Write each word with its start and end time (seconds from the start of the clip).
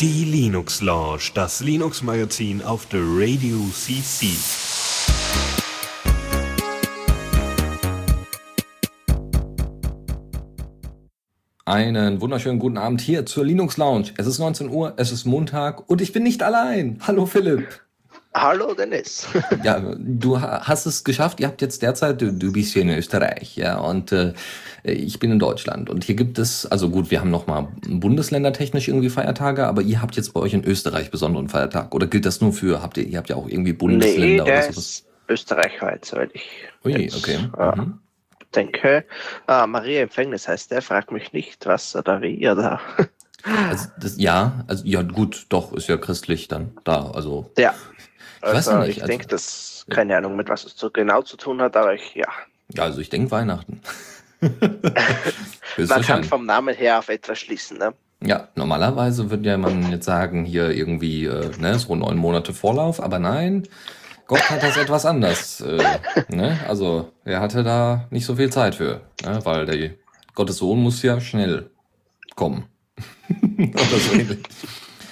Die 0.00 0.24
Linux 0.24 0.80
Lounge, 0.80 1.30
das 1.34 1.60
Linux 1.60 2.02
Magazin 2.02 2.62
auf 2.62 2.86
der 2.86 3.00
Radio 3.02 3.56
CC. 3.72 4.28
Einen 11.64 12.20
wunderschönen 12.20 12.58
guten 12.58 12.78
Abend 12.78 13.00
hier 13.00 13.26
zur 13.26 13.44
Linux 13.44 13.76
Lounge. 13.76 14.12
Es 14.16 14.26
ist 14.26 14.38
19 14.38 14.70
Uhr, 14.70 14.94
es 14.96 15.12
ist 15.12 15.24
Montag 15.24 15.88
und 15.90 16.00
ich 16.00 16.12
bin 16.12 16.22
nicht 16.22 16.42
allein. 16.42 16.98
Hallo 17.06 17.26
Philipp. 17.26 17.87
Hallo 18.34 18.74
Dennis. 18.74 19.26
ja, 19.64 19.80
du 19.96 20.40
hast 20.40 20.86
es 20.86 21.02
geschafft. 21.02 21.40
Ihr 21.40 21.46
habt 21.46 21.62
jetzt 21.62 21.82
derzeit, 21.82 22.20
du, 22.20 22.32
du 22.32 22.52
bist 22.52 22.74
hier 22.74 22.82
in 22.82 22.90
Österreich, 22.90 23.56
ja, 23.56 23.78
und 23.78 24.12
äh, 24.12 24.34
ich 24.84 25.18
bin 25.18 25.32
in 25.32 25.38
Deutschland. 25.38 25.88
Und 25.88 26.04
hier 26.04 26.14
gibt 26.14 26.38
es, 26.38 26.66
also 26.66 26.90
gut, 26.90 27.10
wir 27.10 27.20
haben 27.20 27.30
nochmal 27.30 27.68
bundesländertechnisch 27.88 28.88
irgendwie 28.88 29.08
Feiertage, 29.08 29.66
aber 29.66 29.82
ihr 29.82 30.02
habt 30.02 30.16
jetzt 30.16 30.34
bei 30.34 30.40
euch 30.40 30.52
in 30.52 30.64
Österreich 30.64 31.10
besonderen 31.10 31.48
Feiertag. 31.48 31.94
Oder 31.94 32.06
gilt 32.06 32.26
das 32.26 32.40
nur 32.40 32.52
für, 32.52 32.82
habt 32.82 32.98
ihr, 32.98 33.04
ihr 33.04 33.18
habt 33.18 33.30
ja 33.30 33.36
auch 33.36 33.48
irgendwie 33.48 33.72
Bundesländer 33.72 34.44
nee, 34.44 34.50
oder 34.50 34.62
sowas? 34.62 34.76
Ist 34.76 35.06
Österreich 35.28 35.80
heute, 35.80 36.06
soweit 36.06 36.30
ich 36.34 36.48
Ui, 36.84 36.92
jetzt, 36.92 37.16
okay. 37.16 37.38
Äh, 37.58 37.76
mhm. 37.76 37.98
denke. 38.54 39.04
Äh, 39.46 39.66
Maria 39.66 40.02
Empfängnis 40.02 40.48
heißt 40.48 40.70
der, 40.70 40.82
fragt 40.82 41.12
mich 41.12 41.32
nicht, 41.32 41.66
was 41.66 41.96
oder 41.96 42.20
wie 42.20 42.48
oder. 42.48 42.80
Also 43.44 43.88
das, 44.00 44.18
ja, 44.18 44.64
also 44.66 44.84
ja 44.84 45.02
gut, 45.02 45.46
doch, 45.48 45.72
ist 45.72 45.88
ja 45.88 45.96
christlich 45.96 46.48
dann 46.48 46.76
da. 46.84 47.10
Also 47.10 47.50
ja. 47.56 47.74
Ich 48.38 48.42
weiß 48.42 48.54
also, 48.54 48.70
ja 48.72 48.78
nicht. 48.80 48.96
Ich 48.96 49.02
also, 49.02 49.10
denke, 49.10 49.26
das 49.26 49.78
keine 49.90 50.16
Ahnung, 50.16 50.36
mit 50.36 50.48
was 50.48 50.64
es 50.64 50.76
so 50.76 50.90
genau 50.90 51.22
zu 51.22 51.36
tun 51.36 51.60
hat, 51.60 51.76
aber 51.76 51.94
ich, 51.94 52.14
ja. 52.14 52.28
Ja, 52.74 52.84
also 52.84 53.00
ich 53.00 53.08
denke 53.08 53.30
Weihnachten. 53.30 53.80
man 54.40 56.02
kann 56.02 56.24
vom 56.24 56.46
Namen 56.46 56.74
her 56.74 56.98
auf 56.98 57.08
etwas 57.08 57.38
schließen, 57.38 57.78
ne? 57.78 57.94
Ja, 58.20 58.48
normalerweise 58.56 59.30
würde 59.30 59.48
ja 59.48 59.56
man 59.56 59.90
jetzt 59.90 60.04
sagen, 60.04 60.44
hier 60.44 60.70
irgendwie, 60.70 61.24
äh, 61.24 61.50
ne, 61.58 61.78
so 61.78 61.94
neun 61.94 62.16
Monate 62.16 62.52
Vorlauf, 62.52 63.00
aber 63.00 63.18
nein, 63.18 63.66
Gott 64.26 64.50
hat 64.50 64.62
das 64.62 64.76
etwas 64.76 65.06
anders. 65.06 65.60
Äh, 65.60 65.82
ne? 66.28 66.58
Also 66.68 67.12
er 67.24 67.40
hatte 67.40 67.62
da 67.62 68.06
nicht 68.10 68.26
so 68.26 68.36
viel 68.36 68.50
Zeit 68.50 68.74
für, 68.74 69.00
ne? 69.24 69.40
weil 69.44 69.66
der 69.66 69.90
Gottes 70.34 70.58
Sohn 70.58 70.82
muss 70.82 71.02
ja 71.02 71.20
schnell 71.20 71.70
kommen. 72.34 72.66
Oder 73.58 73.98
so 73.98 74.12
ähnlich. 74.12 74.40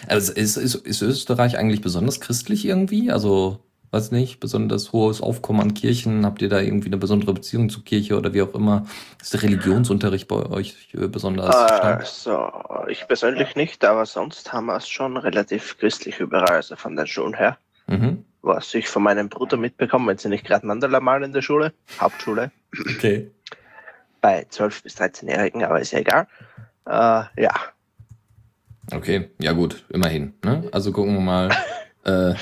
Also 0.08 0.32
ist, 0.32 0.56
ist, 0.56 0.74
ist 0.74 1.02
Österreich 1.02 1.58
eigentlich 1.58 1.80
besonders 1.80 2.20
christlich 2.20 2.64
irgendwie? 2.64 3.10
Also, 3.10 3.60
weiß 3.90 4.10
nicht, 4.12 4.40
besonders 4.40 4.92
hohes 4.92 5.20
Aufkommen 5.20 5.60
an 5.60 5.74
Kirchen? 5.74 6.24
Habt 6.24 6.42
ihr 6.42 6.48
da 6.48 6.60
irgendwie 6.60 6.88
eine 6.88 6.96
besondere 6.96 7.32
Beziehung 7.34 7.68
zur 7.70 7.84
Kirche 7.84 8.16
oder 8.16 8.34
wie 8.34 8.42
auch 8.42 8.54
immer? 8.54 8.86
Ist 9.20 9.34
der 9.34 9.42
Religionsunterricht 9.42 10.28
bei 10.28 10.46
euch 10.46 10.88
äh, 10.94 11.08
besonders 11.08 11.54
stark? 11.54 12.00
Also, 12.00 12.50
ich 12.88 13.06
persönlich 13.06 13.56
nicht, 13.56 13.84
aber 13.84 14.06
sonst 14.06 14.52
haben 14.52 14.66
wir 14.66 14.77
es 14.77 14.88
schon 14.88 15.16
relativ 15.16 15.78
christlich 15.78 16.20
überall, 16.20 16.56
also 16.56 16.77
von 16.77 16.96
den 16.96 17.06
Schulen 17.06 17.34
her. 17.34 17.58
Mhm. 17.86 18.24
Was 18.42 18.74
ich 18.74 18.88
von 18.88 19.02
meinem 19.02 19.28
Bruder 19.28 19.56
mitbekomme, 19.56 20.08
wenn 20.08 20.18
sie 20.18 20.28
nicht 20.28 20.44
gerade 20.44 20.66
Mandala 20.66 21.00
malen 21.00 21.24
in 21.24 21.32
der 21.32 21.42
Schule, 21.42 21.72
Hauptschule. 22.00 22.52
Okay. 22.96 23.30
Bei 24.20 24.42
12- 24.42 24.82
bis 24.82 24.96
13-Jährigen, 24.96 25.64
aber 25.64 25.80
ist 25.80 25.92
ja 25.92 25.98
egal. 25.98 26.27
Äh, 26.86 27.42
ja, 27.42 27.54
Okay, 28.97 29.30
ja 29.39 29.52
gut, 29.52 29.84
immerhin. 29.91 30.33
Ne? 30.44 30.69
Also 30.72 30.91
gucken 30.91 31.14
wir 31.14 31.20
mal. 31.20 31.50
äh, 32.05 32.34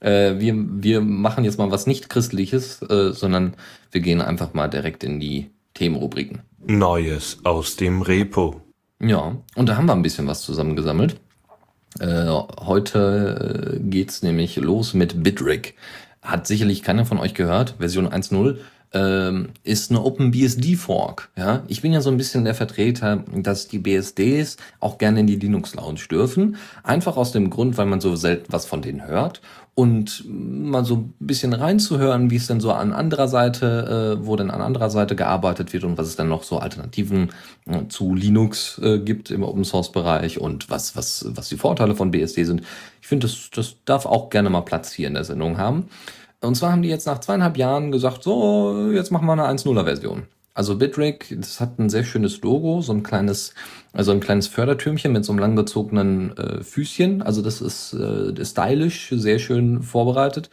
äh, 0.00 0.40
wir, 0.40 0.54
wir 0.56 1.00
machen 1.00 1.44
jetzt 1.44 1.58
mal 1.58 1.70
was 1.70 1.86
nicht 1.86 2.08
Christliches, 2.08 2.80
äh, 2.82 3.12
sondern 3.12 3.54
wir 3.90 4.00
gehen 4.00 4.22
einfach 4.22 4.54
mal 4.54 4.68
direkt 4.68 5.04
in 5.04 5.20
die 5.20 5.50
Themenrubriken. 5.74 6.42
Neues 6.66 7.38
aus 7.44 7.76
dem 7.76 8.02
Repo. 8.02 8.62
Ja, 9.00 9.36
und 9.54 9.68
da 9.68 9.76
haben 9.76 9.86
wir 9.86 9.92
ein 9.92 10.02
bisschen 10.02 10.26
was 10.26 10.40
zusammengesammelt. 10.42 11.20
Äh, 12.00 12.26
heute 12.60 13.76
äh, 13.76 13.80
geht's 13.80 14.22
nämlich 14.22 14.56
los 14.56 14.94
mit 14.94 15.22
Bitrig. 15.22 15.74
Hat 16.22 16.46
sicherlich 16.46 16.82
keiner 16.82 17.04
von 17.04 17.18
euch 17.18 17.34
gehört, 17.34 17.76
Version 17.78 18.08
1.0 18.08 18.56
ähm, 18.94 19.48
ist 19.64 19.90
eine 19.90 20.02
OpenBSD-Fork. 20.02 21.30
Ja? 21.36 21.64
Ich 21.66 21.82
bin 21.82 21.92
ja 21.92 22.00
so 22.00 22.10
ein 22.10 22.16
bisschen 22.16 22.44
der 22.44 22.54
Vertreter, 22.54 23.24
dass 23.34 23.68
die 23.68 23.80
BSDs 23.80 24.56
auch 24.80 24.98
gerne 24.98 25.20
in 25.20 25.26
die 25.26 25.36
Linux-Lounge 25.36 26.06
dürfen. 26.10 26.56
Einfach 26.84 27.16
aus 27.16 27.32
dem 27.32 27.50
Grund, 27.50 27.76
weil 27.76 27.86
man 27.86 28.00
so 28.00 28.14
selten 28.16 28.52
was 28.52 28.66
von 28.66 28.82
denen 28.82 29.06
hört. 29.06 29.42
Und 29.74 30.24
mal 30.28 30.84
so 30.84 30.94
ein 30.94 31.14
bisschen 31.18 31.52
reinzuhören, 31.52 32.30
wie 32.30 32.36
es 32.36 32.46
denn 32.46 32.60
so 32.60 32.70
an 32.70 32.92
anderer 32.92 33.26
Seite, 33.26 34.18
äh, 34.20 34.24
wo 34.24 34.36
denn 34.36 34.52
an 34.52 34.60
anderer 34.60 34.88
Seite 34.88 35.16
gearbeitet 35.16 35.72
wird 35.72 35.82
und 35.82 35.98
was 35.98 36.06
es 36.06 36.14
dann 36.14 36.28
noch 36.28 36.44
so 36.44 36.58
Alternativen 36.58 37.30
äh, 37.66 37.88
zu 37.88 38.14
Linux 38.14 38.78
äh, 38.78 39.00
gibt 39.00 39.32
im 39.32 39.42
Open-Source-Bereich 39.42 40.40
und 40.40 40.70
was, 40.70 40.94
was, 40.94 41.26
was 41.30 41.48
die 41.48 41.56
Vorteile 41.56 41.96
von 41.96 42.12
BSD 42.12 42.44
sind. 42.44 42.62
Ich 43.00 43.08
finde, 43.08 43.26
das, 43.26 43.50
das 43.52 43.74
darf 43.84 44.06
auch 44.06 44.30
gerne 44.30 44.48
mal 44.48 44.60
Platz 44.60 44.92
hier 44.92 45.08
in 45.08 45.14
der 45.14 45.24
Sendung 45.24 45.58
haben. 45.58 45.88
Und 46.44 46.54
zwar 46.54 46.72
haben 46.72 46.82
die 46.82 46.88
jetzt 46.88 47.06
nach 47.06 47.20
zweieinhalb 47.20 47.56
Jahren 47.56 47.90
gesagt, 47.92 48.22
so, 48.22 48.90
jetzt 48.92 49.10
machen 49.10 49.26
wir 49.26 49.32
eine 49.32 49.44
1.0er-Version. 49.44 50.24
Also 50.56 50.76
Bitrig, 50.78 51.34
das 51.36 51.58
hat 51.58 51.80
ein 51.80 51.90
sehr 51.90 52.04
schönes 52.04 52.40
Logo, 52.42 52.80
so 52.80 52.92
ein 52.92 53.02
kleines, 53.02 53.54
also 53.92 54.12
ein 54.12 54.20
kleines 54.20 54.46
Fördertürmchen 54.46 55.12
mit 55.12 55.24
so 55.24 55.32
einem 55.32 55.40
langgezogenen 55.40 56.36
äh, 56.36 56.62
Füßchen. 56.62 57.22
Also 57.22 57.42
das 57.42 57.60
ist 57.60 57.92
äh, 57.92 58.44
stylisch, 58.44 59.12
sehr 59.16 59.40
schön 59.40 59.82
vorbereitet. 59.82 60.50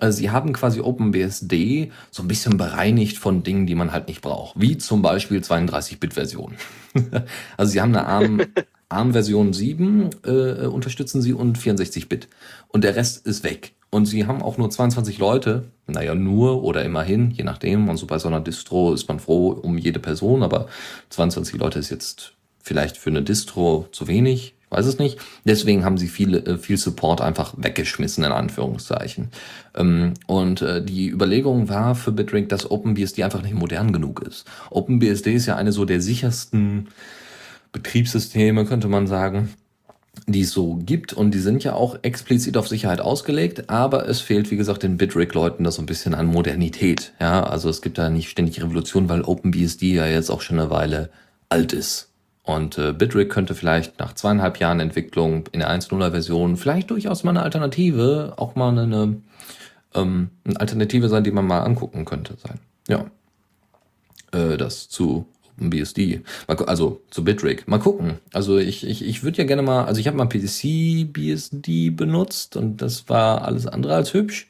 Also 0.00 0.18
sie 0.18 0.32
haben 0.32 0.52
quasi 0.54 0.80
OpenBSD 0.80 1.92
so 2.10 2.24
ein 2.24 2.28
bisschen 2.28 2.56
bereinigt 2.56 3.16
von 3.16 3.44
Dingen, 3.44 3.68
die 3.68 3.76
man 3.76 3.92
halt 3.92 4.08
nicht 4.08 4.22
braucht. 4.22 4.60
Wie 4.60 4.76
zum 4.76 5.02
Beispiel 5.02 5.38
32-Bit-Version. 5.38 6.54
also 7.56 7.70
sie 7.70 7.80
haben 7.80 7.94
eine 7.94 8.06
ARM, 8.08 8.40
ARM-Version 8.88 9.52
7 9.52 10.10
äh, 10.24 10.66
unterstützen 10.66 11.22
sie 11.22 11.32
und 11.32 11.58
64-Bit. 11.58 12.28
Und 12.68 12.84
der 12.84 12.96
Rest 12.96 13.26
ist 13.26 13.44
weg. 13.44 13.72
Und 13.90 14.06
sie 14.06 14.26
haben 14.26 14.42
auch 14.42 14.58
nur 14.58 14.70
22 14.70 15.18
Leute. 15.18 15.64
Naja, 15.86 16.16
nur 16.16 16.64
oder 16.64 16.84
immerhin, 16.84 17.30
je 17.30 17.44
nachdem. 17.44 17.88
Und 17.88 17.96
so 17.96 18.06
bei 18.06 18.18
so 18.18 18.26
einer 18.26 18.40
Distro 18.40 18.92
ist 18.92 19.06
man 19.06 19.20
froh 19.20 19.50
um 19.50 19.78
jede 19.78 20.00
Person, 20.00 20.42
aber 20.42 20.66
22 21.10 21.56
Leute 21.56 21.78
ist 21.78 21.90
jetzt 21.90 22.32
vielleicht 22.60 22.96
für 22.96 23.10
eine 23.10 23.22
Distro 23.22 23.86
zu 23.92 24.08
wenig. 24.08 24.54
Ich 24.64 24.70
weiß 24.70 24.86
es 24.86 24.98
nicht. 24.98 25.18
Deswegen 25.44 25.84
haben 25.84 25.98
sie 25.98 26.08
viel, 26.08 26.34
äh, 26.34 26.58
viel 26.58 26.76
Support 26.76 27.20
einfach 27.20 27.54
weggeschmissen, 27.56 28.24
in 28.24 28.32
Anführungszeichen. 28.32 29.28
Ähm, 29.76 30.14
und 30.26 30.62
äh, 30.62 30.84
die 30.84 31.08
Überlegung 31.08 31.68
war 31.68 31.94
für 31.94 32.10
Bitrig, 32.10 32.48
dass 32.48 32.68
OpenBSD 32.68 33.22
einfach 33.22 33.42
nicht 33.42 33.54
modern 33.54 33.92
genug 33.92 34.26
ist. 34.26 34.44
OpenBSD 34.70 35.34
ist 35.34 35.46
ja 35.46 35.54
eine 35.54 35.70
so 35.70 35.84
der 35.84 36.00
sichersten 36.00 36.88
Betriebssysteme, 37.74 38.64
könnte 38.64 38.88
man 38.88 39.06
sagen 39.06 39.50
die 40.26 40.42
es 40.42 40.52
so 40.52 40.76
gibt 40.76 41.12
und 41.12 41.32
die 41.32 41.38
sind 41.38 41.64
ja 41.64 41.74
auch 41.74 41.98
explizit 42.02 42.56
auf 42.56 42.68
Sicherheit 42.68 43.00
ausgelegt, 43.00 43.68
aber 43.68 44.08
es 44.08 44.20
fehlt, 44.20 44.50
wie 44.50 44.56
gesagt, 44.56 44.82
den 44.82 44.96
Bitrig-Leuten 44.96 45.64
da 45.64 45.70
so 45.70 45.82
ein 45.82 45.86
bisschen 45.86 46.14
an 46.14 46.26
Modernität. 46.26 47.12
Ja, 47.20 47.42
also 47.42 47.68
es 47.68 47.82
gibt 47.82 47.98
da 47.98 48.08
nicht 48.08 48.30
ständig 48.30 48.62
Revolution, 48.62 49.08
weil 49.08 49.22
OpenBSD 49.22 49.94
ja 49.94 50.06
jetzt 50.06 50.30
auch 50.30 50.40
schon 50.40 50.58
eine 50.58 50.70
Weile 50.70 51.10
alt 51.48 51.72
ist. 51.72 52.10
Und 52.42 52.78
äh, 52.78 52.92
Bitrig 52.92 53.30
könnte 53.30 53.54
vielleicht 53.54 53.98
nach 53.98 54.14
zweieinhalb 54.14 54.58
Jahren 54.60 54.80
Entwicklung 54.80 55.48
in 55.52 55.60
der 55.60 55.70
1.0er 55.70 56.10
Version 56.10 56.56
vielleicht 56.56 56.90
durchaus 56.90 57.24
mal 57.24 57.30
eine 57.30 57.42
Alternative, 57.42 58.34
auch 58.36 58.54
mal 58.54 58.78
eine, 58.78 59.16
ähm, 59.94 60.30
eine 60.44 60.60
Alternative 60.60 61.08
sein, 61.08 61.24
die 61.24 61.30
man 61.30 61.46
mal 61.46 61.60
angucken 61.60 62.04
könnte 62.04 62.36
sein. 62.42 62.58
Ja. 62.88 63.06
Äh, 64.32 64.56
das 64.56 64.88
zu 64.88 65.26
BSD. 65.56 66.22
Also 66.46 67.00
zu 67.10 67.24
Bitrig. 67.24 67.66
Mal 67.66 67.78
gucken. 67.78 68.18
Also 68.32 68.58
ich, 68.58 68.86
ich, 68.86 69.04
ich 69.04 69.22
würde 69.22 69.38
ja 69.38 69.44
gerne 69.44 69.62
mal, 69.62 69.84
also 69.84 70.00
ich 70.00 70.06
habe 70.06 70.16
mal 70.16 70.26
PC 70.26 71.12
BSD 71.12 71.90
benutzt 71.90 72.56
und 72.56 72.82
das 72.82 73.08
war 73.08 73.42
alles 73.42 73.66
andere 73.66 73.94
als 73.94 74.14
hübsch. 74.14 74.48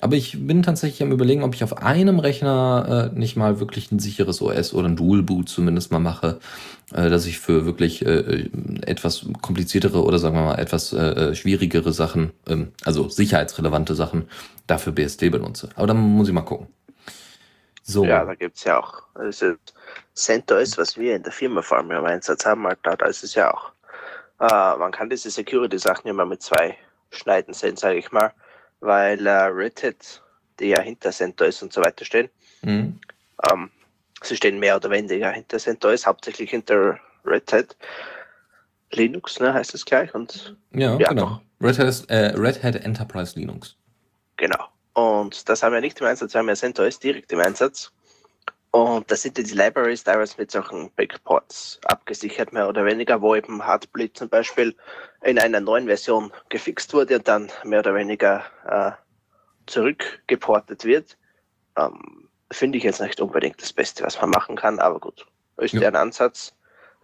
Aber 0.00 0.14
ich 0.14 0.46
bin 0.46 0.62
tatsächlich 0.62 1.02
am 1.02 1.12
überlegen, 1.12 1.42
ob 1.42 1.54
ich 1.54 1.64
auf 1.64 1.78
einem 1.78 2.18
Rechner 2.18 3.10
äh, 3.14 3.18
nicht 3.18 3.36
mal 3.36 3.60
wirklich 3.60 3.90
ein 3.90 3.98
sicheres 3.98 4.42
OS 4.42 4.74
oder 4.74 4.88
ein 4.88 4.96
Dual 4.96 5.22
Boot 5.22 5.48
zumindest 5.48 5.90
mal 5.90 6.00
mache, 6.00 6.38
äh, 6.92 7.08
dass 7.08 7.24
ich 7.24 7.38
für 7.38 7.64
wirklich 7.64 8.04
äh, 8.04 8.50
etwas 8.82 9.26
kompliziertere 9.40 10.04
oder 10.04 10.18
sagen 10.18 10.36
wir 10.36 10.44
mal 10.44 10.58
etwas 10.58 10.92
äh, 10.92 11.34
schwierigere 11.34 11.94
Sachen, 11.94 12.32
ähm, 12.46 12.72
also 12.84 13.08
sicherheitsrelevante 13.08 13.94
Sachen, 13.94 14.28
dafür 14.66 14.92
BSD 14.92 15.30
benutze. 15.30 15.70
Aber 15.76 15.86
dann 15.86 15.96
muss 15.96 16.28
ich 16.28 16.34
mal 16.34 16.42
gucken. 16.42 16.66
So. 17.82 18.04
Ja, 18.04 18.24
da 18.24 18.34
gibt's 18.34 18.64
ja 18.64 18.78
auch. 18.80 19.04
CentOS, 20.14 20.78
was 20.78 20.96
wir 20.96 21.16
in 21.16 21.22
der 21.22 21.32
Firma 21.32 21.62
vor 21.62 21.78
allem 21.78 21.90
im 21.90 22.04
Einsatz 22.04 22.44
haben, 22.46 22.66
halt, 22.66 22.78
da 22.82 22.94
ist 23.06 23.24
es 23.24 23.34
ja 23.34 23.52
auch. 23.52 23.72
Äh, 24.40 24.76
man 24.78 24.92
kann 24.92 25.10
diese 25.10 25.30
Security-Sachen 25.30 26.08
immer 26.08 26.26
mit 26.26 26.42
zwei 26.42 26.76
Schneiden 27.10 27.54
sehen, 27.54 27.76
sage 27.76 27.98
ich 27.98 28.12
mal, 28.12 28.32
weil 28.80 29.26
äh, 29.26 29.30
Red 29.30 29.82
Hat, 29.82 30.22
die 30.60 30.68
ja 30.68 30.80
hinter 30.80 31.10
CentOS 31.10 31.62
und 31.62 31.72
so 31.72 31.82
weiter 31.82 32.04
stehen, 32.04 32.28
mhm. 32.62 33.00
ähm, 33.50 33.70
sie 34.22 34.36
stehen 34.36 34.58
mehr 34.58 34.76
oder 34.76 34.90
weniger 34.90 35.30
hinter 35.30 35.58
CentOS, 35.58 36.06
hauptsächlich 36.06 36.50
hinter 36.50 36.98
Red 37.24 37.52
Hat. 37.52 37.76
Linux, 38.92 39.40
ne, 39.40 39.52
heißt 39.52 39.74
es 39.74 39.84
gleich. 39.84 40.14
Und, 40.14 40.56
ja, 40.72 40.96
ja 40.96 41.08
genau. 41.08 41.40
Red 41.60 41.78
Hat, 41.78 42.04
äh, 42.08 42.34
Red 42.36 42.62
Hat 42.62 42.76
Enterprise 42.76 43.38
Linux. 43.38 43.76
Genau. 44.36 44.68
Und 44.92 45.48
das 45.48 45.62
haben 45.62 45.72
wir 45.72 45.80
nicht 45.80 46.00
im 46.00 46.06
Einsatz, 46.06 46.34
wir 46.34 46.38
haben 46.38 46.48
ja 46.48 46.54
CentOS 46.54 46.98
direkt 46.98 47.32
im 47.32 47.40
Einsatz. 47.40 47.92
Und 48.76 49.10
da 49.10 49.16
sind 49.16 49.38
die 49.38 49.42
Libraries 49.42 50.04
teilweise 50.04 50.34
mit 50.36 50.50
solchen 50.50 50.90
Backports 50.96 51.80
abgesichert, 51.86 52.52
mehr 52.52 52.68
oder 52.68 52.84
weniger, 52.84 53.22
wo 53.22 53.34
eben 53.34 53.64
Heartbleed 53.64 54.14
zum 54.18 54.28
Beispiel 54.28 54.76
in 55.22 55.38
einer 55.38 55.60
neuen 55.60 55.86
Version 55.86 56.30
gefixt 56.50 56.92
wurde 56.92 57.16
und 57.16 57.26
dann 57.26 57.50
mehr 57.64 57.78
oder 57.78 57.94
weniger 57.94 58.44
äh, 58.66 58.90
zurückgeportet 59.64 60.84
wird. 60.84 61.16
Ähm, 61.78 62.28
Finde 62.50 62.76
ich 62.76 62.84
jetzt 62.84 63.00
nicht 63.00 63.18
unbedingt 63.18 63.62
das 63.62 63.72
Beste, 63.72 64.04
was 64.04 64.20
man 64.20 64.28
machen 64.28 64.56
kann, 64.56 64.78
aber 64.78 65.00
gut, 65.00 65.26
ist 65.56 65.72
ja 65.72 65.88
ein 65.88 65.96
Ansatz. 65.96 66.54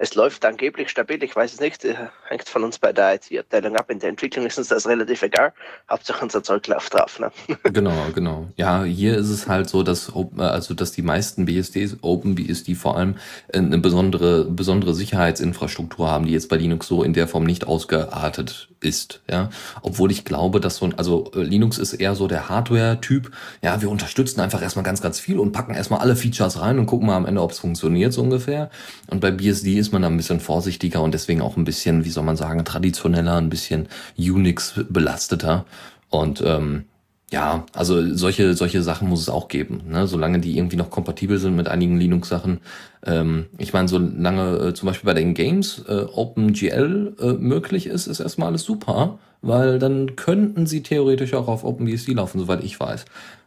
Es 0.02 0.16
läuft 0.16 0.44
angeblich 0.44 0.90
stabil, 0.90 1.22
ich 1.22 1.36
weiß 1.36 1.54
es 1.54 1.60
nicht, 1.60 1.84
äh, 1.84 1.94
hängt 2.28 2.48
von 2.48 2.64
uns 2.64 2.80
bei 2.80 2.92
der 2.92 3.14
IT-Abteilung 3.14 3.76
ab. 3.76 3.88
In 3.88 4.00
der 4.00 4.08
Entwicklung 4.08 4.44
ist 4.44 4.58
uns 4.58 4.66
das 4.66 4.88
relativ 4.88 5.22
egal. 5.22 5.52
Hauptsache 5.88 6.24
unser 6.24 6.42
Zeug 6.42 6.66
läuft 6.66 6.92
drauf. 6.92 7.20
Ne? 7.20 7.30
Genau, 7.72 7.92
genau. 8.12 8.48
Ja, 8.56 8.82
hier 8.82 9.16
ist 9.16 9.30
es 9.30 9.46
halt 9.46 9.68
so, 9.68 9.84
dass, 9.84 10.12
also, 10.36 10.74
dass 10.74 10.90
die 10.90 11.02
meisten 11.02 11.44
BSDs, 11.44 11.98
OpenBSD 12.02 12.74
vor 12.74 12.96
allem, 12.96 13.14
eine 13.54 13.78
besondere, 13.78 14.44
besondere 14.46 14.92
Sicherheitsinfrastruktur 14.92 16.10
haben, 16.10 16.26
die 16.26 16.32
jetzt 16.32 16.48
bei 16.48 16.56
Linux 16.56 16.88
so 16.88 17.04
in 17.04 17.12
der 17.12 17.28
Form 17.28 17.44
nicht 17.44 17.68
ausgeartet 17.68 18.70
ist. 18.80 19.20
Ja, 19.30 19.50
obwohl 19.82 20.10
ich 20.10 20.24
glaube, 20.24 20.58
dass 20.58 20.78
so 20.78 20.86
ein, 20.86 20.98
also 20.98 21.30
äh, 21.36 21.42
Linux 21.42 21.78
ist 21.78 21.92
eher 21.94 22.16
so 22.16 22.26
der 22.26 22.48
Hardware-Typ. 22.48 23.30
Ja, 23.62 23.80
wir 23.80 23.88
unterstützen 23.88 24.40
einfach 24.40 24.62
erstmal 24.62 24.84
ganz, 24.84 25.00
ganz 25.00 25.20
viel 25.20 25.38
und 25.38 25.52
packen 25.52 25.74
erstmal 25.74 26.00
alle 26.00 26.16
Features 26.16 26.60
rein 26.60 26.80
und 26.80 26.86
gucken 26.86 27.06
mal 27.06 27.16
am 27.16 27.26
Ende, 27.26 27.40
ob 27.40 27.52
es 27.52 27.60
funktioniert 27.60 28.12
so 28.12 28.22
ungefähr. 28.22 28.68
Und 29.06 29.20
bei 29.20 29.30
BSD 29.30 29.78
ist 29.78 29.91
man 29.92 30.02
da 30.02 30.08
ein 30.08 30.16
bisschen 30.16 30.40
vorsichtiger 30.40 31.02
und 31.02 31.14
deswegen 31.14 31.40
auch 31.42 31.56
ein 31.56 31.64
bisschen, 31.64 32.04
wie 32.04 32.10
soll 32.10 32.24
man 32.24 32.36
sagen, 32.36 32.64
traditioneller, 32.64 33.36
ein 33.36 33.50
bisschen 33.50 33.88
Unix 34.18 34.74
belasteter. 34.88 35.64
Und 36.10 36.42
ähm, 36.44 36.84
ja, 37.32 37.64
also 37.72 38.14
solche, 38.14 38.54
solche 38.54 38.82
Sachen 38.82 39.08
muss 39.08 39.22
es 39.22 39.30
auch 39.30 39.48
geben, 39.48 39.80
ne? 39.88 40.06
solange 40.06 40.38
die 40.38 40.58
irgendwie 40.58 40.76
noch 40.76 40.90
kompatibel 40.90 41.38
sind 41.38 41.56
mit 41.56 41.66
einigen 41.66 41.96
Linux-Sachen. 41.98 42.60
Ähm, 43.06 43.46
ich 43.56 43.72
meine, 43.72 43.88
solange 43.88 44.56
äh, 44.58 44.74
zum 44.74 44.86
Beispiel 44.86 45.06
bei 45.06 45.14
den 45.14 45.32
Games 45.32 45.82
äh, 45.88 46.04
OpenGL 46.12 47.16
äh, 47.18 47.32
möglich 47.32 47.86
ist, 47.86 48.06
ist 48.06 48.20
erstmal 48.20 48.48
alles 48.48 48.64
super, 48.64 49.18
weil 49.40 49.78
dann 49.78 50.14
könnten 50.14 50.66
sie 50.66 50.82
theoretisch 50.82 51.32
auch 51.32 51.48
auf 51.48 51.64
OpenBSD 51.64 52.12
laufen, 52.12 52.38
soweit 52.38 52.62
ich 52.62 52.78
weiß. 52.78 53.06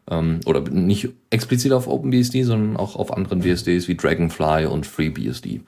Ähm, 0.09 0.39
oder 0.45 0.61
nicht 0.61 1.09
explizit 1.29 1.71
auf 1.71 1.87
OpenBSD, 1.87 2.43
sondern 2.43 2.77
auch 2.77 2.95
auf 2.95 3.15
anderen 3.15 3.41
BSDs 3.41 3.87
wie 3.87 3.95
Dragonfly 3.95 4.65
und 4.65 4.85
FreeBSD. 4.87 5.61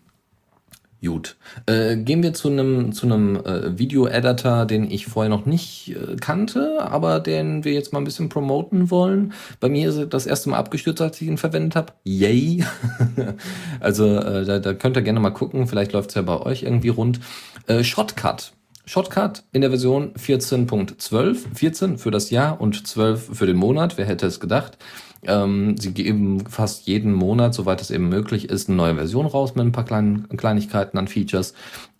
Gut. 1.03 1.37
Äh, 1.67 1.95
gehen 1.97 2.23
wir 2.23 2.33
zu 2.33 2.49
einem 2.49 2.91
zu 2.91 3.05
einem 3.05 3.35
äh, 3.35 3.77
Video-Editor, 3.77 4.65
den 4.65 4.89
ich 4.89 5.05
vorher 5.05 5.29
noch 5.29 5.45
nicht 5.45 5.95
äh, 5.95 6.15
kannte, 6.15 6.77
aber 6.79 7.19
den 7.19 7.63
wir 7.63 7.73
jetzt 7.73 7.93
mal 7.93 7.99
ein 7.99 8.05
bisschen 8.05 8.29
promoten 8.29 8.89
wollen. 8.89 9.33
Bei 9.59 9.69
mir 9.69 9.89
ist 9.89 10.11
das 10.11 10.25
erste 10.25 10.49
Mal 10.49 10.57
abgestürzt, 10.57 11.01
als 11.01 11.21
ich 11.21 11.27
ihn 11.27 11.37
verwendet 11.37 11.75
habe. 11.75 11.93
Yay! 12.03 12.63
also 13.79 14.15
äh, 14.15 14.43
da, 14.43 14.57
da 14.57 14.73
könnt 14.73 14.97
ihr 14.97 15.03
gerne 15.03 15.19
mal 15.19 15.29
gucken. 15.29 15.67
Vielleicht 15.67 15.93
läuft's 15.93 16.15
ja 16.15 16.23
bei 16.23 16.39
euch 16.39 16.63
irgendwie 16.63 16.89
rund. 16.89 17.19
Äh, 17.67 17.83
Shotcut. 17.83 18.53
Shotcut 18.87 19.43
in 19.51 19.59
der 19.59 19.69
Version 19.69 20.13
14.12. 20.13 21.53
14 21.53 21.97
für 21.97 22.09
das 22.09 22.29
Jahr 22.29 22.61
und 22.61 22.87
12 22.87 23.37
für 23.37 23.45
den 23.45 23.57
Monat. 23.57 23.97
Wer 23.97 24.05
hätte 24.05 24.25
es 24.25 24.39
gedacht? 24.39 24.77
Ähm, 25.23 25.75
sie 25.77 25.93
geben 25.93 26.45
fast 26.47 26.87
jeden 26.87 27.13
Monat, 27.13 27.53
soweit 27.53 27.81
es 27.81 27.91
eben 27.91 28.07
möglich 28.07 28.49
ist, 28.49 28.69
eine 28.69 28.77
neue 28.77 28.95
Version 28.95 29.25
raus 29.25 29.55
mit 29.55 29.65
ein 29.65 29.73
paar 29.73 29.83
kleinen 29.83 30.29
Kleinigkeiten 30.29 30.97
an 30.97 31.09
Features. 31.09 31.53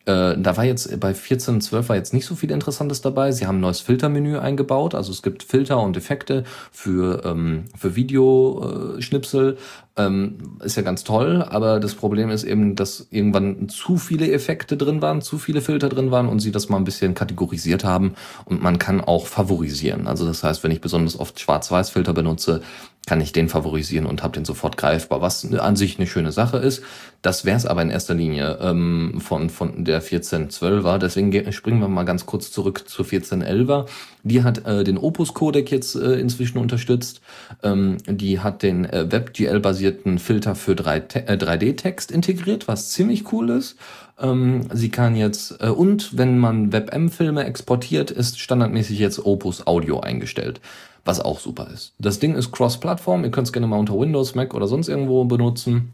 Äh, 0.06 0.38
da 0.38 0.56
war 0.56 0.64
jetzt 0.64 0.98
bei 1.02 1.12
14.12 1.12 1.90
war 1.90 1.98
jetzt 1.98 2.14
nicht 2.14 2.26
so 2.26 2.36
viel 2.36 2.52
Interessantes 2.52 3.02
dabei. 3.02 3.34
Sie 3.34 3.46
haben 3.46 3.58
ein 3.58 3.62
neues 3.62 3.82
Filtermenü 3.82 4.38
eingebaut. 4.38 4.96
Also 4.96 5.12
es 5.12 5.22
gibt 5.22 5.44
Filter 5.44 5.82
und 5.82 5.98
Effekte 5.98 6.46
für, 6.72 7.26
ähm, 7.26 7.66
für 7.78 7.98
Videoschnipsel. 7.98 9.58
Ähm, 9.98 10.58
ist 10.64 10.78
ja 10.78 10.84
ganz 10.84 11.04
toll, 11.04 11.44
aber 11.44 11.80
das 11.80 11.96
Problem 11.96 12.30
ist 12.30 12.44
eben, 12.44 12.76
dass 12.76 13.08
irgendwann 13.10 13.68
zu 13.68 13.98
viele 13.98 14.32
Effekte 14.32 14.78
drin 14.78 15.02
waren, 15.02 15.22
zu 15.22 15.40
viele 15.40 15.62
Filter 15.62 15.90
drin 15.90 16.12
waren 16.12 16.30
und 16.30 16.40
sie 16.40 16.52
das 16.52 16.70
mal 16.70 16.78
ein 16.78 16.84
bisschen 16.84 17.16
kategorisiert 17.16 17.84
haben 17.84 18.14
und 18.46 18.62
man 18.62 18.78
kann 18.78 19.02
auch 19.02 19.26
favorisieren. 19.26 20.06
Also 20.06 20.26
das 20.28 20.44
heißt, 20.44 20.64
wenn 20.64 20.72
ich 20.72 20.82
besonders 20.82 21.20
oft 21.20 21.40
Schwarz-Weiß-Filter 21.40 22.14
benutze, 22.14 22.62
kann 23.08 23.22
ich 23.22 23.32
den 23.32 23.48
favorisieren 23.48 24.06
und 24.06 24.22
habe 24.22 24.34
den 24.34 24.46
sofort 24.46 24.76
greifbar, 24.76 25.22
was 25.22 25.52
an 25.54 25.78
sich 25.78 25.98
eine 25.98 26.08
schöne 26.08 26.34
Sache 26.34 26.58
ist. 26.58 26.84
Das 27.22 27.46
wäre 27.46 27.56
es 27.56 27.66
aber 27.66 27.82
in 27.82 27.90
erster 27.90 28.14
Linie 28.14 28.60
ähm, 28.62 29.20
von, 29.20 29.50
von 29.50 29.86
der 29.86 30.04
1412er. 30.04 30.98
Deswegen 30.98 31.52
springen 31.54 31.80
wir 31.80 31.88
mal 31.88 32.04
ganz 32.04 32.26
kurz 32.26 32.52
zurück 32.52 32.84
zur 32.88 33.06
1411er. 33.06 33.86
Die 34.24 34.44
hat 34.44 34.68
äh, 34.68 34.84
den 34.84 34.98
Opus-Codec 34.98 35.72
jetzt 35.72 35.96
äh, 35.96 36.20
inzwischen 36.20 36.58
unterstützt. 36.58 37.22
Ähm, 37.64 37.98
die 38.08 38.42
hat 38.42 38.62
den 38.62 38.84
äh, 38.84 39.10
WebGL-basierten 39.10 39.87
Filter 39.94 40.56
für 40.56 40.76
3, 40.76 40.98
äh, 40.98 41.38
3D-Text 41.38 42.12
integriert, 42.12 42.68
was 42.68 42.90
ziemlich 42.90 43.32
cool 43.32 43.50
ist. 43.50 43.78
Ähm, 44.20 44.68
sie 44.74 44.90
kann 44.90 45.16
jetzt, 45.16 45.62
äh, 45.62 45.70
und 45.70 46.18
wenn 46.18 46.38
man 46.38 46.72
WebM-Filme 46.72 47.44
exportiert, 47.46 48.12
ist 48.12 48.40
standardmäßig 48.40 49.00
jetzt 49.00 49.26
Opus 49.26 49.68
Audio 49.68 50.00
eingestellt 50.00 50.62
was 51.08 51.22
auch 51.22 51.40
super 51.40 51.68
ist. 51.74 51.94
Das 51.98 52.20
Ding 52.20 52.36
ist 52.36 52.52
cross-Plattform, 52.52 53.24
ihr 53.24 53.32
könnt 53.32 53.48
es 53.48 53.54
gerne 53.54 53.66
mal 53.66 53.80
unter 53.80 53.98
Windows, 53.98 54.36
Mac 54.36 54.54
oder 54.54 54.68
sonst 54.68 54.90
irgendwo 54.90 55.24
benutzen 55.24 55.94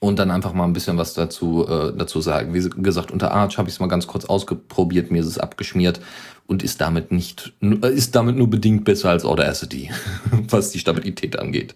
und 0.00 0.18
dann 0.18 0.30
einfach 0.30 0.52
mal 0.52 0.64
ein 0.64 0.72
bisschen 0.72 0.96
was 0.96 1.12
dazu, 1.14 1.66
äh, 1.68 1.92
dazu 1.96 2.20
sagen. 2.20 2.54
Wie 2.54 2.82
gesagt, 2.82 3.10
unter 3.10 3.32
Arch 3.32 3.58
habe 3.58 3.68
ich 3.68 3.74
es 3.74 3.80
mal 3.80 3.88
ganz 3.88 4.06
kurz 4.06 4.24
ausprobiert, 4.24 5.10
mir 5.10 5.20
ist 5.20 5.26
es 5.26 5.38
abgeschmiert 5.38 6.00
und 6.46 6.62
ist 6.62 6.80
damit 6.80 7.10
nicht, 7.10 7.52
äh, 7.60 7.92
ist 7.92 8.14
damit 8.14 8.36
nur 8.36 8.48
bedingt 8.48 8.84
besser 8.84 9.10
als 9.10 9.24
Audacity, 9.24 9.90
was 10.48 10.70
die 10.70 10.78
Stabilität 10.78 11.38
angeht. 11.38 11.74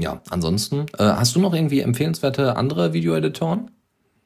Ja, 0.00 0.20
ansonsten, 0.30 0.86
äh, 0.98 1.04
hast 1.04 1.36
du 1.36 1.40
noch 1.40 1.52
irgendwie 1.54 1.80
empfehlenswerte 1.80 2.56
andere 2.56 2.92
Video-Editoren? 2.92 3.70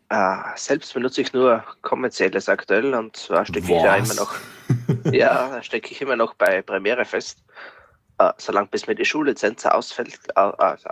Äh, 0.09 0.37
selbst 0.56 0.94
benutze 0.94 1.23
ich 1.23 1.32
nur 1.32 1.65
kommerzielles 1.82 2.49
aktuell 2.49 2.94
und 2.94 3.17
zwar 3.17 3.44
stecke 3.44 3.73
ich 3.73 3.82
ja 3.82 3.97
immer 3.97 4.15
noch, 4.15 4.35
ja, 5.12 5.62
stecke 5.62 5.91
ich 5.91 6.00
immer 6.00 6.17
noch 6.17 6.35
bei 6.35 6.62
Premiere 6.62 7.05
fest. 7.05 7.38
Äh, 8.19 8.31
solange 8.37 8.69
bis 8.69 8.87
mir 8.87 8.94
die 8.94 9.05
Schullizenz 9.05 9.67
ausfällt, 9.67 10.21
äh, 10.37 10.41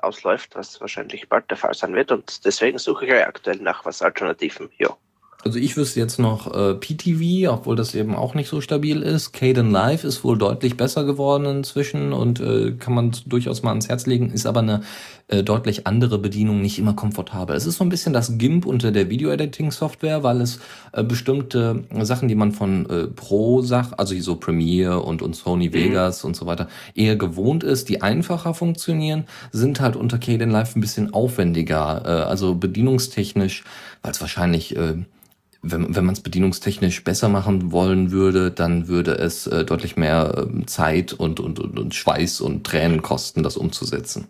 ausläuft, 0.02 0.56
was 0.56 0.80
wahrscheinlich 0.80 1.28
bald 1.28 1.48
der 1.50 1.56
Fall 1.56 1.74
sein 1.74 1.94
wird. 1.94 2.10
Und 2.10 2.44
deswegen 2.44 2.78
suche 2.78 3.04
ich 3.04 3.12
ja 3.12 3.28
aktuell 3.28 3.58
nach 3.58 3.84
was 3.84 4.02
Alternativen. 4.02 4.70
Ja. 4.78 4.96
Also 5.44 5.58
ich 5.58 5.76
wüsste 5.76 5.98
jetzt 5.98 6.20
noch 6.20 6.54
äh, 6.54 6.74
PTV, 6.74 7.52
obwohl 7.52 7.74
das 7.74 7.96
eben 7.96 8.14
auch 8.14 8.34
nicht 8.34 8.48
so 8.48 8.60
stabil 8.60 9.02
ist. 9.02 9.32
Caden 9.32 9.72
Live 9.72 10.04
ist 10.04 10.22
wohl 10.22 10.38
deutlich 10.38 10.76
besser 10.76 11.02
geworden 11.02 11.46
inzwischen 11.46 12.12
und 12.12 12.38
äh, 12.38 12.72
kann 12.78 12.94
man 12.94 13.12
durchaus 13.26 13.64
mal 13.64 13.70
ans 13.70 13.88
Herz 13.88 14.06
legen, 14.06 14.30
ist 14.30 14.46
aber 14.46 14.60
eine 14.60 14.82
äh, 15.26 15.42
deutlich 15.42 15.86
andere 15.86 16.18
Bedienung, 16.18 16.60
nicht 16.60 16.78
immer 16.78 16.94
komfortabel. 16.94 17.56
Es 17.56 17.66
ist 17.66 17.78
so 17.78 17.84
ein 17.84 17.88
bisschen 17.88 18.12
das 18.12 18.38
GIMP 18.38 18.66
unter 18.66 18.92
der 18.92 19.10
Video-Editing-Software, 19.10 20.22
weil 20.22 20.40
es 20.40 20.60
äh, 20.92 21.02
bestimmte 21.02 21.84
Sachen, 22.02 22.28
die 22.28 22.36
man 22.36 22.52
von 22.52 22.88
äh, 22.88 23.06
Pro-Sach, 23.08 23.94
also 23.96 24.18
so 24.20 24.36
Premiere 24.36 25.00
und, 25.00 25.22
und 25.22 25.34
Sony 25.34 25.68
mhm. 25.68 25.74
Vegas 25.74 26.22
und 26.22 26.36
so 26.36 26.46
weiter, 26.46 26.68
eher 26.94 27.16
gewohnt 27.16 27.64
ist, 27.64 27.88
die 27.88 28.00
einfacher 28.00 28.54
funktionieren, 28.54 29.24
sind 29.50 29.80
halt 29.80 29.96
unter 29.96 30.18
Caden 30.18 30.50
Live 30.50 30.76
ein 30.76 30.80
bisschen 30.80 31.12
aufwendiger, 31.12 32.02
äh, 32.04 32.08
also 32.28 32.54
bedienungstechnisch, 32.54 33.64
weil 34.02 34.12
es 34.12 34.20
wahrscheinlich 34.20 34.76
äh, 34.76 34.98
wenn, 35.62 35.94
wenn 35.94 36.04
man 36.04 36.14
es 36.14 36.20
bedienungstechnisch 36.20 37.04
besser 37.04 37.28
machen 37.28 37.70
wollen 37.70 38.10
würde, 38.10 38.50
dann 38.50 38.88
würde 38.88 39.12
es 39.12 39.46
äh, 39.46 39.64
deutlich 39.64 39.96
mehr 39.96 40.34
äh, 40.36 40.66
Zeit 40.66 41.12
und, 41.12 41.38
und, 41.40 41.60
und, 41.60 41.78
und 41.78 41.94
Schweiß 41.94 42.40
und 42.40 42.66
Tränen 42.66 43.00
kosten, 43.00 43.42
das 43.42 43.56
umzusetzen. 43.56 44.26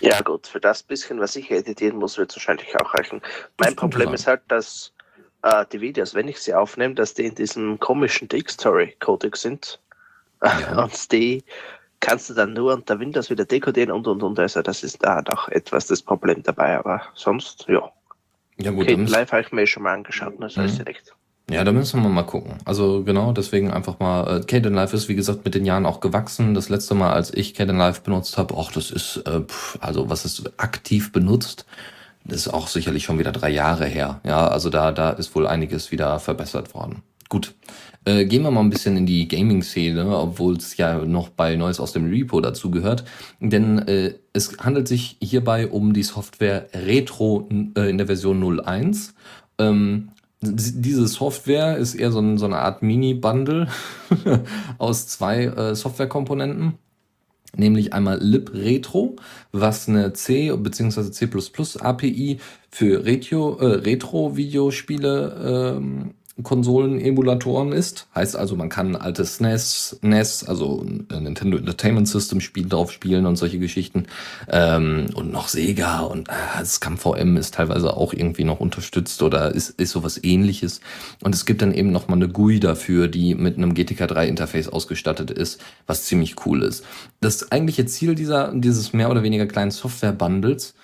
Ja 0.00 0.20
gut, 0.20 0.46
für 0.46 0.60
das 0.60 0.82
bisschen, 0.82 1.18
was 1.18 1.34
ich 1.36 1.50
editieren 1.50 1.98
muss, 1.98 2.18
wird 2.18 2.30
es 2.30 2.36
wahrscheinlich 2.36 2.78
auch 2.78 2.92
reichen. 2.92 3.22
Mein 3.58 3.74
Problem 3.74 4.12
ist 4.12 4.26
halt, 4.26 4.42
dass 4.48 4.92
äh, 5.42 5.64
die 5.72 5.80
Videos, 5.80 6.14
wenn 6.14 6.28
ich 6.28 6.38
sie 6.40 6.52
aufnehme, 6.52 6.94
dass 6.94 7.14
die 7.14 7.24
in 7.24 7.34
diesem 7.34 7.80
komischen 7.80 8.28
Dick-Story-Codec 8.28 9.36
sind. 9.36 9.80
Ja. 10.42 10.82
Und 10.82 11.10
die 11.10 11.42
kannst 12.00 12.28
du 12.28 12.34
dann 12.34 12.52
nur 12.52 12.74
unter 12.74 13.00
Windows 13.00 13.30
wieder 13.30 13.46
dekodieren 13.46 13.90
und 13.90 14.06
und 14.06 14.22
und. 14.22 14.38
Also 14.38 14.60
das 14.60 14.82
ist 14.82 15.02
da 15.02 15.22
doch 15.22 15.48
etwas 15.48 15.86
das 15.86 16.02
Problem 16.02 16.42
dabei, 16.42 16.78
aber 16.78 17.00
sonst, 17.14 17.64
ja. 17.66 17.90
Ja 18.60 18.70
gut, 18.70 18.84
okay, 18.84 18.94
live 18.94 19.32
habe 19.32 19.42
ich 19.42 19.52
mir 19.52 19.66
schon 19.66 19.82
mal 19.82 19.94
angeschaut, 19.94 20.38
ne? 20.38 20.46
das 20.46 20.56
heißt 20.56 20.78
ja 20.78 20.84
recht. 20.84 21.14
Ja, 21.50 21.62
da 21.62 21.72
müssen 21.72 22.02
wir 22.02 22.08
mal 22.08 22.22
gucken. 22.22 22.54
Also 22.64 23.04
genau, 23.04 23.32
deswegen 23.32 23.70
einfach 23.70 23.98
mal. 23.98 24.38
Äh, 24.38 24.44
Caden 24.44 24.72
Live 24.72 24.94
ist 24.94 25.08
wie 25.08 25.14
gesagt 25.14 25.44
mit 25.44 25.54
den 25.54 25.66
Jahren 25.66 25.84
auch 25.84 26.00
gewachsen. 26.00 26.54
Das 26.54 26.70
letzte 26.70 26.94
Mal, 26.94 27.12
als 27.12 27.34
ich 27.34 27.52
Caden 27.52 27.76
Live 27.76 28.00
benutzt 28.00 28.38
habe, 28.38 28.54
ach, 28.56 28.72
das 28.72 28.90
ist 28.90 29.18
äh, 29.26 29.40
pff, 29.40 29.76
also 29.80 30.08
was 30.08 30.24
ist 30.24 30.58
aktiv 30.58 31.12
benutzt, 31.12 31.66
das 32.24 32.46
ist 32.46 32.48
auch 32.48 32.66
sicherlich 32.66 33.04
schon 33.04 33.18
wieder 33.18 33.32
drei 33.32 33.50
Jahre 33.50 33.84
her. 33.84 34.20
Ja, 34.24 34.48
also 34.48 34.70
da 34.70 34.90
da 34.90 35.10
ist 35.10 35.34
wohl 35.34 35.46
einiges 35.46 35.92
wieder 35.92 36.18
verbessert 36.18 36.72
worden. 36.74 37.02
Gut, 37.28 37.54
äh, 38.04 38.26
gehen 38.26 38.42
wir 38.42 38.50
mal 38.50 38.60
ein 38.60 38.70
bisschen 38.70 38.96
in 38.96 39.06
die 39.06 39.28
Gaming-Szene, 39.28 40.16
obwohl 40.16 40.56
es 40.56 40.76
ja 40.76 41.04
noch 41.04 41.30
bei 41.30 41.56
Neues 41.56 41.80
aus 41.80 41.92
dem 41.92 42.08
Repo 42.08 42.40
dazu 42.40 42.70
gehört. 42.70 43.04
Denn 43.40 43.78
äh, 43.78 44.14
es 44.32 44.58
handelt 44.58 44.88
sich 44.88 45.16
hierbei 45.20 45.68
um 45.68 45.94
die 45.94 46.02
Software 46.02 46.68
Retro 46.74 47.48
äh, 47.76 47.88
in 47.88 47.98
der 47.98 48.06
Version 48.06 48.60
01. 48.60 49.14
Ähm, 49.58 50.10
diese 50.42 51.06
Software 51.06 51.78
ist 51.78 51.94
eher 51.94 52.12
so, 52.12 52.20
ein, 52.20 52.36
so 52.36 52.44
eine 52.44 52.58
Art 52.58 52.82
Mini-Bundle 52.82 53.68
aus 54.78 55.06
zwei 55.06 55.44
äh, 55.44 55.74
Softwarekomponenten. 55.74 56.74
nämlich 57.56 57.94
einmal 57.94 58.18
libretro, 58.20 59.16
was 59.52 59.88
eine 59.88 60.12
C 60.12 60.52
bzw. 60.54 61.10
C++ 61.10 61.30
API 61.80 62.40
für 62.70 63.06
äh, 63.06 63.64
Retro-Videospiele 63.64 65.78
ähm, 65.78 66.14
Konsolen-Emulatoren 66.42 67.70
ist. 67.72 68.08
Heißt 68.14 68.34
also, 68.36 68.56
man 68.56 68.68
kann 68.68 68.96
alte 68.96 69.24
SNES, 69.24 69.98
NES, 70.02 70.44
also 70.44 70.84
Nintendo 70.84 71.56
Entertainment 71.58 72.08
System 72.08 72.40
Spiel 72.40 72.68
drauf 72.68 72.90
spielen 72.90 73.26
und 73.26 73.36
solche 73.36 73.60
Geschichten. 73.60 74.06
Ähm, 74.48 75.06
und 75.14 75.30
noch 75.30 75.46
Sega 75.46 76.00
und 76.00 76.28
äh, 76.28 76.32
das 76.58 76.78
VM 76.78 77.36
ist 77.36 77.54
teilweise 77.54 77.96
auch 77.96 78.12
irgendwie 78.12 78.42
noch 78.44 78.58
unterstützt 78.58 79.22
oder 79.22 79.54
ist, 79.54 79.70
ist 79.70 79.90
sowas 79.90 80.18
ähnliches. 80.24 80.80
Und 81.22 81.34
es 81.34 81.46
gibt 81.46 81.62
dann 81.62 81.72
eben 81.72 81.92
noch 81.92 82.08
mal 82.08 82.16
eine 82.16 82.28
GUI 82.28 82.58
dafür, 82.58 83.06
die 83.06 83.36
mit 83.36 83.56
einem 83.56 83.74
GTK 83.74 84.08
3 84.08 84.26
Interface 84.26 84.68
ausgestattet 84.68 85.30
ist, 85.30 85.60
was 85.86 86.04
ziemlich 86.04 86.44
cool 86.46 86.62
ist. 86.62 86.84
Das 87.20 87.52
eigentliche 87.52 87.86
Ziel 87.86 88.16
dieser, 88.16 88.52
dieses 88.52 88.92
mehr 88.92 89.10
oder 89.10 89.22
weniger 89.22 89.46
kleinen 89.46 89.70
Software-Bundles 89.70 90.74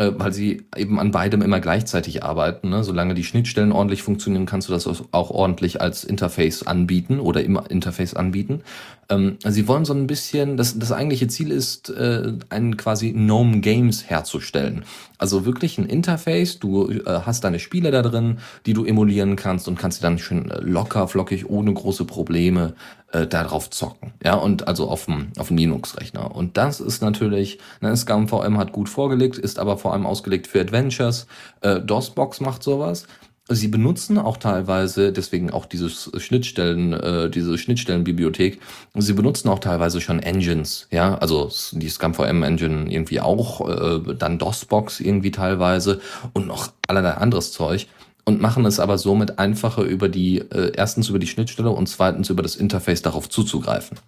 äh, 0.00 0.18
weil 0.18 0.32
sie 0.32 0.62
eben 0.76 0.98
an 0.98 1.10
beidem 1.10 1.42
immer 1.42 1.60
gleichzeitig 1.60 2.24
arbeiten. 2.24 2.70
Ne? 2.70 2.82
Solange 2.84 3.12
die 3.12 3.22
Schnittstellen 3.22 3.70
ordentlich 3.70 4.02
funktionieren, 4.02 4.46
kannst 4.46 4.68
du 4.68 4.72
das 4.72 4.86
auch 4.86 5.30
ordentlich 5.30 5.82
als 5.82 6.04
Interface 6.04 6.66
anbieten 6.66 7.20
oder 7.20 7.44
im 7.44 7.60
Interface 7.68 8.14
anbieten. 8.14 8.62
Ähm, 9.10 9.36
sie 9.44 9.68
wollen 9.68 9.84
so 9.84 9.92
ein 9.92 10.06
bisschen, 10.06 10.56
das, 10.56 10.78
das 10.78 10.92
eigentliche 10.92 11.28
Ziel 11.28 11.50
ist, 11.50 11.90
äh, 11.90 12.32
einen 12.48 12.76
quasi 12.76 13.12
Gnome 13.12 13.60
Games 13.60 14.08
herzustellen. 14.08 14.84
Also 15.18 15.44
wirklich 15.44 15.76
ein 15.76 15.84
Interface, 15.84 16.60
du 16.60 16.90
äh, 16.90 17.02
hast 17.26 17.44
deine 17.44 17.58
Spiele 17.58 17.90
da 17.90 18.02
drin, 18.02 18.38
die 18.64 18.72
du 18.72 18.84
emulieren 18.84 19.36
kannst 19.36 19.68
und 19.68 19.78
kannst 19.78 19.98
sie 19.98 20.02
dann 20.02 20.18
schön 20.18 20.50
locker, 20.60 21.08
flockig, 21.08 21.50
ohne 21.50 21.74
große 21.74 22.04
Probleme 22.04 22.74
äh, 23.12 23.26
darauf 23.26 23.68
zocken. 23.70 24.12
Ja, 24.24 24.34
und 24.34 24.68
also 24.68 24.88
auf 24.88 25.06
dem, 25.06 25.28
auf 25.36 25.48
dem 25.48 25.56
Linux-Rechner. 25.56 26.34
Und 26.34 26.56
das 26.56 26.80
ist 26.80 27.02
natürlich, 27.02 27.58
ne, 27.80 27.94
SCAM-VM 27.96 28.56
hat 28.56 28.72
gut 28.72 28.88
vorgelegt, 28.88 29.36
ist 29.36 29.58
aber 29.58 29.76
vor 29.76 29.92
allem 29.92 30.06
ausgelegt 30.06 30.46
für 30.46 30.60
Adventures. 30.60 31.26
Äh, 31.60 31.80
DOSBox 31.80 32.40
macht 32.40 32.62
sowas. 32.62 33.06
Sie 33.52 33.66
benutzen 33.66 34.16
auch 34.16 34.36
teilweise, 34.36 35.12
deswegen 35.12 35.50
auch 35.50 35.66
dieses 35.66 36.08
Schnittstellen, 36.18 36.92
äh, 36.92 37.28
diese 37.28 37.58
Schnittstellenbibliothek, 37.58 38.60
sie 38.94 39.12
benutzen 39.12 39.48
auch 39.48 39.58
teilweise 39.58 40.00
schon 40.00 40.20
Engines, 40.20 40.86
ja, 40.92 41.16
also 41.18 41.50
die 41.72 41.90
ScumVM 41.90 42.44
Engine 42.44 42.88
irgendwie 42.88 43.20
auch, 43.20 43.68
äh, 43.68 44.14
dann 44.14 44.38
DOSBox 44.38 45.00
irgendwie 45.00 45.32
teilweise 45.32 46.00
und 46.32 46.46
noch 46.46 46.68
allerlei 46.86 47.14
anderes 47.14 47.50
Zeug 47.50 47.88
und 48.24 48.40
machen 48.40 48.64
es 48.66 48.78
aber 48.78 48.98
somit 48.98 49.40
einfacher 49.40 49.82
über 49.82 50.08
die, 50.08 50.38
äh, 50.38 50.70
erstens 50.76 51.08
über 51.08 51.18
die 51.18 51.26
Schnittstelle 51.26 51.70
und 51.70 51.88
zweitens 51.88 52.30
über 52.30 52.44
das 52.44 52.54
Interface 52.54 53.02
darauf 53.02 53.28
zuzugreifen. 53.28 53.98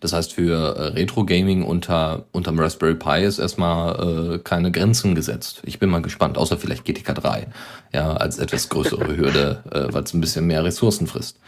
Das 0.00 0.12
heißt, 0.12 0.32
für 0.32 0.76
äh, 0.76 0.82
Retro-Gaming 0.88 1.64
unter 1.64 2.26
unterm 2.32 2.58
Raspberry 2.58 2.94
Pi 2.94 3.24
ist 3.24 3.38
erstmal 3.38 4.34
äh, 4.34 4.38
keine 4.38 4.70
Grenzen 4.70 5.14
gesetzt. 5.14 5.62
Ich 5.64 5.78
bin 5.78 5.90
mal 5.90 6.02
gespannt, 6.02 6.38
außer 6.38 6.56
vielleicht 6.56 6.84
GTK 6.84 7.14
3, 7.14 7.46
ja, 7.92 8.12
als 8.12 8.38
etwas 8.38 8.68
größere 8.68 9.06
Hürde, 9.16 9.62
äh, 9.70 9.92
weil 9.92 10.02
es 10.02 10.14
ein 10.14 10.20
bisschen 10.20 10.46
mehr 10.46 10.64
Ressourcen 10.64 11.06
frisst. 11.06 11.38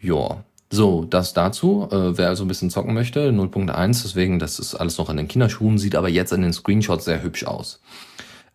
Ja, 0.00 0.42
so, 0.72 1.04
das 1.04 1.32
dazu. 1.32 1.88
Äh, 1.90 2.16
wer 2.16 2.28
also 2.28 2.44
ein 2.44 2.48
bisschen 2.48 2.70
zocken 2.70 2.94
möchte, 2.94 3.30
0.1, 3.30 4.02
deswegen, 4.02 4.38
das 4.38 4.58
ist 4.58 4.74
alles 4.76 4.98
noch 4.98 5.10
in 5.10 5.16
den 5.16 5.28
Kinderschuhen, 5.28 5.78
sieht 5.78 5.96
aber 5.96 6.08
jetzt 6.08 6.32
in 6.32 6.42
den 6.42 6.52
Screenshots 6.52 7.04
sehr 7.04 7.22
hübsch 7.22 7.44
aus. 7.44 7.80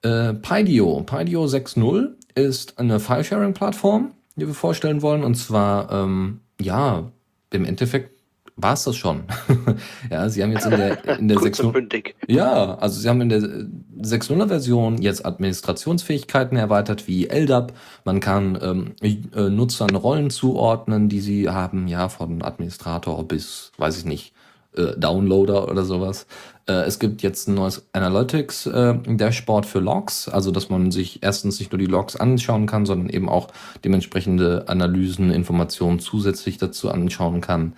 Äh, 0.02 0.34
Pydio, 0.34 1.02
Pydio 1.02 1.46
6.0 1.46 2.12
ist 2.36 2.80
eine 2.80 3.00
File-Sharing-Plattform, 3.00 4.12
die 4.36 4.48
wir 4.48 4.54
vorstellen 4.54 5.02
wollen. 5.02 5.24
Und 5.24 5.36
zwar, 5.36 5.92
ähm, 5.92 6.40
ja, 6.62 7.12
im 7.52 7.66
Endeffekt 7.66 8.15
war 8.58 8.74
es 8.74 8.84
das 8.84 8.96
schon. 8.96 9.24
ja, 10.10 10.30
sie 10.30 10.42
haben 10.42 10.52
jetzt 10.52 10.66
in 10.66 10.72
der, 10.72 11.20
in 11.20 11.28
der 11.28 11.38
6.0. 11.38 12.14
Ja, 12.28 12.76
also 12.76 13.00
sie 13.00 13.10
haben 13.10 13.22
in 13.22 13.30
der 13.30 13.42
6.0er 13.42 14.48
Version 14.48 15.02
jetzt 15.02 15.26
Administrationsfähigkeiten 15.26 16.58
erweitert 16.58 17.08
wie 17.08 17.28
LDAP. 17.28 17.74
Man 18.06 18.22
kann 18.22 18.58
ähm, 18.62 18.96
äh, 19.02 19.50
Nutzern 19.50 19.96
Rollen 19.96 20.30
zuordnen, 20.30 21.10
die 21.10 21.20
sie 21.20 21.50
haben, 21.50 21.88
ja, 21.88 22.08
von 22.08 22.42
Administrator 22.44 23.28
bis, 23.28 23.72
weiß 23.78 23.98
ich 23.98 24.06
nicht, 24.06 24.34
äh, 24.78 24.98
Downloader 24.98 25.70
oder 25.70 25.84
sowas. 25.84 26.26
Äh, 26.68 26.86
es 26.86 27.00
gibt 27.00 27.22
jetzt 27.22 27.48
ein 27.48 27.56
neues 27.56 27.88
Analytics 27.94 28.66
äh, 28.68 28.96
Dashboard 29.06 29.66
für 29.66 29.80
Logs, 29.80 30.28
also 30.28 30.52
dass 30.52 30.70
man 30.70 30.92
sich 30.92 31.22
erstens 31.24 31.60
nicht 31.60 31.72
nur 31.72 31.80
die 31.80 31.86
Logs 31.86 32.16
anschauen 32.16 32.66
kann, 32.66 32.86
sondern 32.86 33.10
eben 33.10 33.30
auch 33.30 33.50
dementsprechende 33.84 34.66
Analysen, 34.68 35.32
Informationen 35.32 36.00
zusätzlich 36.00 36.58
dazu 36.58 36.90
anschauen 36.90 37.42
kann. 37.42 37.74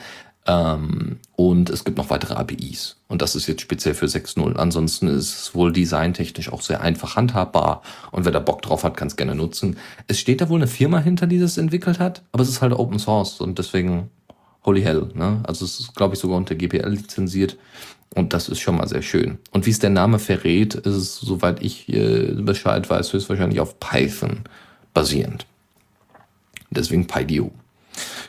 Ähm, 0.47 1.19
und 1.35 1.69
es 1.69 1.83
gibt 1.83 1.97
noch 1.97 2.09
weitere 2.09 2.33
APIs. 2.33 2.95
Und 3.09 3.21
das 3.21 3.35
ist 3.35 3.47
jetzt 3.47 3.61
speziell 3.61 3.93
für 3.93 4.05
6.0. 4.05 4.55
Ansonsten 4.55 5.07
ist 5.07 5.41
es 5.41 5.55
wohl 5.55 5.71
designtechnisch 5.71 6.51
auch 6.51 6.61
sehr 6.61 6.81
einfach 6.81 7.15
handhabbar. 7.15 7.81
Und 8.11 8.25
wer 8.25 8.31
da 8.31 8.39
Bock 8.39 8.61
drauf 8.61 8.83
hat, 8.83 8.95
kann 8.97 9.07
es 9.07 9.17
gerne 9.17 9.35
nutzen. 9.35 9.77
Es 10.07 10.19
steht 10.19 10.41
da 10.41 10.49
wohl 10.49 10.59
eine 10.59 10.67
Firma 10.67 10.99
hinter, 10.99 11.27
die 11.27 11.39
das 11.39 11.57
entwickelt 11.57 11.99
hat, 11.99 12.23
aber 12.31 12.43
es 12.43 12.49
ist 12.49 12.61
halt 12.61 12.73
Open 12.73 12.97
Source 12.97 13.41
und 13.41 13.59
deswegen 13.59 14.09
holy 14.65 14.81
hell. 14.81 15.09
Ne? 15.13 15.41
Also 15.43 15.65
es 15.65 15.79
ist, 15.79 15.95
glaube 15.95 16.15
ich, 16.15 16.19
sogar 16.19 16.37
unter 16.37 16.55
GPL 16.55 16.89
lizenziert. 16.89 17.57
Und 18.15 18.33
das 18.33 18.49
ist 18.49 18.59
schon 18.59 18.77
mal 18.77 18.87
sehr 18.87 19.01
schön. 19.01 19.37
Und 19.51 19.65
wie 19.65 19.69
es 19.69 19.79
der 19.79 19.89
Name 19.89 20.17
verrät, 20.17 20.75
ist 20.75 20.95
es, 20.95 21.17
soweit 21.17 21.61
ich 21.61 21.89
äh, 21.89 22.33
Bescheid 22.33 22.89
weiß, 22.89 23.13
höchstwahrscheinlich 23.13 23.59
auf 23.59 23.79
Python 23.79 24.39
basierend. 24.93 25.45
Deswegen 26.71 27.05
PyDio. 27.05 27.51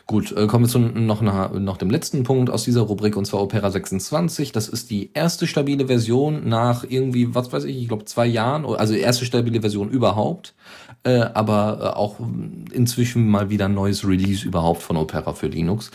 Gut, 0.07 0.33
äh, 0.33 0.47
kommen 0.47 0.65
wir 0.65 0.69
zu 0.69 0.79
noch, 0.79 1.21
noch 1.21 1.77
dem 1.77 1.91
letzten 1.91 2.23
Punkt 2.23 2.51
aus 2.51 2.65
dieser 2.65 2.83
Rubrik 2.83 3.17
und 3.17 3.27
zwar 3.27 3.43
Opera 3.43 3.71
26. 3.71 4.53
Das 4.53 4.69
ist 4.69 4.91
die 4.91 5.11
erste 5.13 5.47
stabile 5.47 5.87
Version 5.87 6.49
nach 6.49 6.85
irgendwie, 6.89 7.35
was 7.35 7.53
weiß 7.53 7.65
ich, 7.65 7.77
ich 7.77 7.89
glaube 7.89 8.05
zwei 8.05 8.27
Jahren, 8.27 8.65
also 8.65 8.95
erste 8.95 9.25
stabile 9.25 9.61
Version 9.61 9.91
überhaupt, 9.91 10.55
äh, 11.05 11.21
aber 11.21 11.79
äh, 11.81 11.97
auch 11.97 12.17
inzwischen 12.73 13.29
mal 13.29 13.51
wieder 13.51 13.67
ein 13.67 13.75
neues 13.75 14.07
Release 14.07 14.47
überhaupt 14.47 14.83
von 14.83 14.97
Opera 14.97 15.33
für 15.33 15.49
Linux. 15.49 15.91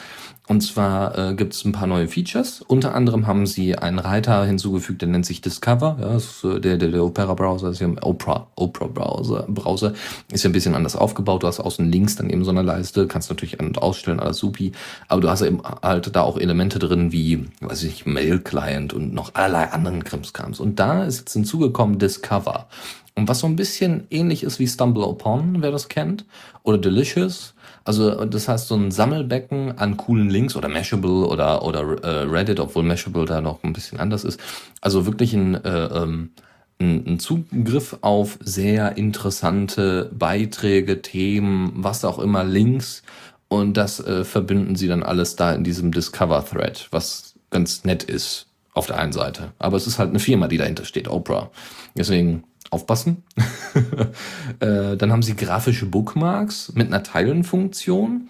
Und 0.47 0.59
zwar 0.59 1.17
äh, 1.17 1.35
gibt 1.35 1.53
es 1.53 1.63
ein 1.63 1.71
paar 1.71 1.87
neue 1.87 2.09
Features. 2.09 2.61
Unter 2.67 2.93
anderem 2.95 3.27
haben 3.27 3.45
sie 3.47 3.77
einen 3.77 3.99
Reiter 3.99 4.43
hinzugefügt, 4.43 5.01
der 5.01 5.07
nennt 5.07 5.25
sich 5.25 5.39
Discover. 5.39 5.97
Ja, 6.01 6.17
ist, 6.17 6.43
äh, 6.43 6.59
der, 6.59 6.77
der, 6.77 6.89
der 6.89 7.03
Opera-Browser 7.03 7.69
ist 7.69 7.79
ja 7.79 7.87
Opera, 8.01 8.47
Opera-Browser 8.55 9.45
Browser, 9.47 9.93
ist 10.33 10.43
ja 10.43 10.49
ein 10.49 10.53
bisschen 10.53 10.75
anders 10.75 10.97
aufgebaut. 10.97 11.43
Du 11.43 11.47
hast 11.47 11.61
außen 11.61 11.89
links 11.89 12.17
dann 12.17 12.29
eben 12.29 12.43
so 12.43 12.51
eine 12.51 12.61
Leiste, 12.61 13.07
kannst 13.07 13.29
natürlich 13.29 13.61
an- 13.61 13.67
und 13.67 13.81
ausstellen, 13.81 14.19
alles 14.19 14.37
supi. 14.37 14.73
Aber 15.07 15.21
du 15.21 15.29
hast 15.29 15.43
eben 15.43 15.61
halt 15.81 16.13
da 16.13 16.21
auch 16.23 16.37
Elemente 16.37 16.77
drin 16.77 17.13
wie, 17.13 17.45
weiß 17.61 17.83
ich 17.83 18.05
nicht, 18.05 18.05
Mail-Client 18.05 18.93
und 18.93 19.13
noch 19.13 19.35
allerlei 19.35 19.71
anderen 19.71 20.03
Krimskrams. 20.03 20.59
Und 20.59 20.77
da 20.77 21.05
ist 21.05 21.19
jetzt 21.19 21.33
hinzugekommen 21.33 21.99
Discover. 21.99 22.67
Und 23.15 23.29
was 23.29 23.39
so 23.39 23.47
ein 23.47 23.55
bisschen 23.55 24.07
ähnlich 24.09 24.43
ist 24.43 24.59
wie 24.59 24.67
Stumble 24.67 25.05
Upon, 25.05 25.61
wer 25.61 25.71
das 25.71 25.87
kennt, 25.87 26.25
oder 26.63 26.77
Delicious, 26.77 27.53
also 27.85 28.25
das 28.25 28.47
heißt 28.47 28.67
so 28.67 28.75
ein 28.75 28.91
Sammelbecken 28.91 29.77
an 29.77 29.97
coolen 29.97 30.29
Links 30.29 30.55
oder 30.55 30.69
Mashable 30.69 31.27
oder, 31.27 31.63
oder 31.63 31.81
äh, 32.03 32.23
Reddit, 32.23 32.59
obwohl 32.59 32.83
Mashable 32.83 33.25
da 33.25 33.41
noch 33.41 33.63
ein 33.63 33.73
bisschen 33.73 33.99
anders 33.99 34.23
ist. 34.23 34.39
Also 34.81 35.05
wirklich 35.05 35.33
ein, 35.33 35.55
äh, 35.63 35.85
ähm, 35.87 36.31
ein, 36.79 37.05
ein 37.05 37.19
Zugriff 37.19 37.97
auf 38.01 38.39
sehr 38.41 38.97
interessante 38.97 40.09
Beiträge, 40.13 41.01
Themen, 41.01 41.71
was 41.75 42.05
auch 42.05 42.19
immer, 42.19 42.43
Links. 42.43 43.03
Und 43.49 43.77
das 43.77 43.99
äh, 43.99 44.23
verbinden 44.23 44.75
sie 44.75 44.87
dann 44.87 45.03
alles 45.03 45.35
da 45.35 45.53
in 45.53 45.63
diesem 45.63 45.91
Discover-Thread, 45.91 46.87
was 46.91 47.35
ganz 47.51 47.83
nett 47.83 48.03
ist 48.03 48.47
auf 48.73 48.87
der 48.87 48.97
einen 48.97 49.13
Seite. 49.13 49.53
Aber 49.59 49.77
es 49.77 49.85
ist 49.85 49.99
halt 49.99 50.09
eine 50.09 50.19
Firma, 50.19 50.47
die 50.47 50.57
dahinter 50.57 50.85
steht, 50.85 51.07
Oprah. 51.07 51.51
Deswegen 51.95 52.43
aufpassen. 52.73 53.23
äh, 54.59 54.97
dann 54.97 55.11
haben 55.11 55.21
sie 55.21 55.35
grafische 55.35 55.85
Bookmarks 55.85 56.73
mit 56.75 56.87
einer 56.87 57.03
Teilenfunktion, 57.03 58.29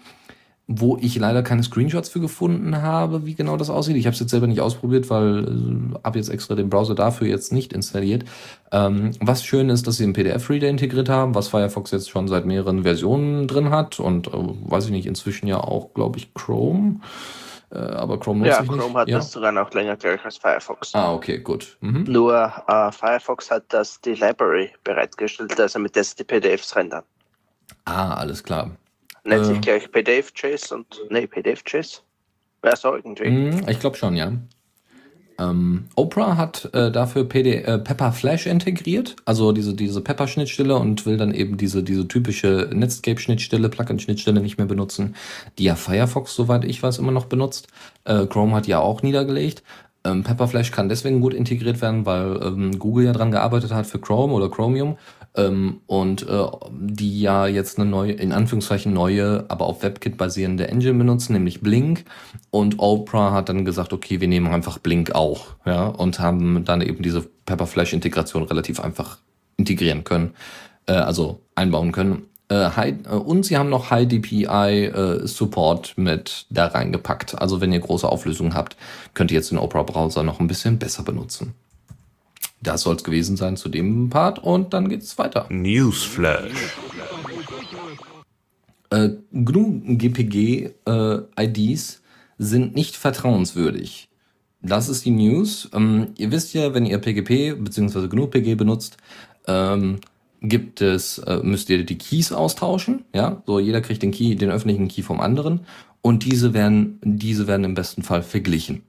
wo 0.66 0.96
ich 1.00 1.16
leider 1.16 1.42
keine 1.42 1.62
Screenshots 1.62 2.08
für 2.08 2.20
gefunden 2.20 2.80
habe, 2.80 3.26
wie 3.26 3.34
genau 3.34 3.56
das 3.56 3.68
aussieht. 3.68 3.96
Ich 3.96 4.06
habe 4.06 4.14
es 4.14 4.20
jetzt 4.20 4.30
selber 4.30 4.46
nicht 4.46 4.60
ausprobiert, 4.60 5.10
weil 5.10 5.44
äh, 5.44 5.98
habe 6.04 6.18
jetzt 6.18 6.30
extra 6.30 6.54
den 6.54 6.70
Browser 6.70 6.94
dafür 6.94 7.26
jetzt 7.26 7.52
nicht 7.52 7.72
installiert. 7.72 8.24
Ähm, 8.72 9.10
was 9.20 9.44
schön 9.44 9.68
ist, 9.68 9.86
dass 9.86 9.96
sie 9.96 10.04
einen 10.04 10.14
PDF-Reader 10.14 10.68
integriert 10.68 11.08
haben, 11.08 11.34
was 11.34 11.48
Firefox 11.48 11.90
jetzt 11.90 12.10
schon 12.10 12.28
seit 12.28 12.46
mehreren 12.46 12.82
Versionen 12.82 13.46
drin 13.46 13.70
hat 13.70 14.00
und 14.00 14.28
äh, 14.28 14.30
weiß 14.32 14.86
ich 14.86 14.90
nicht, 14.90 15.06
inzwischen 15.06 15.46
ja 15.46 15.58
auch, 15.58 15.92
glaube 15.92 16.18
ich, 16.18 16.32
Chrome. 16.32 17.00
Äh, 17.70 17.78
aber 17.78 18.18
Chrome 18.20 18.40
nutze 18.40 18.50
ja, 18.50 18.62
ich 18.62 18.68
Chrome 18.68 18.84
nicht. 18.84 18.96
hat 18.96 19.08
ja. 19.08 19.16
das 19.18 19.32
sogar 19.32 19.52
noch 19.52 19.72
länger 19.72 19.96
gleich 19.96 20.24
als 20.24 20.36
Firefox. 20.36 20.94
Ah, 20.94 21.12
okay, 21.12 21.38
gut. 21.38 21.76
Mhm. 21.80 22.04
Nur 22.04 22.52
äh, 22.68 22.92
Firefox 22.92 23.50
hat 23.50 23.64
das 23.68 24.00
die 24.00 24.14
Library 24.14 24.70
bereitgestellt, 24.84 25.58
also 25.58 25.78
mit 25.78 25.96
der 25.96 26.04
die 26.18 26.24
PDFs 26.24 26.76
rendern. 26.76 27.04
Ah, 27.84 28.14
alles 28.14 28.42
klar. 28.42 28.70
Nennt 29.24 29.42
äh, 29.42 29.44
sich 29.46 29.60
gleich 29.60 29.90
PDF-Chase 29.90 30.74
und. 30.74 31.00
Nee, 31.10 31.26
PDF-Chase? 31.26 32.00
Ja, 32.64 32.76
so 32.76 32.94
irgendwie. 32.94 33.28
Mh, 33.28 33.70
ich 33.70 33.80
glaube 33.80 33.96
schon, 33.96 34.16
ja. 34.16 34.32
Ähm, 35.38 35.86
Oprah 35.96 36.36
hat 36.36 36.70
äh, 36.74 36.92
dafür 36.92 37.24
PD, 37.24 37.62
äh, 37.62 37.78
Pepper 37.78 38.12
Flash 38.12 38.46
integriert, 38.46 39.16
also 39.24 39.52
diese, 39.52 39.74
diese 39.74 40.00
Pepper-Schnittstelle 40.00 40.76
und 40.76 41.06
will 41.06 41.16
dann 41.16 41.34
eben 41.34 41.56
diese, 41.56 41.82
diese 41.82 42.06
typische 42.06 42.70
Netscape-Schnittstelle, 42.72 43.68
Plugin-Schnittstelle 43.68 44.40
nicht 44.40 44.58
mehr 44.58 44.66
benutzen, 44.66 45.16
die 45.58 45.64
ja 45.64 45.74
Firefox, 45.74 46.34
soweit 46.34 46.64
ich 46.64 46.82
weiß, 46.82 46.98
immer 46.98 47.12
noch 47.12 47.26
benutzt. 47.26 47.68
Äh, 48.04 48.26
Chrome 48.26 48.54
hat 48.54 48.66
ja 48.66 48.78
auch 48.78 49.02
niedergelegt. 49.02 49.62
Ähm, 50.06 50.22
Pepperflash 50.22 50.70
kann 50.70 50.90
deswegen 50.90 51.20
gut 51.20 51.32
integriert 51.32 51.80
werden, 51.80 52.04
weil 52.04 52.38
ähm, 52.42 52.78
Google 52.78 53.06
ja 53.06 53.12
dran 53.12 53.30
gearbeitet 53.30 53.72
hat 53.72 53.86
für 53.86 53.98
Chrome 53.98 54.34
oder 54.34 54.50
Chromium 54.50 54.98
ähm, 55.36 55.80
und 55.86 56.28
äh, 56.28 56.46
die 56.70 57.20
ja 57.20 57.46
jetzt 57.46 57.78
eine 57.78 57.88
neue, 57.88 58.12
in 58.12 58.32
Anführungszeichen 58.32 58.92
neue, 58.92 59.44
aber 59.48 59.66
auf 59.66 59.82
WebKit 59.82 60.16
basierende 60.16 60.68
Engine 60.68 60.94
benutzen, 60.94 61.32
nämlich 61.32 61.60
Blink. 61.60 62.04
Und 62.50 62.78
Oprah 62.78 63.32
hat 63.32 63.48
dann 63.48 63.64
gesagt, 63.64 63.92
okay, 63.92 64.20
wir 64.20 64.28
nehmen 64.28 64.46
einfach 64.48 64.78
Blink 64.78 65.14
auch, 65.14 65.46
ja, 65.66 65.86
und 65.86 66.20
haben 66.20 66.64
dann 66.64 66.80
eben 66.80 67.02
diese 67.02 67.22
Pepperflash-Integration 67.46 68.44
relativ 68.44 68.80
einfach 68.80 69.18
integrieren 69.56 70.04
können, 70.04 70.34
äh, 70.86 70.92
also 70.92 71.40
einbauen 71.54 71.92
können. 71.92 72.22
Äh, 72.48 72.70
High, 72.76 72.94
äh, 73.06 73.14
und 73.14 73.44
sie 73.44 73.56
haben 73.56 73.70
noch 73.70 73.90
High 73.90 74.06
DPI 74.06 74.46
äh, 74.46 75.26
Support 75.26 75.94
mit 75.96 76.46
da 76.50 76.66
reingepackt. 76.66 77.40
Also 77.40 77.60
wenn 77.60 77.72
ihr 77.72 77.80
große 77.80 78.08
Auflösungen 78.08 78.54
habt, 78.54 78.76
könnt 79.14 79.30
ihr 79.30 79.36
jetzt 79.36 79.50
den 79.50 79.58
Opera 79.58 79.82
Browser 79.82 80.22
noch 80.22 80.40
ein 80.40 80.46
bisschen 80.46 80.78
besser 80.78 81.02
benutzen. 81.02 81.54
Das 82.64 82.82
soll 82.82 82.96
es 82.96 83.04
gewesen 83.04 83.36
sein 83.36 83.56
zu 83.56 83.68
dem 83.68 84.10
Part 84.10 84.38
und 84.38 84.72
dann 84.72 84.88
geht's 84.88 85.16
weiter. 85.18 85.46
Newsflash. 85.50 86.76
Äh, 88.90 89.10
GNU 89.32 89.80
GPG 89.96 90.70
äh, 90.86 91.64
sind 92.38 92.74
nicht 92.74 92.96
vertrauenswürdig. 92.96 94.08
Das 94.62 94.88
ist 94.88 95.04
die 95.04 95.10
News. 95.10 95.68
Ähm, 95.74 96.08
ihr 96.16 96.30
wisst 96.30 96.54
ja, 96.54 96.72
wenn 96.74 96.86
ihr 96.86 96.98
PGP 96.98 97.62
bzw. 97.62 98.08
GNU 98.08 98.26
PG 98.28 98.54
benutzt, 98.54 98.96
ähm, 99.46 99.98
gibt 100.40 100.80
es, 100.80 101.18
äh, 101.18 101.40
müsst 101.42 101.68
ihr 101.70 101.84
die 101.84 101.98
Keys 101.98 102.32
austauschen, 102.32 103.04
ja, 103.14 103.42
so 103.46 103.58
jeder 103.58 103.80
kriegt 103.80 104.02
den 104.02 104.10
Key, 104.10 104.36
den 104.36 104.50
öffentlichen 104.50 104.88
Key 104.88 105.02
vom 105.02 105.20
anderen 105.20 105.60
und 106.02 106.24
diese 106.24 106.54
werden, 106.54 106.98
diese 107.02 107.46
werden 107.46 107.64
im 107.64 107.74
besten 107.74 108.02
Fall 108.02 108.22
verglichen, 108.22 108.82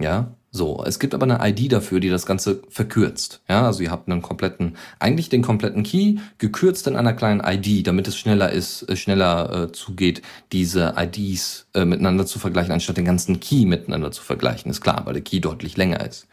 ja. 0.00 0.34
So, 0.50 0.82
es 0.86 0.98
gibt 0.98 1.12
aber 1.14 1.24
eine 1.24 1.46
ID 1.46 1.72
dafür, 1.72 2.00
die 2.00 2.08
das 2.08 2.24
Ganze 2.24 2.62
verkürzt. 2.70 3.42
Ja, 3.48 3.66
also 3.66 3.82
ihr 3.82 3.90
habt 3.90 4.08
einen 4.08 4.22
kompletten, 4.22 4.76
eigentlich 4.98 5.28
den 5.28 5.42
kompletten 5.42 5.82
Key, 5.82 6.16
gekürzt 6.38 6.86
in 6.86 6.96
einer 6.96 7.12
kleinen 7.12 7.42
ID, 7.44 7.86
damit 7.86 8.08
es 8.08 8.16
schneller 8.16 8.50
ist, 8.50 8.88
äh, 8.88 8.96
schneller 8.96 9.64
äh, 9.64 9.72
zugeht, 9.72 10.22
diese 10.52 10.94
IDs 10.96 11.66
äh, 11.74 11.84
miteinander 11.84 12.24
zu 12.24 12.38
vergleichen, 12.38 12.72
anstatt 12.72 12.96
den 12.96 13.04
ganzen 13.04 13.40
Key 13.40 13.66
miteinander 13.66 14.10
zu 14.10 14.22
vergleichen. 14.22 14.70
Ist 14.70 14.80
klar, 14.80 15.02
weil 15.04 15.14
der 15.14 15.22
Key 15.22 15.40
deutlich 15.40 15.76
länger 15.76 16.06
ist. 16.06 16.26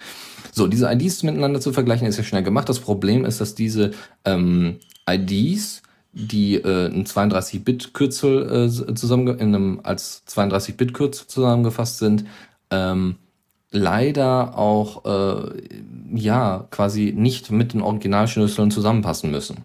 So, 0.54 0.68
diese 0.68 0.90
IDs 0.90 1.24
miteinander 1.24 1.60
zu 1.60 1.74
vergleichen, 1.74 2.08
ist 2.08 2.18
ja 2.18 2.24
schnell 2.24 2.44
gemacht. 2.44 2.70
Das 2.70 2.80
Problem 2.80 3.26
ist, 3.26 3.42
dass 3.42 3.54
diese 3.54 3.92
ähm, 4.24 4.80
IDs 5.10 5.82
die 6.18 6.56
äh, 6.56 6.88
ein 6.88 7.06
32-Bit-Kürzel 7.06 8.70
äh, 8.70 8.96
zusammen 8.96 9.28
in 9.38 9.54
einem 9.54 9.82
als 9.84 10.24
32-Bit-Kürzel 10.30 11.28
zusammengefasst 11.28 11.98
sind, 11.98 12.24
ähm, 12.72 13.18
leider 13.72 14.58
auch 14.58 15.06
äh, 15.06 15.52
ja 16.14 16.68
quasi 16.72 17.14
nicht 17.16 17.52
mit 17.52 17.74
den 17.74 17.82
Originalschlüsseln 17.82 18.72
zusammenpassen 18.72 19.32
müssen. 19.32 19.58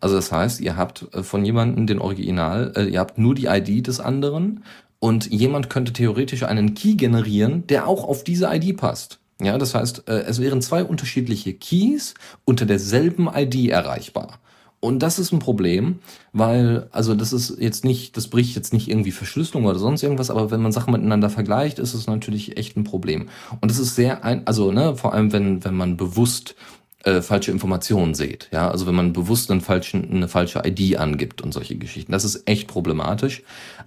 Also 0.00 0.16
das 0.16 0.30
heißt, 0.30 0.60
ihr 0.60 0.76
habt 0.76 1.06
äh, 1.12 1.22
von 1.22 1.44
jemandem 1.44 1.86
den 1.86 1.98
Original, 1.98 2.72
äh, 2.76 2.84
ihr 2.84 3.00
habt 3.00 3.18
nur 3.18 3.34
die 3.34 3.46
ID 3.46 3.86
des 3.86 4.00
anderen 4.00 4.62
und 4.98 5.30
jemand 5.30 5.70
könnte 5.70 5.92
theoretisch 5.92 6.42
einen 6.44 6.74
Key 6.74 6.94
generieren, 6.94 7.66
der 7.66 7.86
auch 7.86 8.04
auf 8.04 8.24
diese 8.24 8.48
ID 8.52 8.76
passt. 8.76 9.18
Ja, 9.40 9.58
das 9.58 9.74
heißt, 9.74 10.08
äh, 10.08 10.20
es 10.20 10.40
wären 10.40 10.62
zwei 10.62 10.82
unterschiedliche 10.82 11.52
Keys 11.52 12.14
unter 12.44 12.64
derselben 12.64 13.28
ID 13.34 13.68
erreichbar. 13.68 14.38
Und 14.86 15.00
das 15.00 15.18
ist 15.18 15.32
ein 15.32 15.40
Problem, 15.40 15.98
weil, 16.32 16.86
also 16.92 17.16
das 17.16 17.32
ist 17.32 17.56
jetzt 17.58 17.84
nicht, 17.84 18.16
das 18.16 18.28
bricht 18.28 18.54
jetzt 18.54 18.72
nicht 18.72 18.88
irgendwie 18.88 19.10
Verschlüsselung 19.10 19.64
oder 19.64 19.80
sonst 19.80 20.04
irgendwas, 20.04 20.30
aber 20.30 20.52
wenn 20.52 20.62
man 20.62 20.70
Sachen 20.70 20.92
miteinander 20.92 21.28
vergleicht, 21.28 21.80
ist 21.80 21.92
es 21.92 22.06
natürlich 22.06 22.56
echt 22.56 22.76
ein 22.76 22.84
Problem. 22.84 23.28
Und 23.60 23.68
das 23.68 23.80
ist 23.80 23.96
sehr 23.96 24.22
ein, 24.22 24.46
also, 24.46 24.70
ne, 24.70 24.94
vor 24.94 25.12
allem 25.12 25.32
wenn, 25.32 25.64
wenn 25.64 25.74
man 25.74 25.96
bewusst 25.96 26.54
äh, 27.02 27.20
falsche 27.20 27.50
Informationen 27.50 28.14
seht. 28.14 28.48
Ja, 28.52 28.70
also 28.70 28.86
wenn 28.86 28.94
man 28.94 29.12
bewusst 29.12 29.50
einen 29.50 29.60
falschen, 29.60 30.08
eine 30.08 30.28
falsche 30.28 30.62
ID 30.64 30.98
angibt 30.98 31.42
und 31.42 31.50
solche 31.50 31.74
Geschichten. 31.74 32.12
Das 32.12 32.24
ist 32.24 32.48
echt 32.48 32.68
problematisch. 32.68 33.42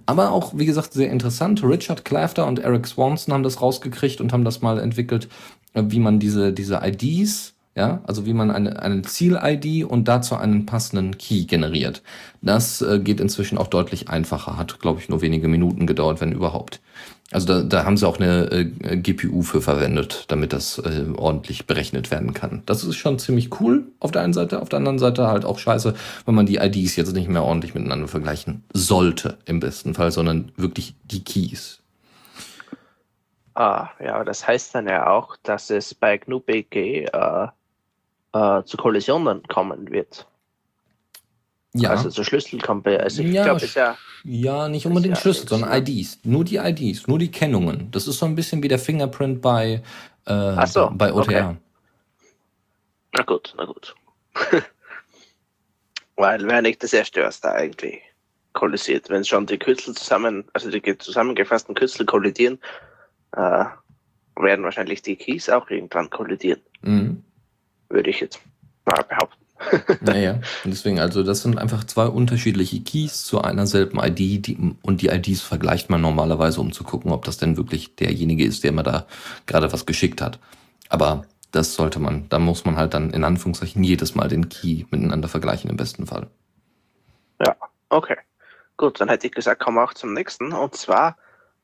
Aber 0.05 0.33
auch, 0.33 0.57
wie 0.57 0.65
gesagt, 0.65 0.91
sehr 0.91 1.11
interessant. 1.11 1.63
Richard 1.63 2.03
Clafter 2.03 2.45
und 2.45 2.59
Eric 2.59 2.87
Swanson 2.87 3.33
haben 3.33 3.43
das 3.43 3.61
rausgekriegt 3.61 4.19
und 4.19 4.33
haben 4.33 4.43
das 4.43 4.61
mal 4.61 4.79
entwickelt, 4.79 5.29
äh, 5.75 5.83
wie 5.87 5.99
man 5.99 6.19
diese, 6.19 6.51
diese 6.51 6.81
IDs 6.83 7.53
ja, 7.75 8.01
also 8.05 8.25
wie 8.25 8.33
man 8.33 8.51
eine, 8.51 8.81
eine 8.81 9.03
Ziel-ID 9.03 9.85
und 9.85 10.07
dazu 10.07 10.35
einen 10.35 10.65
passenden 10.65 11.17
Key 11.17 11.45
generiert. 11.45 12.01
Das 12.41 12.81
äh, 12.81 12.99
geht 12.99 13.19
inzwischen 13.19 13.57
auch 13.57 13.67
deutlich 13.67 14.09
einfacher, 14.09 14.57
hat, 14.57 14.79
glaube 14.79 14.99
ich, 14.99 15.09
nur 15.09 15.21
wenige 15.21 15.47
Minuten 15.47 15.87
gedauert, 15.87 16.19
wenn 16.19 16.31
überhaupt. 16.31 16.81
Also 17.31 17.45
da, 17.45 17.61
da 17.61 17.85
haben 17.85 17.95
sie 17.95 18.07
auch 18.07 18.19
eine 18.19 18.51
äh, 18.51 18.97
GPU 18.97 19.43
für 19.43 19.61
verwendet, 19.61 20.25
damit 20.29 20.51
das 20.51 20.79
äh, 20.79 21.05
ordentlich 21.15 21.67
berechnet 21.67 22.09
werden 22.09 22.33
kann. 22.33 22.63
Das 22.65 22.83
ist 22.83 22.95
schon 22.95 23.19
ziemlich 23.19 23.61
cool 23.61 23.85
auf 23.99 24.11
der 24.11 24.23
einen 24.23 24.33
Seite, 24.33 24.61
auf 24.61 24.69
der 24.69 24.77
anderen 24.77 24.97
Seite 24.97 25.27
halt 25.27 25.45
auch 25.45 25.59
scheiße, 25.59 25.93
wenn 26.25 26.35
man 26.35 26.47
die 26.47 26.57
IDs 26.57 26.95
jetzt 26.95 27.13
nicht 27.13 27.29
mehr 27.29 27.43
ordentlich 27.43 27.75
miteinander 27.75 28.07
vergleichen 28.07 28.63
sollte, 28.73 29.37
im 29.45 29.59
besten 29.59 29.93
Fall, 29.93 30.11
sondern 30.11 30.51
wirklich 30.57 30.95
die 31.03 31.23
Keys. 31.23 31.81
Ah, 33.53 33.89
ja, 33.99 34.23
das 34.23 34.47
heißt 34.47 34.73
dann 34.73 34.87
ja 34.87 35.07
auch, 35.07 35.35
dass 35.43 35.69
es 35.69 35.93
bei 35.93 36.17
GNU-BG 36.17 37.05
äh, 37.05 37.47
äh, 38.33 38.63
zu 38.63 38.77
Kollisionen 38.77 39.43
kommen 39.47 39.89
wird. 39.91 40.27
Ja. 41.73 41.91
Also 41.91 42.09
zu 42.09 42.23
Schlüsselkampe. 42.23 42.99
Also 42.99 43.21
ich 43.21 43.33
ja, 43.33 43.43
glaube, 43.43 43.63
ist 43.63 43.75
ja. 43.75 43.97
Ja, 44.23 44.67
nicht 44.67 44.85
unbedingt 44.85 45.15
ja 45.15 45.21
Schlüssel, 45.21 45.47
sondern 45.47 45.71
IDs. 45.71 46.19
Nur 46.23 46.43
die 46.43 46.57
IDs, 46.57 47.07
nur 47.07 47.19
die 47.19 47.31
Kennungen. 47.31 47.89
Das 47.91 48.07
ist 48.07 48.17
so 48.17 48.25
ein 48.25 48.35
bisschen 48.35 48.61
wie 48.63 48.67
der 48.67 48.79
Fingerprint 48.79 49.41
bei, 49.41 49.81
äh, 50.25 50.67
so, 50.67 50.89
bei 50.91 51.13
OTR. 51.13 51.21
Okay. 51.21 51.55
Na 53.13 53.23
gut, 53.23 53.53
na 53.57 53.65
gut. 53.65 53.95
Weil 56.15 56.45
wäre 56.47 56.61
nicht 56.61 56.83
das 56.83 56.91
erste, 56.91 57.23
was 57.23 57.39
da 57.39 57.61
irgendwie 57.61 57.99
kollisiert. 58.53 59.09
Wenn 59.09 59.23
schon 59.23 59.45
die 59.45 59.57
Kürzel 59.57 59.95
zusammen, 59.95 60.45
also 60.53 60.69
die 60.69 60.97
zusammengefassten 60.97 61.75
Kürzel 61.75 62.05
kollidieren, 62.05 62.59
äh, 63.33 63.65
werden 64.35 64.65
wahrscheinlich 64.65 65.01
die 65.01 65.15
Keys 65.15 65.49
auch 65.49 65.69
irgendwann 65.69 66.09
kollidieren. 66.09 66.61
Mhm 66.81 67.23
würde 67.89 68.09
ich 68.09 68.19
jetzt 68.19 68.39
mal 68.85 69.03
behaupten. 69.03 69.39
naja, 70.01 70.39
und 70.63 70.71
deswegen, 70.71 70.99
also 70.99 71.21
das 71.21 71.41
sind 71.41 71.57
einfach 71.57 71.83
zwei 71.83 72.05
unterschiedliche 72.05 72.81
Keys 72.81 73.23
zu 73.23 73.41
einer 73.41 73.67
selben 73.67 73.99
ID 73.99 74.47
die, 74.47 74.75
und 74.81 75.01
die 75.01 75.07
IDs 75.07 75.41
vergleicht 75.41 75.89
man 75.89 76.01
normalerweise, 76.01 76.61
um 76.61 76.71
zu 76.71 76.83
gucken, 76.83 77.11
ob 77.11 77.25
das 77.25 77.37
denn 77.37 77.57
wirklich 77.57 77.95
derjenige 77.95 78.45
ist, 78.45 78.63
der 78.63 78.71
mir 78.71 78.83
da 78.83 79.05
gerade 79.47 79.71
was 79.73 79.85
geschickt 79.85 80.21
hat. 80.21 80.39
Aber 80.87 81.25
das 81.51 81.75
sollte 81.75 81.99
man, 81.99 82.29
da 82.29 82.39
muss 82.39 82.65
man 82.65 82.77
halt 82.77 82.93
dann 82.93 83.11
in 83.11 83.23
Anführungszeichen 83.23 83.83
jedes 83.83 84.15
Mal 84.15 84.27
den 84.27 84.49
Key 84.49 84.85
miteinander 84.91 85.27
vergleichen 85.27 85.69
im 85.69 85.77
besten 85.77 86.05
Fall. 86.05 86.27
Ja, 87.43 87.55
okay. 87.89 88.17
Gut, 88.77 89.01
dann 89.01 89.09
hätte 89.09 89.27
ich 89.27 89.33
gesagt, 89.33 89.61
kommen 89.61 89.77
wir 89.77 89.83
auch 89.83 89.93
zum 89.93 90.13
nächsten. 90.13 90.53
Und 90.53 90.75
zwar 90.75 91.17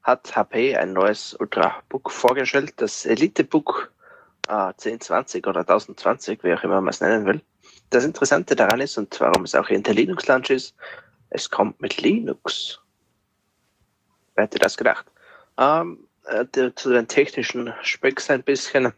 hat 0.04 0.36
HP 0.36 0.76
ein 0.76 0.94
neues 0.94 1.34
Ultrabook 1.34 2.12
vorgestellt, 2.12 2.74
das 2.78 3.06
Elitebook 3.06 3.92
ah, 4.48 4.70
1020 4.70 5.46
oder 5.48 5.62
1020, 5.62 6.44
wie 6.44 6.54
auch 6.54 6.64
immer 6.64 6.82
man 6.82 6.90
es 6.90 7.02
nennen 7.02 7.26
will. 7.26 7.42
Das 7.90 8.04
Interessante 8.04 8.56
daran 8.56 8.82
ist 8.82 8.98
und 8.98 9.20
warum 9.20 9.44
es 9.44 9.56
auch 9.56 9.70
in 9.70 9.84
der 9.84 9.94
Linux-Launch 9.94 10.50
ist, 10.50 10.76
es 11.30 11.50
kommt 11.50 11.82
mit 11.82 12.02
Linux. 12.02 12.80
Wer 14.36 14.46
hätte 14.46 14.60
das 14.60 14.78
gedacht? 14.78 15.06
Ähm, 15.58 16.08
äh, 16.26 16.46
zu 16.76 16.90
den 16.90 17.08
technischen 17.08 17.74
Specks 17.82 18.30
ein 18.30 18.44
bisschen. 18.44 18.94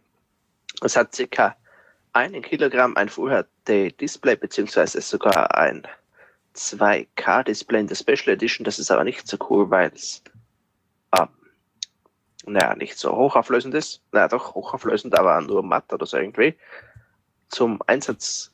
Es 0.81 0.95
hat 0.95 1.19
ca. 1.31 1.55
1 2.13 2.45
Kilogramm 2.45 2.95
ein 2.97 3.09
Full 3.09 3.29
HD 3.31 3.99
Display, 3.99 4.35
beziehungsweise 4.35 5.01
sogar 5.01 5.55
ein 5.55 5.87
2K-Display 6.55 7.81
in 7.81 7.87
der 7.87 7.95
Special 7.95 8.33
Edition. 8.33 8.63
Das 8.63 8.79
ist 8.79 8.89
aber 8.89 9.03
nicht 9.03 9.27
so 9.27 9.37
cool, 9.49 9.69
weil 9.69 9.91
es 9.93 10.23
ähm, 11.17 11.27
naja, 12.47 12.75
nicht 12.75 12.97
so 12.97 13.15
hochauflösend 13.15 13.73
ist, 13.75 14.01
naja, 14.11 14.27
doch 14.27 14.55
hochauflösend, 14.55 15.17
aber 15.17 15.41
nur 15.41 15.63
matt 15.63 15.91
oder 15.93 16.05
so 16.05 16.17
irgendwie, 16.17 16.55
zum 17.49 17.81
Einsatz 17.87 18.51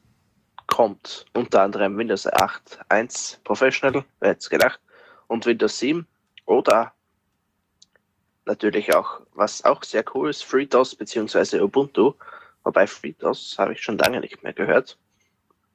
kommt 0.68 1.26
unter 1.34 1.62
anderem 1.62 1.98
Windows 1.98 2.28
8.1 2.28 3.38
Professional, 3.44 4.04
wer 4.20 4.30
hätte 4.30 4.40
es 4.40 4.50
gedacht, 4.50 4.80
und 5.28 5.46
Windows 5.46 5.78
7 5.80 6.08
oder 6.46 6.94
natürlich 8.46 8.96
auch, 8.96 9.22
was 9.34 9.64
auch 9.64 9.84
sehr 9.84 10.04
cool 10.14 10.30
ist, 10.30 10.44
FreeDOS 10.44 10.96
bzw. 10.96 11.62
Ubuntu, 11.62 12.14
wobei 12.64 12.88
FreeDOS 12.88 13.56
habe 13.58 13.74
ich 13.74 13.82
schon 13.82 13.98
lange 13.98 14.20
nicht 14.20 14.44
mehr 14.44 14.54
gehört. 14.54 14.98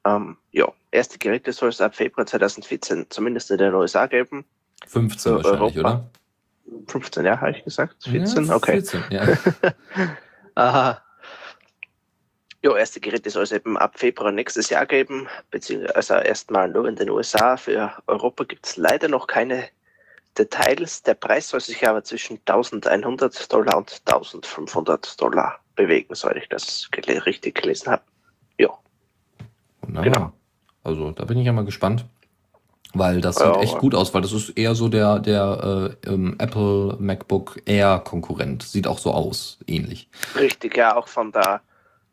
Ähm, 0.05 0.37
ja, 0.51 0.67
erste 0.91 1.17
Geräte 1.17 1.51
soll 1.51 1.69
es 1.69 1.81
ab 1.81 1.95
Februar 1.95 2.25
2014 2.25 3.07
zumindest 3.09 3.51
in 3.51 3.57
der 3.57 3.73
USA 3.73 4.07
geben. 4.07 4.45
15 4.87 5.35
wahrscheinlich, 5.35 5.77
Europa. 5.77 5.79
oder? 5.79 6.09
15, 6.87 7.25
ja, 7.25 7.39
habe 7.39 7.51
ich 7.51 7.63
gesagt. 7.63 8.03
14, 8.03 8.45
ja, 8.45 8.55
okay. 8.55 8.71
14, 8.73 9.03
ja. 9.09 9.27
Aha. 10.55 11.01
Ja, 12.61 12.75
erste 12.75 12.99
Geräte 12.99 13.29
soll 13.29 13.43
es 13.43 13.53
eben 13.53 13.77
ab 13.77 13.97
Februar 13.97 14.31
nächstes 14.31 14.69
Jahr 14.69 14.85
geben, 14.85 15.27
beziehungsweise 15.49 15.95
also 15.95 16.13
erstmal 16.15 16.67
nur 16.67 16.87
in 16.87 16.95
den 16.97 17.09
USA. 17.09 17.55
Für 17.55 17.93
Europa 18.07 18.43
gibt 18.43 18.65
es 18.65 18.75
leider 18.75 19.07
noch 19.07 19.27
keine 19.27 19.69
Details. 20.37 21.03
Der 21.03 21.13
Preis 21.13 21.49
soll 21.49 21.61
sich 21.61 21.87
aber 21.87 22.03
zwischen 22.03 22.39
1100 22.45 23.51
Dollar 23.51 23.77
und 23.77 24.01
1500 24.05 25.21
Dollar 25.21 25.59
bewegen, 25.75 26.13
soll 26.15 26.37
ich 26.37 26.49
das 26.49 26.89
richtig 27.25 27.61
gelesen 27.61 27.91
haben. 27.91 28.03
Ja. 28.57 28.77
Wunderbar. 29.81 30.03
Genau. 30.03 30.33
Also 30.83 31.11
da 31.11 31.23
bin 31.23 31.37
ich 31.37 31.45
ja 31.45 31.53
mal 31.53 31.65
gespannt. 31.65 32.05
Weil 32.93 33.21
das 33.21 33.35
sieht 33.35 33.45
ja, 33.45 33.61
echt 33.61 33.77
gut 33.77 33.93
aus, 33.93 34.13
weil 34.13 34.21
das 34.21 34.33
ist 34.33 34.49
eher 34.57 34.73
so 34.73 34.89
der, 34.89 35.19
der 35.19 35.95
äh, 36.03 36.09
ähm, 36.09 36.35
Apple 36.39 36.97
MacBook 36.99 37.61
Air 37.65 38.01
Konkurrent. 38.03 38.63
Sieht 38.63 38.87
auch 38.87 38.97
so 38.97 39.11
aus, 39.11 39.59
ähnlich. 39.67 40.09
Richtig, 40.35 40.75
ja, 40.75 40.95
auch 40.95 41.07
von 41.07 41.31
der, 41.31 41.61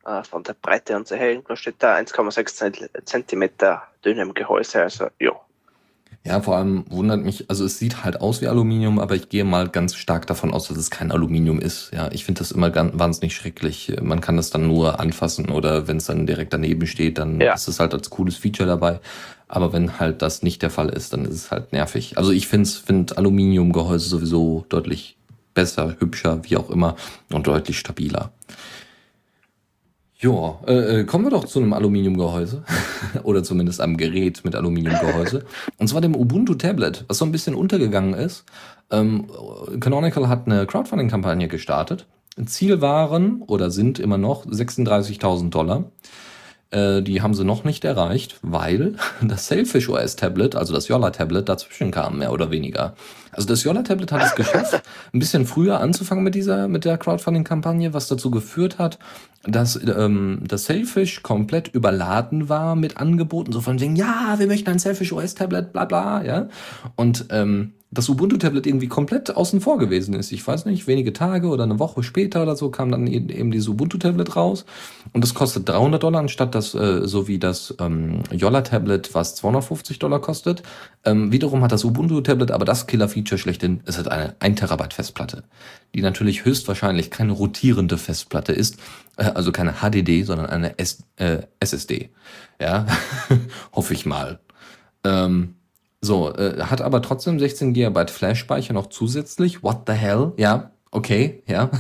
äh, 0.04 0.22
von 0.22 0.42
der 0.42 0.54
Breite 0.54 0.96
und 0.96 1.08
so 1.08 1.14
her. 1.14 1.30
Irgendwo 1.30 1.56
steht 1.56 1.76
da 1.78 1.96
1,6 1.96 3.04
Zentimeter 3.06 3.84
dünnem 4.04 4.34
Gehäuse, 4.34 4.82
also 4.82 5.06
ja. 5.18 5.32
Ja, 6.26 6.40
vor 6.40 6.56
allem 6.56 6.84
wundert 6.90 7.22
mich, 7.24 7.48
also 7.48 7.64
es 7.64 7.78
sieht 7.78 8.02
halt 8.02 8.20
aus 8.20 8.42
wie 8.42 8.48
Aluminium, 8.48 8.98
aber 8.98 9.14
ich 9.14 9.28
gehe 9.28 9.44
mal 9.44 9.68
ganz 9.68 9.94
stark 9.94 10.26
davon 10.26 10.52
aus, 10.52 10.66
dass 10.66 10.76
es 10.76 10.90
kein 10.90 11.12
Aluminium 11.12 11.60
ist. 11.60 11.92
Ja, 11.94 12.10
ich 12.10 12.24
finde 12.24 12.40
das 12.40 12.50
immer 12.50 12.70
ganz 12.70 12.98
wahnsinnig 12.98 13.36
schrecklich. 13.36 13.96
Man 14.02 14.20
kann 14.20 14.36
das 14.36 14.50
dann 14.50 14.66
nur 14.66 14.98
anfassen 14.98 15.50
oder 15.50 15.86
wenn 15.86 15.98
es 15.98 16.06
dann 16.06 16.26
direkt 16.26 16.52
daneben 16.52 16.84
steht, 16.88 17.18
dann 17.18 17.40
ja. 17.40 17.54
ist 17.54 17.68
es 17.68 17.78
halt 17.78 17.94
als 17.94 18.10
cooles 18.10 18.36
Feature 18.36 18.68
dabei. 18.68 18.98
Aber 19.48 19.72
wenn 19.72 20.00
halt 20.00 20.22
das 20.22 20.42
nicht 20.42 20.62
der 20.62 20.70
Fall 20.70 20.88
ist, 20.88 21.12
dann 21.12 21.24
ist 21.24 21.35
es 21.35 21.50
halt 21.50 21.72
nervig. 21.72 22.18
Also 22.18 22.32
ich 22.32 22.48
finde 22.48 22.68
find 22.68 23.16
Aluminiumgehäuse 23.16 24.09
sowieso 24.09 24.66
deutlich 24.68 25.16
besser, 25.54 25.96
hübscher, 25.98 26.40
wie 26.44 26.56
auch 26.56 26.70
immer 26.70 26.96
und 27.32 27.46
deutlich 27.46 27.78
stabiler. 27.78 28.32
Ja, 30.18 30.59
äh, 30.66 31.00
äh, 31.00 31.04
kommen 31.04 31.24
wir 31.24 31.30
doch 31.30 31.44
zu 31.44 31.61
einem 31.61 31.74
Aluminiumgehäuse 31.74 32.64
oder 33.22 33.42
zumindest 33.42 33.80
einem 33.80 33.96
Gerät 33.96 34.44
mit 34.44 34.54
Aluminiumgehäuse 34.54 35.44
und 35.78 35.88
zwar 35.88 36.00
dem 36.00 36.16
Ubuntu 36.16 36.54
Tablet, 36.54 37.04
was 37.06 37.18
so 37.18 37.24
ein 37.24 37.32
bisschen 37.32 37.54
untergegangen 37.54 38.14
ist. 38.14 38.44
Ähm, 38.90 39.26
Canonical 39.80 40.28
hat 40.28 40.46
eine 40.46 40.66
Crowdfunding-Kampagne 40.66 41.48
gestartet. 41.48 42.06
Ziel 42.46 42.80
waren 42.80 43.42
oder 43.42 43.70
sind 43.70 43.98
immer 43.98 44.18
noch 44.18 44.46
36.000 44.46 45.50
Dollar. 45.50 45.85
Äh, 46.70 47.02
die 47.02 47.22
haben 47.22 47.35
sie 47.35 47.44
noch 47.44 47.62
nicht 47.62 47.85
erreicht, 47.85 48.38
weil 48.42 48.96
das 49.22 49.46
Sailfish 49.46 49.88
OS 49.88 50.16
Tablet, 50.16 50.57
also 50.57 50.74
das 50.74 50.88
Yola 50.88 51.11
Tablet, 51.11 51.48
dazwischen 51.48 51.90
kam, 51.92 52.18
mehr 52.18 52.33
oder 52.33 52.50
weniger. 52.50 52.94
Also 53.31 53.46
das 53.46 53.62
Yola 53.62 53.83
Tablet 53.83 54.11
hat 54.11 54.22
es 54.22 54.35
geschafft, 54.35 54.83
ein 55.12 55.18
bisschen 55.18 55.46
früher 55.46 55.81
anzufangen 55.81 56.24
mit 56.24 56.35
dieser, 56.35 56.66
mit 56.66 56.85
der 56.85 56.98
Crowdfunding-Kampagne, 56.98 57.94
was 57.94 58.09
dazu 58.09 58.31
geführt 58.31 58.79
hat, 58.79 58.98
dass 59.44 59.76
ähm, 59.76 60.40
das 60.46 60.64
Sailfish 60.64 61.22
komplett 61.22 61.68
überladen 61.68 62.48
war 62.48 62.74
mit 62.74 62.96
Angeboten, 62.96 63.52
so 63.52 63.61
von 63.61 63.81
wegen, 63.81 63.94
ja, 63.94 64.35
wir 64.38 64.48
möchten 64.48 64.70
ein 64.70 64.81
Sailfish 64.81 65.12
OS 65.12 65.35
Tablet, 65.35 65.72
bla 65.72 65.85
bla, 65.85 66.24
ja. 66.24 66.48
Und 66.96 67.26
ähm, 67.31 67.74
das 67.90 68.09
Ubuntu-Tablet 68.09 68.66
irgendwie 68.66 68.88
komplett 68.88 69.37
außen 69.37 69.61
vor 69.61 69.79
gewesen 69.79 70.14
ist. 70.14 70.33
Ich 70.33 70.46
weiß 70.46 70.66
nicht, 70.66 70.87
wenige 70.88 71.12
Tage 71.12 71.46
oder 71.46 71.64
eine 71.64 71.79
Woche 71.79 72.03
später 72.03 72.42
oder 72.42 72.57
so 72.57 72.68
kam 72.70 72.90
dann 72.90 73.07
eben 73.07 73.51
dieses 73.53 73.68
Ubuntu-Tablet 73.68 74.35
raus. 74.35 74.64
Und 75.12 75.22
das 75.22 75.35
kostet 75.35 75.68
300 75.68 76.03
Dollar, 76.03 76.20
anstatt 76.20 76.55
das, 76.57 76.75
äh, 76.75 77.07
so 77.07 77.29
wie 77.29 77.38
das 77.38 77.75
ähm, 77.79 78.22
Yola-Tablet, 78.33 79.14
was 79.14 79.37
250 79.37 80.01
Dollar 80.01 80.20
kostet. 80.20 80.62
Ähm, 81.05 81.31
wiederum 81.31 81.62
hat 81.62 81.70
das 81.70 81.85
Ubuntu-Tablet 81.85 82.51
aber 82.51 82.64
das 82.64 82.88
Killer-Feature 82.88 83.38
schlechthin. 83.38 83.81
Es 83.85 83.99
hat 83.99 84.09
eine 84.09 84.35
1 84.40 84.59
Terabyte 84.59 84.92
Festplatte, 84.92 85.44
die 85.94 86.03
natürlich 86.03 86.44
höchstwahrscheinlich 86.44 87.11
keine 87.12 87.33
rotierende 87.33 87.99
Festplatte 87.99 88.53
ist, 88.53 88.79
äh, 89.16 89.25
also 89.25 89.53
keine 89.53 89.75
HDD, 89.75 90.25
sondern 90.25 90.46
eine 90.46 90.79
S 90.79 91.05
äh, 91.16 91.42
SSD. 91.61 92.11
Ja, 92.61 92.87
hoffe 93.72 93.94
ich 93.94 94.07
mal. 94.07 94.40
Ähm, 95.05 95.55
so, 96.00 96.32
äh, 96.35 96.62
hat 96.62 96.82
aber 96.82 97.02
trotzdem 97.02 97.38
16 97.38 97.72
GB 97.72 98.09
Flash-Speicher 98.09 98.72
noch 98.72 98.88
zusätzlich. 98.88 99.62
What 99.62 99.82
the 99.87 99.94
hell? 99.94 100.32
Ja, 100.37 100.70
okay, 100.90 101.42
ja. 101.46 101.70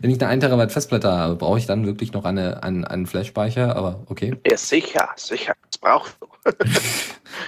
Wenn 0.00 0.10
ich 0.10 0.20
eine 0.20 0.28
1 0.28 0.40
Terabyte 0.40 0.72
Festplatte 0.72 1.10
habe, 1.10 1.36
brauche 1.36 1.58
ich 1.58 1.66
dann 1.66 1.86
wirklich 1.86 2.12
noch 2.12 2.24
eine, 2.24 2.62
einen, 2.62 2.84
einen 2.84 3.06
Flash-Speicher, 3.06 3.76
aber 3.76 4.02
okay. 4.06 4.36
Ja, 4.46 4.56
sicher, 4.56 5.08
sicher. 5.16 5.54
Das 5.70 5.78
brauchst 5.78 6.16
du. 6.20 6.26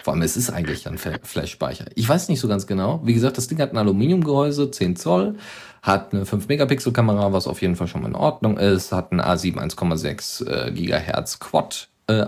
Vor 0.05 0.13
allem, 0.13 0.23
es 0.23 0.37
ist 0.37 0.51
eigentlich 0.51 0.87
ein 0.87 0.99
Flash-Speicher. 0.99 1.87
Ich 1.95 2.09
weiß 2.09 2.29
nicht 2.29 2.41
so 2.41 2.49
ganz 2.49 2.67
genau. 2.67 3.01
Wie 3.05 3.15
gesagt, 3.15 3.39
das 3.39 3.49
Ding 3.49 3.59
hat 3.61 3.73
ein 3.73 3.79
Aluminiumgehäuse, 3.79 4.71
10 4.71 4.97
Zoll, 4.97 5.37
hat 5.83 6.13
eine 6.13 6.25
5-Megapixel-Kamera, 6.25 7.33
was 7.33 7.47
auf 7.47 7.61
jeden 7.61 7.77
Fall 7.77 7.89
schon 7.89 8.03
mal 8.03 8.09
in 8.09 8.15
Ordnung 8.15 8.57
ist, 8.57 8.93
hat 8.93 9.11
einen 9.11 9.21
A7 9.21 9.57
1,6 9.57 10.47
äh, 10.47 10.71
Gigahertz 10.73 11.41
Quad 11.41 11.89
äh, 12.07 12.23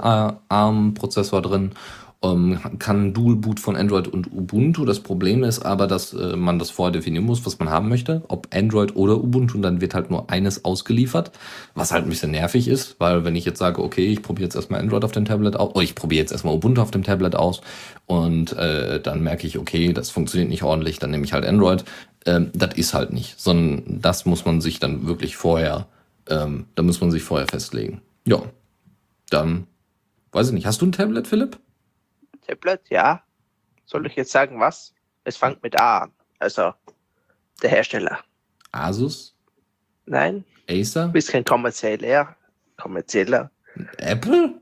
drin 1.43 1.73
ähm, 2.23 2.59
kann 2.79 3.13
Dual 3.13 3.37
Boot 3.37 3.59
von 3.59 3.77
Android 3.77 4.09
und 4.09 4.33
Ubuntu. 4.33 4.85
Das 4.85 5.01
Problem 5.01 5.43
ist 5.43 5.65
aber, 5.65 5.87
dass 5.87 6.13
äh, 6.13 6.37
man 6.37 6.59
das 6.59 6.71
vorher 6.71 6.93
definieren 6.93 7.25
muss, 7.25 7.45
was 7.45 7.59
man 7.59 7.69
haben 7.69 7.89
möchte, 7.89 8.23
ob 8.29 8.49
Android 8.55 8.95
oder 8.97 9.19
Ubuntu. 9.19 9.57
Und 9.57 9.63
dann 9.63 9.81
wird 9.81 9.95
halt 9.95 10.11
nur 10.11 10.31
eines 10.31 10.65
ausgeliefert, 10.65 11.33
was 11.75 11.93
halt 11.93 12.05
ein 12.05 12.11
bisschen 12.11 12.31
nervig 12.31 12.69
ist, 12.69 12.97
weil 12.99 13.25
wenn 13.25 13.35
ich 13.35 13.45
jetzt 13.45 13.59
sage, 13.59 13.83
okay, 13.83 14.07
ich 14.07 14.23
probiere 14.23 14.45
jetzt 14.45 14.55
erstmal 14.55 14.81
Android 14.81 15.05
auf 15.05 15.13
dem 15.13 15.25
Tablet 15.25 15.57
aus, 15.57 15.75
oder 15.75 15.83
ich 15.83 15.95
probiere 15.95 16.21
jetzt 16.21 16.33
erstmal 16.33 16.55
Ubuntu 16.55 16.81
auf 16.81 16.91
dem 16.91 17.03
Tablet 17.03 17.35
aus 17.35 17.61
und 18.07 18.53
äh, 18.53 19.01
dann 19.01 19.23
merke 19.23 19.47
ich, 19.47 19.59
okay, 19.59 19.93
das 19.93 20.11
funktioniert 20.11 20.51
nicht 20.51 20.63
ordentlich, 20.63 20.99
dann 20.99 21.11
nehme 21.11 21.25
ich 21.25 21.33
halt 21.33 21.45
Android. 21.45 21.85
Ähm, 22.25 22.51
das 22.55 22.75
ist 22.75 22.95
halt 22.95 23.13
nicht, 23.13 23.41
sondern 23.41 24.01
das 24.01 24.27
muss 24.27 24.45
man 24.45 24.61
sich 24.61 24.79
dann 24.79 25.07
wirklich 25.07 25.37
vorher, 25.37 25.87
ähm, 26.29 26.67
da 26.77 26.83
muss 26.83 27.01
man 27.01 27.11
sich 27.11 27.23
vorher 27.23 27.49
festlegen. 27.49 28.01
Ja, 28.27 28.43
dann 29.31 29.67
weiß 30.31 30.49
ich 30.49 30.55
nicht. 30.55 30.67
Hast 30.67 30.81
du 30.81 30.87
ein 30.87 30.93
Tablet, 30.93 31.27
Philipp? 31.27 31.59
Tablet, 32.47 32.89
ja. 32.91 33.23
Soll 33.85 34.07
ich 34.07 34.17
jetzt 34.17 34.33
sagen, 34.33 34.61
was? 34.61 34.95
Es 35.25 35.37
fängt 35.37 35.63
mit 35.63 35.81
A 35.81 35.99
an. 35.99 36.13
Also 36.39 36.75
der 37.63 37.71
Hersteller. 37.71 38.19
Asus? 38.73 39.37
Nein. 40.07 40.45
Acer? 40.69 41.09
Bisschen 41.09 41.45
kommerzieller. 41.45 42.37
Kommerzieller. 42.77 43.51
Apple? 43.99 44.61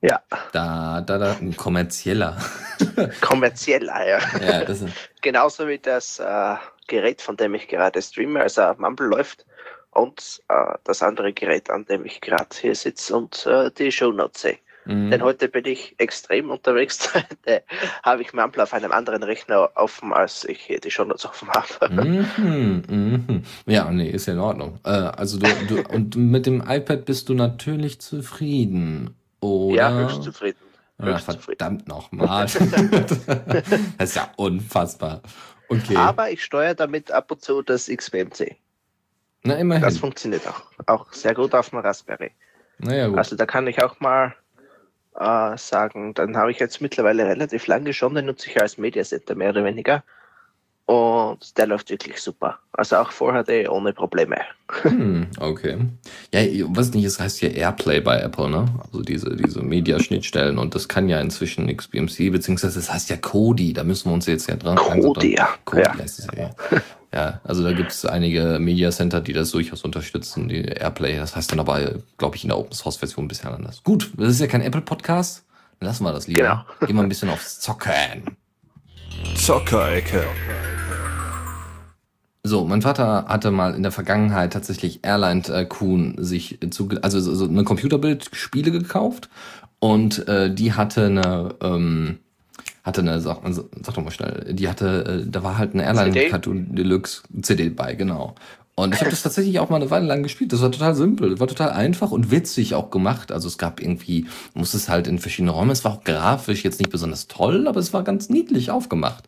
Ja. 0.00 0.22
Da, 0.52 1.00
da, 1.00 1.18
da, 1.18 1.32
ein 1.32 1.56
kommerzieller. 1.56 2.38
kommerzieller, 3.20 4.06
ja. 4.06 4.18
ja 4.40 4.64
das 4.64 4.82
ist... 4.82 4.94
Genauso 5.22 5.66
wie 5.66 5.78
das 5.78 6.20
äh, 6.20 6.56
Gerät, 6.86 7.20
von 7.20 7.36
dem 7.36 7.54
ich 7.54 7.66
gerade 7.68 8.00
streame, 8.00 8.40
also 8.40 8.74
Mumble 8.78 9.08
läuft, 9.08 9.44
und 9.90 10.42
äh, 10.48 10.74
das 10.84 11.02
andere 11.02 11.32
Gerät, 11.32 11.70
an 11.70 11.84
dem 11.86 12.04
ich 12.04 12.20
gerade 12.20 12.54
hier 12.58 12.74
sitze 12.74 13.16
und 13.16 13.46
äh, 13.46 13.70
die 13.72 13.90
Shownotes 13.90 14.42
sehe. 14.42 14.58
Mhm. 14.88 15.10
Denn 15.10 15.22
heute 15.22 15.48
bin 15.48 15.66
ich 15.66 15.94
extrem 15.98 16.50
unterwegs. 16.50 17.12
da 17.44 17.58
habe 18.02 18.22
ich 18.22 18.32
Mampel 18.32 18.62
auf 18.62 18.72
einem 18.72 18.90
anderen 18.90 19.22
Rechner 19.22 19.70
offen, 19.74 20.14
als 20.14 20.46
ich 20.46 20.74
die 20.82 20.90
Shownotes 20.90 21.26
offen 21.26 21.48
habe. 21.50 21.92
Mhm, 21.92 22.82
mhm. 22.88 23.42
Ja, 23.66 23.90
nee, 23.90 24.08
ist 24.08 24.26
ja 24.26 24.32
in 24.32 24.38
Ordnung. 24.38 24.80
Äh, 24.84 24.88
also 24.88 25.38
du, 25.38 25.46
du, 25.68 25.82
und 25.94 26.16
mit 26.16 26.46
dem 26.46 26.62
iPad 26.66 27.04
bist 27.04 27.28
du 27.28 27.34
natürlich 27.34 28.00
zufrieden, 28.00 29.14
oder? 29.40 29.76
Ja, 29.76 29.92
höchst 29.92 30.22
zufrieden. 30.22 30.58
Höchst 31.00 31.28
ja, 31.28 31.34
verdammt 31.34 31.86
nochmal. 31.86 32.46
das 33.46 33.66
ist 33.98 34.16
ja 34.16 34.32
unfassbar. 34.36 35.20
Okay. 35.68 35.96
Aber 35.96 36.30
ich 36.30 36.42
steuere 36.42 36.74
damit 36.74 37.12
ab 37.12 37.30
und 37.30 37.42
zu 37.42 37.60
das 37.60 37.88
XBMC. 37.88 38.56
Na, 39.44 39.54
immerhin. 39.54 39.82
Das 39.82 39.98
funktioniert 39.98 40.48
auch, 40.48 40.62
auch 40.86 41.12
sehr 41.12 41.34
gut 41.34 41.54
auf 41.54 41.68
dem 41.70 41.80
Raspberry. 41.80 42.30
Naja, 42.78 43.08
gut. 43.08 43.18
Also 43.18 43.36
da 43.36 43.44
kann 43.44 43.66
ich 43.66 43.82
auch 43.82 44.00
mal 44.00 44.34
äh, 45.18 45.56
sagen, 45.58 46.14
dann 46.14 46.36
habe 46.36 46.50
ich 46.50 46.58
jetzt 46.58 46.80
mittlerweile 46.80 47.26
relativ 47.26 47.66
lange 47.66 47.92
schon, 47.92 48.14
den 48.14 48.26
nutze 48.26 48.50
ich 48.50 48.60
als 48.60 48.78
Media 48.78 49.02
Center 49.02 49.34
mehr 49.34 49.50
oder 49.50 49.64
weniger. 49.64 50.04
Und 50.88 51.58
der 51.58 51.66
läuft 51.66 51.90
wirklich 51.90 52.18
super. 52.18 52.58
Also 52.72 52.96
auch 52.96 53.12
Full 53.12 53.44
HD 53.44 53.68
ohne 53.68 53.92
Probleme. 53.92 54.38
Hm, 54.80 55.26
okay. 55.38 55.76
Ja, 56.32 56.40
was 56.68 56.94
nicht, 56.94 57.04
es 57.04 57.20
heißt 57.20 57.42
ja 57.42 57.50
Airplay 57.50 58.00
bei 58.00 58.18
Apple, 58.20 58.48
ne? 58.48 58.64
Also 58.82 59.02
diese, 59.02 59.36
diese 59.36 59.60
Media-Schnittstellen 59.60 60.56
und 60.56 60.74
das 60.74 60.88
kann 60.88 61.10
ja 61.10 61.20
inzwischen 61.20 61.66
XBMC, 61.66 62.32
beziehungsweise 62.32 62.78
es 62.78 62.90
heißt 62.90 63.10
ja 63.10 63.18
Kodi, 63.18 63.74
da 63.74 63.84
müssen 63.84 64.08
wir 64.08 64.14
uns 64.14 64.24
jetzt 64.24 64.48
ja 64.48 64.56
dran. 64.56 64.76
Kodi, 64.76 65.36
ja. 65.36 65.50
Kodi 65.66 65.82
ja. 65.82 65.94
heißt 65.98 66.20
es 66.20 66.28
ja. 66.34 66.50
Ja, 67.12 67.40
also 67.44 67.62
da 67.62 67.72
gibt 67.72 67.90
es 67.90 68.06
einige 68.06 68.58
Media 68.58 68.90
Center, 68.90 69.20
die 69.20 69.34
das 69.34 69.50
durchaus 69.50 69.82
unterstützen, 69.82 70.48
die 70.48 70.62
Airplay. 70.62 71.18
Das 71.18 71.36
heißt 71.36 71.52
dann 71.52 71.60
aber, 71.60 71.96
glaube 72.16 72.36
ich, 72.36 72.44
in 72.44 72.48
der 72.48 72.58
Open 72.58 72.72
Source 72.72 72.96
Version 72.96 73.26
ein 73.26 73.28
bisschen 73.28 73.50
anders. 73.50 73.82
Gut, 73.82 74.10
das 74.16 74.30
ist 74.30 74.40
ja 74.40 74.46
kein 74.46 74.62
Apple 74.62 74.80
Podcast. 74.80 75.44
Lassen 75.80 76.04
wir 76.04 76.12
das 76.12 76.28
lieber. 76.28 76.40
Genau. 76.40 76.86
Gehen 76.86 76.96
wir 76.96 77.02
ein 77.02 77.10
bisschen 77.10 77.28
aufs 77.28 77.60
Zocken. 77.60 78.36
Zockerecke. 79.36 80.24
So, 82.44 82.64
mein 82.64 82.82
Vater 82.82 83.26
hatte 83.28 83.50
mal 83.50 83.74
in 83.74 83.82
der 83.82 83.92
Vergangenheit 83.92 84.52
tatsächlich 84.52 85.00
Airline 85.02 85.42
Tycoon 85.42 86.14
sich 86.18 86.58
zu, 86.70 86.88
also 87.02 87.20
so 87.20 87.44
eine 87.46 87.64
Computerbildspiele 87.64 88.70
gekauft 88.70 89.28
und 89.80 90.26
äh, 90.28 90.54
die 90.54 90.72
hatte 90.72 91.06
eine 91.06 91.54
ähm, 91.60 92.18
hatte 92.84 93.02
eine, 93.02 93.20
sag, 93.20 93.40
sag 93.52 93.94
doch 93.94 94.02
mal 94.02 94.10
schnell, 94.10 94.54
die 94.54 94.68
hatte, 94.68 95.24
äh, 95.26 95.30
da 95.30 95.42
war 95.42 95.58
halt 95.58 95.74
eine 95.74 95.84
Airline? 95.84 96.30
Cartoon 96.30 96.74
Deluxe 96.74 97.22
CD 97.42 97.68
bei, 97.68 97.94
genau. 97.94 98.34
Und 98.74 98.94
ich 98.94 99.00
habe 99.00 99.10
das 99.10 99.22
tatsächlich 99.22 99.58
auch 99.58 99.70
mal 99.70 99.76
eine 99.76 99.90
Weile 99.90 100.06
lang 100.06 100.22
gespielt. 100.22 100.52
Das 100.52 100.62
war 100.62 100.70
total 100.70 100.94
simpel, 100.94 101.30
das 101.30 101.40
war 101.40 101.48
total 101.48 101.70
einfach 101.70 102.12
und 102.12 102.30
witzig 102.30 102.76
auch 102.76 102.90
gemacht. 102.90 103.32
Also 103.32 103.48
es 103.48 103.58
gab 103.58 103.82
irgendwie, 103.82 104.26
musste 104.54 104.76
es 104.76 104.88
halt 104.88 105.08
in 105.08 105.18
verschiedene 105.18 105.50
Räume. 105.50 105.72
Es 105.72 105.84
war 105.84 105.92
auch 105.92 106.04
grafisch 106.04 106.62
jetzt 106.62 106.78
nicht 106.78 106.90
besonders 106.90 107.26
toll, 107.26 107.66
aber 107.66 107.80
es 107.80 107.92
war 107.92 108.04
ganz 108.04 108.28
niedlich 108.28 108.70
aufgemacht. 108.70 109.24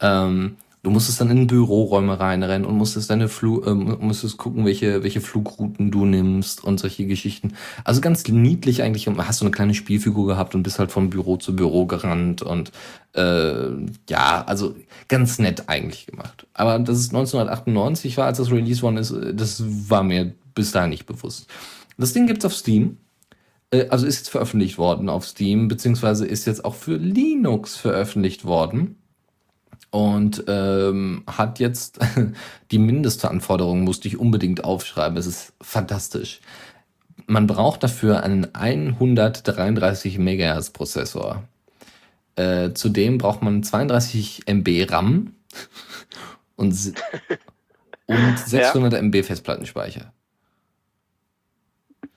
Ähm, 0.00 0.56
Du 0.82 0.90
musstest 0.90 1.20
dann 1.20 1.30
in 1.30 1.48
Büroräume 1.48 2.20
reinrennen 2.20 2.64
und 2.64 2.76
musstest 2.76 3.10
deine 3.10 3.28
Flu 3.28 3.62
äh, 3.62 3.74
musstest 3.74 4.36
gucken, 4.36 4.64
welche, 4.64 5.02
welche 5.02 5.20
Flugrouten 5.20 5.90
du 5.90 6.04
nimmst 6.04 6.62
und 6.62 6.78
solche 6.78 7.06
Geschichten. 7.06 7.54
Also 7.82 8.00
ganz 8.00 8.26
niedlich 8.28 8.82
eigentlich. 8.82 9.08
Hast 9.08 9.40
du 9.40 9.44
eine 9.44 9.50
kleine 9.50 9.74
Spielfigur 9.74 10.28
gehabt 10.28 10.54
und 10.54 10.62
bist 10.62 10.78
halt 10.78 10.92
von 10.92 11.10
Büro 11.10 11.36
zu 11.36 11.56
Büro 11.56 11.86
gerannt 11.86 12.42
und 12.42 12.70
äh, 13.14 13.70
ja, 14.08 14.44
also 14.46 14.76
ganz 15.08 15.40
nett 15.40 15.68
eigentlich 15.68 16.06
gemacht. 16.06 16.46
Aber 16.54 16.78
dass 16.78 16.98
es 16.98 17.08
1998 17.08 18.16
war, 18.16 18.26
als 18.26 18.38
das 18.38 18.52
Release 18.52 18.82
worden 18.82 18.98
ist, 18.98 19.14
das 19.34 19.62
war 19.90 20.04
mir 20.04 20.32
bis 20.54 20.70
dahin 20.70 20.90
nicht 20.90 21.06
bewusst. 21.06 21.48
Das 21.96 22.12
Ding 22.12 22.28
gibt's 22.28 22.44
auf 22.44 22.54
Steam. 22.54 22.98
Äh, 23.72 23.88
also 23.88 24.06
ist 24.06 24.18
jetzt 24.18 24.30
veröffentlicht 24.30 24.78
worden 24.78 25.08
auf 25.08 25.26
Steam, 25.26 25.66
beziehungsweise 25.66 26.24
ist 26.24 26.46
jetzt 26.46 26.64
auch 26.64 26.76
für 26.76 26.96
Linux 26.96 27.76
veröffentlicht 27.76 28.44
worden 28.44 28.94
und 29.90 30.44
ähm, 30.48 31.24
hat 31.26 31.58
jetzt 31.58 31.98
die 32.70 32.78
Mindestanforderungen, 32.78 33.84
musste 33.84 34.08
ich 34.08 34.18
unbedingt 34.18 34.64
aufschreiben. 34.64 35.16
Es 35.16 35.26
ist 35.26 35.52
fantastisch. 35.60 36.40
Man 37.26 37.46
braucht 37.46 37.82
dafür 37.82 38.22
einen 38.22 38.54
133 38.54 40.18
MHz 40.18 40.70
Prozessor. 40.70 41.44
Äh, 42.36 42.72
zudem 42.72 43.18
braucht 43.18 43.42
man 43.42 43.62
32 43.62 44.42
MB 44.46 44.86
RAM 44.90 45.34
und, 46.56 46.74
und 48.06 48.38
600 48.38 48.92
ja. 48.92 48.98
MB 49.00 49.24
Festplattenspeicher. 49.24 50.12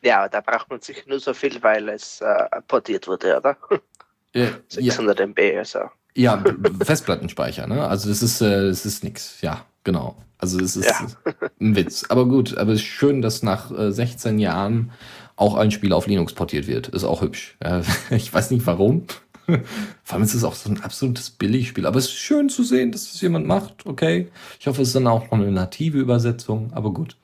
Ja, 0.04 0.28
da 0.28 0.42
braucht 0.42 0.70
man 0.70 0.82
sich 0.82 1.06
nur 1.06 1.20
so 1.20 1.34
viel, 1.34 1.62
weil 1.62 1.90
es 1.90 2.22
äh, 2.22 2.62
portiert 2.68 3.08
wurde, 3.08 3.38
oder? 3.38 3.58
Ja, 4.34 4.48
600 4.70 5.20
ja. 5.20 5.26
MB, 5.26 5.40
also. 5.58 5.90
Ja, 6.16 6.44
Festplattenspeicher, 6.84 7.68
ne? 7.68 7.88
Also 7.88 8.10
das 8.10 8.22
ist, 8.22 8.42
äh, 8.42 8.68
das 8.68 8.86
ist 8.86 9.04
nix. 9.04 9.42
Ja, 9.42 9.66
genau. 9.84 10.18
Also 10.38 10.60
es 10.60 10.76
ist 10.76 10.88
ja. 10.88 11.08
ein 11.60 11.76
Witz. 11.76 12.06
Aber 12.10 12.28
gut, 12.28 12.58
aber 12.58 12.74
es 12.74 12.80
ist 12.80 12.88
schön, 12.88 13.22
dass 13.22 13.44
nach 13.44 13.72
äh, 13.72 13.92
16 13.92 14.40
Jahren 14.40 14.92
auch 15.36 15.56
ein 15.56 15.72
Spiel 15.72 15.94
auf 15.94 16.08
Linux 16.08 16.34
portiert 16.34 16.68
wird. 16.68 16.90
Ist 16.90 17.04
auch 17.04 17.22
hübsch. 17.22 17.58
Ja, 17.64 17.82
ich 18.10 18.34
weiß 18.34 18.52
nicht 18.52 18.66
warum. 18.66 19.06
Vor 20.04 20.16
allem 20.16 20.24
ist 20.24 20.34
es 20.34 20.44
auch 20.44 20.56
so 20.56 20.70
ein 20.70 20.82
absolutes 20.82 21.30
Billigspiel. 21.30 21.86
Aber 21.86 22.00
es 22.00 22.06
ist 22.06 22.14
schön 22.14 22.50
zu 22.50 22.64
sehen, 22.64 22.92
dass 22.92 23.14
es 23.14 23.22
jemand 23.22 23.48
macht. 23.48 23.86
Okay. 23.86 24.30
Ich 24.60 24.68
hoffe, 24.68 24.82
es 24.82 24.90
ist 24.90 24.96
dann 24.96 25.08
auch 25.08 25.26
noch 25.26 25.34
eine 25.34 25.52
native 25.52 26.00
Übersetzung. 26.00 26.72
Aber 26.74 26.92
gut. 26.92 27.16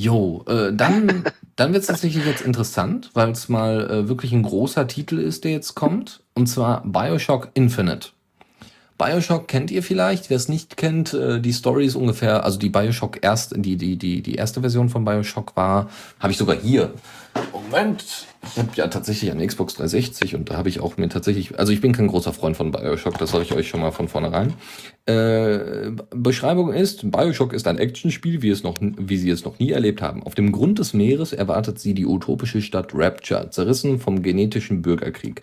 Jo, 0.00 0.42
äh, 0.48 0.72
dann, 0.72 1.24
dann 1.56 1.74
wird 1.74 1.82
es 1.82 1.88
tatsächlich 1.88 2.24
jetzt 2.24 2.40
interessant, 2.40 3.10
weil 3.12 3.30
es 3.32 3.50
mal 3.50 3.90
äh, 3.90 4.08
wirklich 4.08 4.32
ein 4.32 4.42
großer 4.42 4.86
Titel 4.86 5.18
ist, 5.18 5.44
der 5.44 5.52
jetzt 5.52 5.74
kommt. 5.74 6.22
Und 6.32 6.46
zwar 6.46 6.82
Bioshock 6.86 7.50
Infinite. 7.52 8.08
Bioshock 8.96 9.46
kennt 9.46 9.70
ihr 9.70 9.82
vielleicht. 9.82 10.30
Wer 10.30 10.38
es 10.38 10.48
nicht 10.48 10.78
kennt, 10.78 11.12
äh, 11.12 11.38
die 11.38 11.52
Story 11.52 11.84
ist 11.84 11.96
ungefähr, 11.96 12.44
also 12.44 12.58
die 12.58 12.70
Bioshock 12.70 13.18
erst, 13.20 13.52
die, 13.54 13.76
die, 13.76 13.98
die, 13.98 14.22
die 14.22 14.36
erste 14.36 14.62
Version 14.62 14.88
von 14.88 15.04
Bioshock 15.04 15.54
war, 15.54 15.90
habe 16.18 16.32
ich 16.32 16.38
sogar 16.38 16.56
hier. 16.56 16.94
Moment, 17.52 18.26
ich 18.42 18.58
habe 18.58 18.70
ja 18.74 18.88
tatsächlich 18.88 19.30
eine 19.30 19.46
Xbox 19.46 19.74
360 19.74 20.34
und 20.34 20.50
da 20.50 20.56
habe 20.56 20.68
ich 20.68 20.80
auch 20.80 20.96
mir 20.96 21.08
tatsächlich, 21.08 21.58
also 21.58 21.72
ich 21.72 21.80
bin 21.80 21.92
kein 21.92 22.08
großer 22.08 22.32
Freund 22.32 22.56
von 22.56 22.72
Bioshock, 22.72 23.16
das 23.18 23.30
sage 23.30 23.44
ich 23.44 23.52
euch 23.52 23.68
schon 23.68 23.80
mal 23.80 23.92
von 23.92 24.08
vornherein. 24.08 24.54
Äh, 25.06 25.92
Beschreibung 26.10 26.72
ist, 26.72 27.10
Bioshock 27.10 27.52
ist 27.52 27.68
ein 27.68 27.78
Actionspiel, 27.78 28.42
wie, 28.42 28.50
es 28.50 28.64
noch, 28.64 28.78
wie 28.80 29.16
sie 29.16 29.30
es 29.30 29.44
noch 29.44 29.58
nie 29.60 29.70
erlebt 29.70 30.02
haben. 30.02 30.22
Auf 30.24 30.34
dem 30.34 30.50
Grund 30.50 30.80
des 30.80 30.94
Meeres 30.94 31.32
erwartet 31.32 31.78
sie 31.78 31.94
die 31.94 32.06
utopische 32.06 32.60
Stadt 32.60 32.90
Rapture, 32.92 33.50
zerrissen 33.50 34.00
vom 34.00 34.22
genetischen 34.22 34.82
Bürgerkrieg 34.82 35.42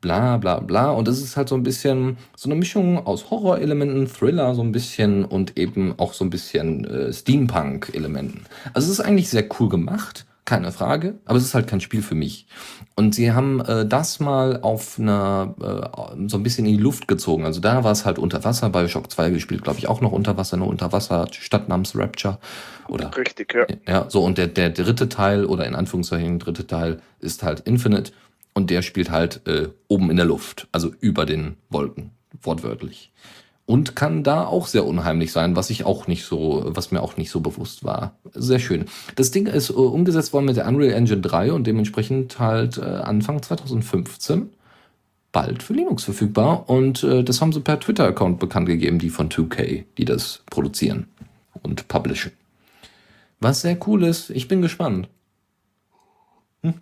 bla 0.00 0.36
bla 0.36 0.60
bla. 0.60 0.90
Und 0.90 1.08
es 1.08 1.22
ist 1.22 1.36
halt 1.36 1.48
so 1.48 1.54
ein 1.54 1.62
bisschen 1.62 2.18
so 2.36 2.48
eine 2.48 2.58
Mischung 2.58 3.06
aus 3.06 3.30
Horrorelementen, 3.30 4.06
Thriller 4.06 4.54
so 4.54 4.62
ein 4.62 4.72
bisschen 4.72 5.24
und 5.24 5.58
eben 5.58 5.94
auch 5.98 6.12
so 6.12 6.24
ein 6.24 6.30
bisschen 6.30 6.84
äh, 6.84 7.12
Steampunk-Elementen. 7.12 8.42
Also 8.74 8.86
es 8.86 8.98
ist 8.98 9.04
eigentlich 9.04 9.28
sehr 9.28 9.46
cool 9.58 9.68
gemacht, 9.68 10.26
keine 10.48 10.72
Frage, 10.72 11.18
aber 11.26 11.36
es 11.36 11.44
ist 11.44 11.54
halt 11.54 11.66
kein 11.66 11.82
Spiel 11.82 12.00
für 12.00 12.14
mich. 12.14 12.46
Und 12.96 13.14
sie 13.14 13.32
haben 13.32 13.60
äh, 13.60 13.86
das 13.86 14.18
mal 14.18 14.62
auf 14.62 14.98
einer 14.98 15.54
äh, 15.60 16.28
so 16.28 16.38
ein 16.38 16.42
bisschen 16.42 16.64
in 16.64 16.78
die 16.78 16.82
Luft 16.82 17.06
gezogen. 17.06 17.44
Also 17.44 17.60
da 17.60 17.84
war 17.84 17.92
es 17.92 18.06
halt 18.06 18.18
unter 18.18 18.42
Wasser. 18.44 18.70
Bioshock 18.70 19.12
2 19.12 19.28
gespielt, 19.28 19.62
glaube 19.62 19.78
ich, 19.78 19.88
auch 19.88 20.00
noch 20.00 20.10
unter 20.10 20.38
Wasser, 20.38 20.56
eine 20.56 20.64
Unterwasserstadt 20.64 21.68
namens 21.68 21.94
Rapture. 21.94 22.38
Oder, 22.88 23.14
Richtig, 23.14 23.52
ja. 23.52 23.66
Ja, 23.86 24.06
so 24.08 24.24
und 24.24 24.38
der, 24.38 24.46
der 24.46 24.70
dritte 24.70 25.10
Teil 25.10 25.44
oder 25.44 25.66
in 25.66 25.74
Anführungszeichen 25.74 26.38
dritte 26.38 26.66
Teil 26.66 27.02
ist 27.20 27.42
halt 27.42 27.60
Infinite 27.60 28.12
und 28.54 28.70
der 28.70 28.80
spielt 28.80 29.10
halt 29.10 29.46
äh, 29.46 29.68
oben 29.86 30.10
in 30.10 30.16
der 30.16 30.24
Luft, 30.24 30.66
also 30.72 30.90
über 31.00 31.26
den 31.26 31.58
Wolken, 31.68 32.12
wortwörtlich. 32.42 33.12
Und 33.68 33.94
kann 33.94 34.24
da 34.24 34.46
auch 34.46 34.66
sehr 34.66 34.86
unheimlich 34.86 35.30
sein, 35.30 35.54
was 35.54 35.68
ich 35.68 35.84
auch 35.84 36.06
nicht 36.06 36.24
so, 36.24 36.62
was 36.68 36.90
mir 36.90 37.02
auch 37.02 37.18
nicht 37.18 37.28
so 37.30 37.40
bewusst 37.40 37.84
war. 37.84 38.14
Sehr 38.32 38.60
schön. 38.60 38.86
Das 39.14 39.30
Ding 39.30 39.46
ist 39.46 39.68
äh, 39.68 39.74
umgesetzt 39.74 40.32
worden 40.32 40.46
mit 40.46 40.56
der 40.56 40.66
Unreal 40.66 40.94
Engine 40.94 41.20
3 41.20 41.52
und 41.52 41.66
dementsprechend 41.66 42.38
halt 42.38 42.78
äh, 42.78 42.80
Anfang 42.80 43.42
2015 43.42 44.48
bald 45.32 45.62
für 45.62 45.74
Linux 45.74 46.04
verfügbar. 46.04 46.70
Und 46.70 47.02
äh, 47.02 47.22
das 47.22 47.42
haben 47.42 47.52
sie 47.52 47.60
per 47.60 47.78
Twitter-Account 47.78 48.38
bekannt 48.38 48.68
gegeben, 48.68 48.98
die 48.98 49.10
von 49.10 49.28
2K, 49.28 49.84
die 49.98 50.06
das 50.06 50.42
produzieren 50.50 51.06
und 51.62 51.88
publishen. 51.88 52.32
Was 53.38 53.60
sehr 53.60 53.76
cool 53.86 54.02
ist. 54.04 54.30
Ich 54.30 54.48
bin 54.48 54.62
gespannt. 54.62 55.10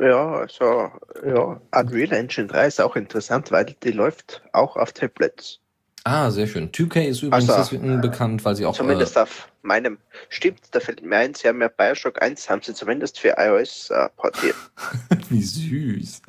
Ja, 0.00 0.32
also 0.32 0.90
ja, 1.24 1.60
Unreal 1.80 2.12
Engine 2.12 2.48
3 2.48 2.66
ist 2.66 2.80
auch 2.80 2.96
interessant, 2.96 3.52
weil 3.52 3.66
die 3.66 3.92
läuft 3.92 4.42
auch 4.52 4.76
auf 4.76 4.92
Tablets. 4.92 5.60
Ah, 6.06 6.30
sehr 6.30 6.46
schön. 6.46 6.70
2K 6.70 7.06
ist 7.06 7.22
übrigens 7.22 7.48
also, 7.48 7.62
deswegen 7.62 8.02
bekannt, 8.02 8.44
weil 8.44 8.54
sie 8.54 8.66
auch. 8.66 8.76
Zumindest 8.76 9.16
äh, 9.16 9.20
auf 9.20 9.48
meinem. 9.62 9.96
Stimmt, 10.28 10.60
da 10.72 10.80
fällt 10.80 11.02
mir 11.02 11.16
ein, 11.16 11.32
sie 11.32 11.48
haben 11.48 11.62
ja 11.62 11.68
Bioshock 11.68 12.20
1, 12.20 12.50
haben 12.50 12.60
sie 12.62 12.74
zumindest 12.74 13.18
für 13.18 13.34
iOS 13.38 13.88
äh, 13.88 14.10
portiert. 14.16 14.54
Wie 15.30 15.42
süß. 15.42 16.20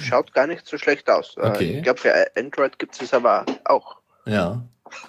Schaut 0.00 0.32
gar 0.32 0.46
nicht 0.46 0.64
so 0.64 0.78
schlecht 0.78 1.10
aus. 1.10 1.36
Äh, 1.36 1.48
okay. 1.48 1.76
Ich 1.78 1.82
glaube, 1.82 1.98
für 1.98 2.14
Android 2.36 2.78
gibt 2.78 3.02
es 3.02 3.12
aber 3.12 3.44
auch. 3.64 3.96
Ja. 4.26 4.62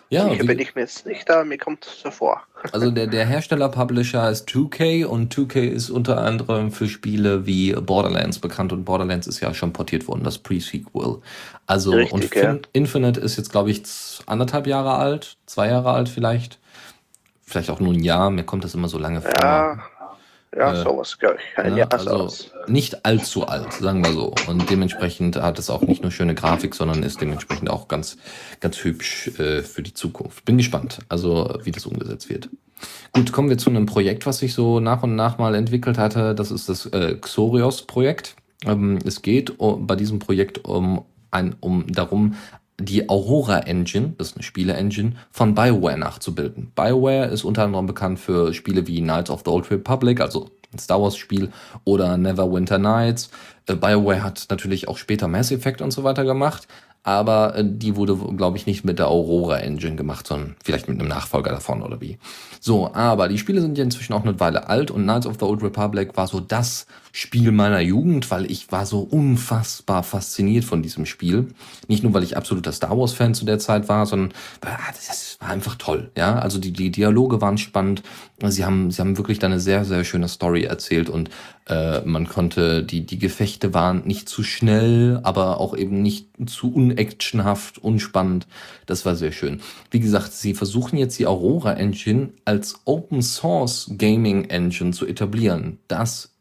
Ja, 0.10 0.30
Sicher 0.30 0.46
bin 0.46 0.60
ich 0.60 0.76
mir 0.76 0.82
jetzt 0.82 1.06
nicht, 1.06 1.30
aber 1.30 1.46
mir 1.46 1.58
kommt 1.58 1.86
es 1.86 2.02
so 2.02 2.12
vor. 2.12 2.42
Also 2.74 2.92
der, 2.92 3.08
der 3.08 3.26
Hersteller-Publisher 3.26 4.30
ist 4.30 4.50
2K 4.50 5.06
und 5.06 5.34
2K 5.34 5.62
ist 5.62 5.90
unter 5.90 6.18
anderem 6.18 6.74
für 6.74 6.90
Spiele 6.90 7.46
wie 7.46 7.72
Borderlands 7.72 8.40
bekannt 8.40 8.74
und 8.74 8.84
Borderlands 8.84 9.28
ist 9.28 9.40
ja 9.40 9.54
schon 9.54 9.72
portiert 9.72 10.10
worden, 10.10 10.26
das 10.26 10.40
Pre-Sequel. 10.40 11.22
Also 11.68 11.92
Richtig, 11.92 12.14
und 12.14 12.36
ja. 12.36 12.58
Infinite 12.74 13.22
ist 13.22 13.38
jetzt, 13.38 13.52
glaube 13.52 13.72
ich, 13.72 13.84
anderthalb 14.26 14.68
Jahre 14.68 14.96
alt, 14.96 15.38
zwei 15.46 15.70
Jahre 15.70 15.92
alt 15.92 16.10
vielleicht. 16.10 16.60
Vielleicht 17.44 17.70
auch 17.70 17.80
nur 17.80 17.94
ein 17.94 18.04
Jahr, 18.04 18.30
mir 18.30 18.44
kommt 18.44 18.66
das 18.66 18.76
immer 18.76 18.90
so 18.90 18.98
lange 18.98 19.22
vor. 19.22 19.32
Ja, 19.42 19.80
ja, 20.56 20.74
äh, 20.74 20.84
sowas, 20.84 21.18
glaube 21.18 21.38
ich. 21.38 21.58
Ein 21.58 21.76
ne? 21.76 21.92
also 21.92 22.10
aus. 22.10 22.52
Nicht 22.68 23.06
allzu 23.06 23.48
alt, 23.48 23.74
sagen 23.74 24.04
wir 24.04 24.14
so. 24.14 24.34
Und 24.48 24.70
dementsprechend 24.70 25.36
hat 25.36 25.60
es 25.60 25.70
auch 25.70 25.82
nicht 25.82 26.02
nur 26.02 26.12
schöne 26.12 26.36
Grafik, 26.36 26.76
sondern 26.76 27.04
ist 27.04 27.22
dementsprechend 27.22 27.70
auch 27.70 27.88
ganz, 27.88 28.18
ganz 28.60 28.84
hübsch 28.84 29.28
äh, 29.40 29.62
für 29.62 29.84
die 29.84 29.94
Zukunft. 29.94 30.46
Bin 30.46 30.58
gespannt, 30.58 31.00
also 31.10 31.60
wie 31.64 31.72
das 31.72 31.86
umgesetzt 31.86 32.30
wird. 32.30 32.50
Gut, 33.12 33.32
kommen 33.32 33.50
wir 33.50 33.58
zu 33.58 33.70
einem 33.70 33.86
Projekt, 33.86 34.26
was 34.26 34.40
sich 34.40 34.54
so 34.54 34.80
nach 34.80 35.04
und 35.04 35.16
nach 35.16 35.38
mal 35.38 35.56
entwickelt 35.56 35.98
hatte. 35.98 36.34
Das 36.34 36.52
ist 36.52 36.70
das 36.70 36.86
äh, 36.88 37.16
Xorios-Projekt. 37.16 38.36
Ähm, 38.66 39.00
es 39.06 39.22
geht 39.22 39.60
um, 39.60 39.86
bei 39.86 39.96
diesem 39.96 40.20
Projekt 40.20 40.66
um, 40.66 41.06
ein, 41.32 41.56
um 41.60 41.86
darum, 41.92 42.36
die 42.80 43.10
Aurora 43.10 43.60
Engine, 43.60 44.14
das 44.18 44.30
ist 44.30 44.38
eine 44.38 44.44
Spiele-Engine, 44.44 45.14
von 45.32 45.54
BioWare 45.54 45.98
nachzubilden. 45.98 46.72
BioWare 46.76 47.28
ist 47.28 47.44
unter 47.44 47.64
anderem 47.64 47.86
bekannt 47.86 48.20
für 48.20 48.54
Spiele 48.54 48.88
wie 48.88 49.02
Knights 49.02 49.30
of 49.30 49.42
the 49.46 49.52
Old 49.52 49.70
Republic, 49.70 50.22
also 50.22 50.50
ein 50.74 50.80
Star 50.80 51.02
Wars 51.02 51.18
Spiel, 51.18 51.50
oder 51.84 52.18
Neverwinter 52.18 52.78
Nights. 52.78 53.30
Äh, 53.68 53.76
BioWare 53.76 54.24
hat 54.24 54.48
natürlich 54.50 54.88
auch 54.88 54.98
später 54.98 55.28
Mass 55.28 55.52
Effect 55.52 55.82
und 55.82 55.92
so 55.92 56.04
weiter 56.04 56.24
gemacht, 56.24 56.68
aber 57.04 57.56
äh, 57.56 57.64
die 57.66 57.96
wurde, 57.96 58.16
glaube 58.16 58.58
ich, 58.58 58.66
nicht 58.66 58.86
mit 58.86 59.00
der 59.00 59.08
Aurora 59.08 59.58
Engine 59.60 59.96
gemacht, 59.96 60.28
sondern 60.28 60.56
vielleicht 60.64 60.88
mit 60.88 61.00
einem 61.00 61.10
Nachfolger 61.10 61.52
davon 61.52 61.82
oder 61.82 62.02
wie. 62.02 62.18
So, 62.60 62.94
aber 62.94 63.28
die 63.28 63.38
Spiele 63.38 63.62
sind 63.62 63.78
ja 63.78 63.84
inzwischen 63.84 64.14
auch 64.14 64.24
eine 64.24 64.40
Weile 64.40 64.68
alt 64.68 64.92
und 64.92 65.04
Knights 65.04 65.28
of 65.28 65.38
the 65.40 65.46
Old 65.46 65.64
Republic 65.64 66.16
war 66.16 66.28
so 66.28 66.40
das 66.40 66.86
Spiel 67.12 67.52
meiner 67.52 67.80
Jugend, 67.80 68.30
weil 68.32 68.50
ich 68.50 68.72
war 68.72 68.86
so 68.86 69.00
unfassbar 69.00 70.04
fasziniert 70.04 70.66
von 70.66 70.82
diesem 70.82 71.06
Spiel. 71.06 71.48
Nicht 71.88 72.04
nur, 72.04 72.14
weil 72.14 72.24
ich 72.24 72.38
absoluter 72.38 72.72
Star 72.72 72.98
Wars 72.98 73.14
Fan 73.14 73.34
zu 73.34 73.46
der 73.46 73.60
Zeit 73.60 73.90
war, 73.90 74.06
sondern 74.06 74.34
ah, 74.66 74.78
das 74.88 75.38
war 75.40 75.50
einfach 75.50 75.76
toll. 75.76 76.12
Ja, 76.18 76.40
also 76.40 76.60
die, 76.60 76.72
die 76.72 76.92
Dialoge 76.92 77.42
waren 77.42 77.58
spannend, 77.58 78.04
Sie 78.48 78.64
haben, 78.64 78.90
sie 78.90 79.02
haben 79.02 79.18
wirklich 79.18 79.40
da 79.40 79.48
eine 79.48 79.60
sehr, 79.60 79.84
sehr 79.84 80.06
schöne 80.06 80.30
Story 80.30 80.64
erzählt 80.64 81.10
und 81.10 81.30
äh, 81.68 82.00
man 82.02 82.28
konnte, 82.28 82.84
die, 82.84 83.06
die 83.06 83.20
Gefechte 83.20 83.74
waren 83.74 84.06
nicht 84.06 84.30
zu 84.30 84.44
schnell, 84.44 85.20
aber 85.24 85.60
auch 85.60 85.76
eben 85.76 86.02
nicht 86.02 86.30
zu 86.46 86.74
unactionhaft, 86.74 87.80
unspannend. 87.80 88.48
Das 88.86 89.06
war 89.06 89.16
sehr 89.16 89.34
schön. 89.34 89.60
Wie 89.92 90.00
gesagt, 90.00 90.32
sie 90.32 90.54
versuchen 90.54 90.98
jetzt 90.98 91.20
die 91.20 91.28
Aurora 91.28 91.74
Engine 91.74 92.30
als 92.46 92.80
Open 92.86 93.22
Source 93.22 93.92
Gaming 93.98 94.46
Engine 94.46 94.92
zu 94.92 95.06
etablieren. 95.06 95.80
Das 95.90 96.32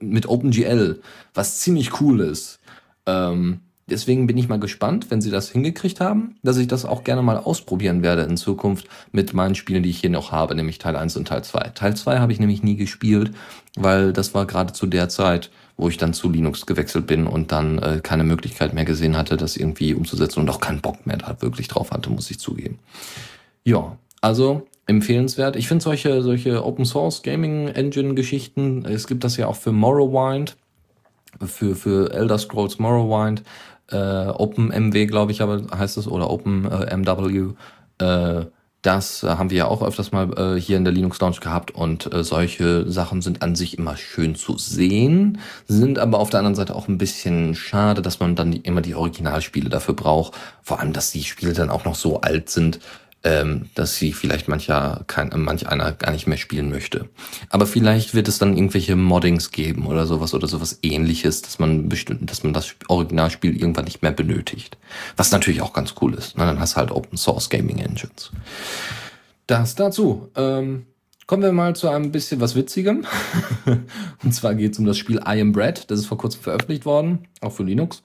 mit 0.00 0.28
OpenGL, 0.28 1.00
was 1.34 1.60
ziemlich 1.60 2.00
cool 2.00 2.20
ist. 2.20 2.58
Ähm, 3.06 3.60
Deswegen 3.88 4.26
bin 4.26 4.36
ich 4.36 4.48
mal 4.48 4.58
gespannt, 4.58 5.10
wenn 5.10 5.20
sie 5.20 5.30
das 5.30 5.50
hingekriegt 5.50 6.00
haben, 6.00 6.34
dass 6.42 6.56
ich 6.56 6.66
das 6.66 6.84
auch 6.84 7.04
gerne 7.04 7.22
mal 7.22 7.36
ausprobieren 7.36 8.02
werde 8.02 8.22
in 8.22 8.36
Zukunft 8.36 8.88
mit 9.12 9.32
meinen 9.32 9.54
Spielen, 9.54 9.84
die 9.84 9.90
ich 9.90 10.00
hier 10.00 10.10
noch 10.10 10.32
habe, 10.32 10.56
nämlich 10.56 10.78
Teil 10.78 10.96
1 10.96 11.16
und 11.16 11.28
Teil 11.28 11.44
2. 11.44 11.70
Teil 11.74 11.96
2 11.96 12.18
habe 12.18 12.32
ich 12.32 12.40
nämlich 12.40 12.64
nie 12.64 12.74
gespielt, 12.74 13.30
weil 13.76 14.12
das 14.12 14.34
war 14.34 14.44
gerade 14.44 14.72
zu 14.72 14.86
der 14.86 15.08
Zeit, 15.08 15.50
wo 15.76 15.88
ich 15.88 15.98
dann 15.98 16.14
zu 16.14 16.28
Linux 16.28 16.66
gewechselt 16.66 17.06
bin 17.06 17.28
und 17.28 17.52
dann 17.52 17.78
äh, 17.78 18.00
keine 18.02 18.24
Möglichkeit 18.24 18.74
mehr 18.74 18.84
gesehen 18.84 19.16
hatte, 19.16 19.36
das 19.36 19.56
irgendwie 19.56 19.94
umzusetzen 19.94 20.40
und 20.40 20.50
auch 20.50 20.60
keinen 20.60 20.80
Bock 20.80 21.06
mehr 21.06 21.18
da 21.18 21.40
wirklich 21.40 21.68
drauf 21.68 21.92
hatte, 21.92 22.10
muss 22.10 22.30
ich 22.30 22.40
zugeben. 22.40 22.80
Ja, 23.62 23.96
also 24.20 24.66
empfehlenswert. 24.86 25.56
Ich 25.56 25.68
finde 25.68 25.82
solche, 25.82 26.22
solche 26.22 26.64
Open 26.64 26.84
Source 26.84 27.22
Gaming 27.22 27.68
Engine 27.68 28.14
Geschichten, 28.14 28.84
es 28.84 29.06
gibt 29.06 29.24
das 29.24 29.36
ja 29.36 29.48
auch 29.48 29.56
für 29.56 29.72
Morrowind, 29.72 30.56
für, 31.44 31.74
für 31.74 32.12
Elder 32.12 32.38
Scrolls 32.38 32.78
Morrowind 32.78 33.42
äh, 33.90 34.28
OpenMW, 34.28 35.06
glaube 35.06 35.32
ich, 35.32 35.42
aber 35.42 35.62
heißt 35.76 35.96
es, 35.96 36.08
oder 36.08 36.30
OpenMW. 36.30 37.54
Äh, 38.00 38.40
äh, 38.40 38.46
das 38.82 39.24
haben 39.24 39.50
wir 39.50 39.58
ja 39.58 39.66
auch 39.66 39.82
öfters 39.82 40.12
mal 40.12 40.32
äh, 40.38 40.60
hier 40.60 40.76
in 40.76 40.84
der 40.84 40.92
Linux 40.92 41.18
Lounge 41.18 41.38
gehabt 41.40 41.72
und 41.72 42.12
äh, 42.12 42.22
solche 42.22 42.88
Sachen 42.88 43.20
sind 43.20 43.42
an 43.42 43.56
sich 43.56 43.78
immer 43.78 43.96
schön 43.96 44.36
zu 44.36 44.58
sehen, 44.58 45.40
sind 45.66 45.98
aber 45.98 46.20
auf 46.20 46.30
der 46.30 46.38
anderen 46.38 46.54
Seite 46.54 46.76
auch 46.76 46.86
ein 46.86 46.98
bisschen 46.98 47.56
schade, 47.56 48.00
dass 48.00 48.20
man 48.20 48.36
dann 48.36 48.52
immer 48.52 48.82
die 48.82 48.94
Originalspiele 48.94 49.70
dafür 49.70 49.94
braucht. 49.94 50.34
Vor 50.62 50.78
allem, 50.78 50.92
dass 50.92 51.10
die 51.10 51.24
Spiele 51.24 51.52
dann 51.52 51.70
auch 51.70 51.84
noch 51.84 51.96
so 51.96 52.20
alt 52.20 52.48
sind, 52.48 52.78
ähm, 53.24 53.68
dass 53.74 53.96
sie 53.96 54.12
vielleicht 54.12 54.48
mancher 54.48 55.04
kein, 55.06 55.30
manch 55.34 55.68
einer 55.68 55.92
gar 55.92 56.12
nicht 56.12 56.26
mehr 56.26 56.36
spielen 56.36 56.70
möchte. 56.70 57.08
Aber 57.50 57.66
vielleicht 57.66 58.14
wird 58.14 58.28
es 58.28 58.38
dann 58.38 58.56
irgendwelche 58.56 58.94
Moddings 58.94 59.50
geben 59.50 59.86
oder 59.86 60.06
sowas 60.06 60.34
oder 60.34 60.46
sowas 60.46 60.78
ähnliches, 60.82 61.42
dass 61.42 61.58
man 61.58 61.88
bestimmt, 61.88 62.30
dass 62.30 62.44
man 62.44 62.52
das 62.52 62.74
Originalspiel 62.88 63.56
irgendwann 63.56 63.86
nicht 63.86 64.02
mehr 64.02 64.12
benötigt. 64.12 64.78
Was 65.16 65.32
natürlich 65.32 65.62
auch 65.62 65.72
ganz 65.72 65.94
cool 66.00 66.14
ist. 66.14 66.38
Ne? 66.38 66.44
Dann 66.44 66.60
hast 66.60 66.74
du 66.74 66.76
halt 66.76 66.92
Open 66.92 67.18
Source 67.18 67.50
Gaming 67.50 67.78
Engines. 67.78 68.30
Das 69.46 69.74
dazu. 69.74 70.30
Ähm, 70.36 70.86
kommen 71.26 71.42
wir 71.42 71.52
mal 71.52 71.74
zu 71.74 71.88
einem 71.88 72.12
bisschen 72.12 72.40
was 72.40 72.54
Witzigem. 72.54 73.04
Und 74.22 74.32
zwar 74.32 74.54
geht 74.54 74.72
es 74.72 74.78
um 74.78 74.84
das 74.86 74.98
Spiel 74.98 75.16
I 75.16 75.40
Am 75.40 75.52
Bread. 75.52 75.90
Das 75.90 75.98
ist 75.98 76.06
vor 76.06 76.18
kurzem 76.18 76.42
veröffentlicht 76.42 76.84
worden, 76.84 77.26
auch 77.40 77.52
für 77.52 77.64
Linux. 77.64 78.02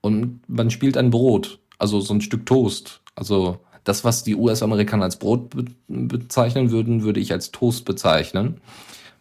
Und 0.00 0.40
man 0.48 0.70
spielt 0.70 0.96
ein 0.96 1.10
Brot, 1.10 1.58
also 1.78 2.00
so 2.00 2.14
ein 2.14 2.20
Stück 2.20 2.46
Toast. 2.46 3.00
Also 3.14 3.58
das, 3.88 4.04
was 4.04 4.22
die 4.22 4.36
US-Amerikaner 4.36 5.04
als 5.04 5.16
Brot 5.16 5.50
be 5.50 5.64
bezeichnen 5.88 6.70
würden, 6.70 7.02
würde 7.02 7.20
ich 7.20 7.32
als 7.32 7.50
Toast 7.50 7.86
bezeichnen. 7.86 8.60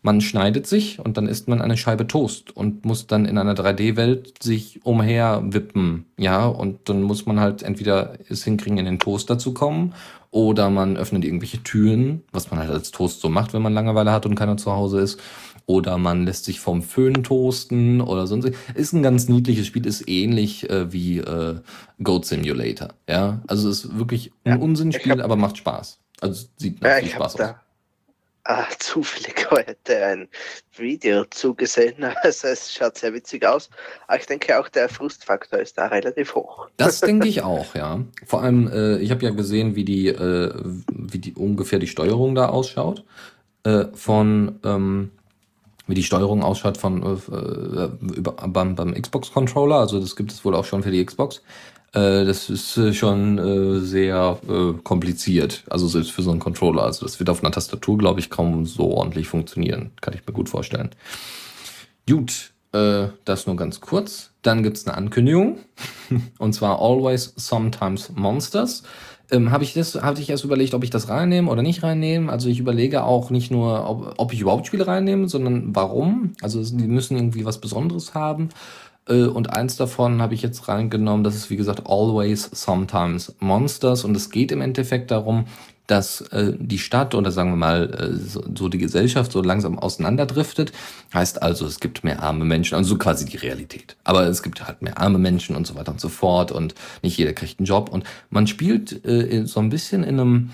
Man 0.01 0.21
schneidet 0.21 0.67
sich 0.67 0.99
und 0.99 1.17
dann 1.17 1.27
isst 1.27 1.47
man 1.47 1.61
eine 1.61 1.77
Scheibe 1.77 2.05
Toast 2.05 2.55
und 2.55 2.85
muss 2.85 3.07
dann 3.07 3.25
in 3.25 3.37
einer 3.37 3.55
3D-Welt 3.55 4.43
sich 4.43 4.85
umher 4.85 5.41
wippen. 5.45 6.05
Ja, 6.17 6.45
und 6.45 6.89
dann 6.89 7.01
muss 7.01 7.25
man 7.25 7.39
halt 7.39 7.63
entweder 7.63 8.13
es 8.29 8.43
hinkriegen, 8.43 8.77
in 8.77 8.85
den 8.85 8.99
Toaster 8.99 9.37
zu 9.37 9.53
kommen 9.53 9.93
oder 10.29 10.69
man 10.69 10.97
öffnet 10.97 11.25
irgendwelche 11.25 11.63
Türen, 11.63 12.23
was 12.31 12.51
man 12.51 12.59
halt 12.59 12.69
als 12.69 12.91
Toast 12.91 13.21
so 13.21 13.29
macht, 13.29 13.53
wenn 13.53 13.61
man 13.61 13.73
Langeweile 13.73 14.11
hat 14.11 14.25
und 14.25 14.35
keiner 14.35 14.57
zu 14.57 14.71
Hause 14.71 14.99
ist 14.99 15.19
oder 15.67 15.97
man 15.97 16.25
lässt 16.25 16.45
sich 16.45 16.59
vom 16.59 16.81
Föhn 16.81 17.23
toasten 17.23 18.01
oder 18.01 18.25
sonst. 18.25 18.51
Ist 18.73 18.93
ein 18.93 19.03
ganz 19.03 19.27
niedliches 19.27 19.67
Spiel, 19.67 19.85
ist 19.85 20.07
ähnlich 20.07 20.67
äh, 20.69 20.91
wie 20.91 21.19
äh, 21.19 21.59
Goat 22.01 22.25
Simulator. 22.25 22.89
Ja, 23.07 23.41
also 23.47 23.69
es 23.69 23.83
ist 23.83 23.99
wirklich 23.99 24.31
ein 24.45 24.53
ja, 24.53 24.63
Unsinnspiel, 24.63 25.21
aber 25.21 25.35
macht 25.35 25.57
Spaß. 25.57 25.99
Also 26.21 26.47
sieht 26.55 26.81
nach 26.81 26.89
ja, 26.89 26.95
viel 26.99 27.09
Spaß 27.09 27.39
aus. 27.39 27.55
Ah, 28.45 28.65
zufällig 28.79 29.51
heute 29.51 30.05
ein 30.05 30.29
Video 30.77 31.25
zugesehen. 31.25 31.95
Also 32.23 32.47
es 32.47 32.73
schaut 32.73 32.97
sehr 32.97 33.13
witzig 33.13 33.45
aus. 33.45 33.69
Aber 34.07 34.19
ich 34.19 34.25
denke 34.25 34.57
auch 34.57 34.69
der 34.69 34.87
Frustfaktor 34.87 35.59
ist 35.59 35.77
da 35.77 35.87
relativ 35.87 36.33
hoch. 36.33 36.69
Das 36.77 37.01
denke 37.01 37.27
ich 37.27 37.43
auch, 37.43 37.75
ja. 37.75 37.99
Vor 38.25 38.41
allem, 38.41 38.71
äh, 38.71 38.99
ich 38.99 39.11
habe 39.11 39.25
ja 39.25 39.31
gesehen, 39.31 39.75
wie 39.75 39.83
die, 39.83 40.07
äh, 40.07 40.53
wie 40.87 41.19
die 41.19 41.33
ungefähr 41.33 41.79
die 41.79 41.87
Steuerung 41.87 42.35
da 42.35 42.47
ausschaut. 42.47 43.03
Äh, 43.63 43.87
von 43.93 44.59
ähm, 44.63 45.11
wie 45.87 45.95
die 45.95 46.03
Steuerung 46.03 46.43
ausschaut 46.43 46.77
von 46.77 47.01
äh, 47.03 48.15
über, 48.15 48.33
beim, 48.33 48.75
beim 48.75 48.93
Xbox-Controller. 48.93 49.77
Also 49.77 49.99
das 49.99 50.15
gibt 50.15 50.31
es 50.31 50.43
wohl 50.45 50.55
auch 50.55 50.65
schon 50.65 50.83
für 50.83 50.91
die 50.91 51.03
Xbox. 51.03 51.41
Äh, 51.93 52.25
das 52.25 52.49
ist 52.49 52.77
äh, 52.77 52.93
schon 52.93 53.37
äh, 53.37 53.79
sehr 53.79 54.37
äh, 54.47 54.73
kompliziert. 54.83 55.63
Also 55.69 55.87
selbst 55.87 56.11
für 56.11 56.21
so 56.21 56.31
einen 56.31 56.39
Controller. 56.39 56.83
Also 56.83 57.05
das 57.05 57.19
wird 57.19 57.29
auf 57.29 57.43
einer 57.43 57.51
Tastatur, 57.51 57.97
glaube 57.97 58.19
ich, 58.19 58.29
kaum 58.29 58.65
so 58.65 58.91
ordentlich 58.91 59.27
funktionieren. 59.27 59.91
Kann 60.01 60.13
ich 60.13 60.25
mir 60.27 60.33
gut 60.33 60.49
vorstellen. 60.49 60.89
Gut, 62.07 62.51
äh, 62.73 63.07
das 63.25 63.47
nur 63.47 63.55
ganz 63.55 63.81
kurz. 63.81 64.31
Dann 64.41 64.63
gibt's 64.63 64.85
eine 64.85 64.97
Ankündigung. 64.97 65.59
Und 66.37 66.53
zwar 66.53 66.79
Always 66.79 67.33
Sometimes 67.35 68.11
Monsters 68.15 68.83
ähm, 69.31 69.51
habe 69.51 69.63
ich 69.63 69.73
das, 69.73 69.95
hatte 69.95 70.21
ich 70.21 70.29
erst 70.29 70.45
überlegt, 70.45 70.73
ob 70.73 70.83
ich 70.83 70.89
das 70.89 71.09
reinnehme 71.09 71.51
oder 71.51 71.61
nicht 71.61 71.83
reinnehme. 71.83 72.31
Also 72.31 72.49
ich 72.49 72.59
überlege 72.59 73.03
auch 73.03 73.29
nicht 73.29 73.51
nur, 73.51 73.89
ob, 73.89 74.13
ob 74.17 74.33
ich 74.33 74.41
überhaupt 74.41 74.67
Spiele 74.67 74.87
reinnehme, 74.87 75.27
sondern 75.27 75.75
warum. 75.75 76.33
Also 76.41 76.63
die 76.63 76.87
müssen 76.87 77.17
irgendwie 77.17 77.45
was 77.45 77.59
Besonderes 77.59 78.13
haben. 78.13 78.49
Äh, 79.07 79.25
und 79.25 79.51
eins 79.51 79.75
davon 79.75 80.21
habe 80.21 80.33
ich 80.33 80.41
jetzt 80.41 80.67
reingenommen, 80.67 81.23
das 81.23 81.35
ist 81.35 81.49
wie 81.49 81.57
gesagt 81.57 81.83
Always 81.85 82.49
Sometimes 82.53 83.35
Monsters. 83.39 84.03
Und 84.05 84.15
es 84.15 84.29
geht 84.29 84.51
im 84.51 84.61
Endeffekt 84.61 85.11
darum, 85.11 85.45
dass 85.87 86.21
äh, 86.31 86.53
die 86.59 86.79
Stadt 86.79 87.15
oder 87.15 87.31
sagen 87.31 87.51
wir 87.51 87.55
mal 87.55 87.93
äh, 87.93 88.17
so, 88.17 88.43
so 88.55 88.69
die 88.69 88.77
Gesellschaft 88.77 89.31
so 89.31 89.41
langsam 89.41 89.79
auseinanderdriftet. 89.79 90.73
Heißt 91.13 91.41
also, 91.41 91.65
es 91.65 91.79
gibt 91.79 92.03
mehr 92.03 92.21
arme 92.21 92.45
Menschen, 92.45 92.75
also 92.75 92.89
so 92.89 92.97
quasi 92.97 93.25
die 93.25 93.37
Realität. 93.37 93.95
Aber 94.03 94.27
es 94.27 94.43
gibt 94.43 94.67
halt 94.67 94.81
mehr 94.81 94.99
arme 94.99 95.17
Menschen 95.17 95.55
und 95.55 95.65
so 95.65 95.75
weiter 95.75 95.91
und 95.91 96.01
so 96.01 96.09
fort 96.09 96.51
und 96.51 96.75
nicht 97.01 97.17
jeder 97.17 97.33
kriegt 97.33 97.59
einen 97.59 97.65
Job. 97.65 97.89
Und 97.89 98.03
man 98.29 98.47
spielt 98.47 99.05
äh, 99.05 99.45
so 99.45 99.61
ein 99.61 99.69
bisschen 99.69 100.03
in 100.03 100.19
einem 100.19 100.49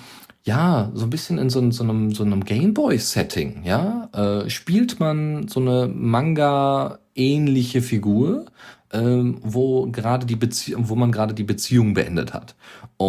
ja, 0.45 0.91
so 0.93 1.05
ein 1.05 1.09
bisschen 1.09 1.37
in 1.37 1.49
so, 1.49 1.71
so 1.71 1.83
einem, 1.83 2.13
so 2.13 2.23
einem 2.23 2.43
Gameboy-Setting, 2.43 3.63
ja, 3.63 4.09
äh, 4.13 4.49
spielt 4.49 4.99
man 4.99 5.47
so 5.47 5.61
eine 5.61 5.87
Manga-ähnliche 5.87 7.81
Figur, 7.81 8.47
ähm, 8.91 9.37
wo 9.41 9.87
gerade 9.87 10.25
die 10.25 10.35
Beziehung, 10.35 10.89
wo 10.89 10.95
man 10.95 11.11
gerade 11.11 11.33
die 11.33 11.43
Beziehung 11.43 11.93
beendet 11.93 12.33
hat. 12.33 12.55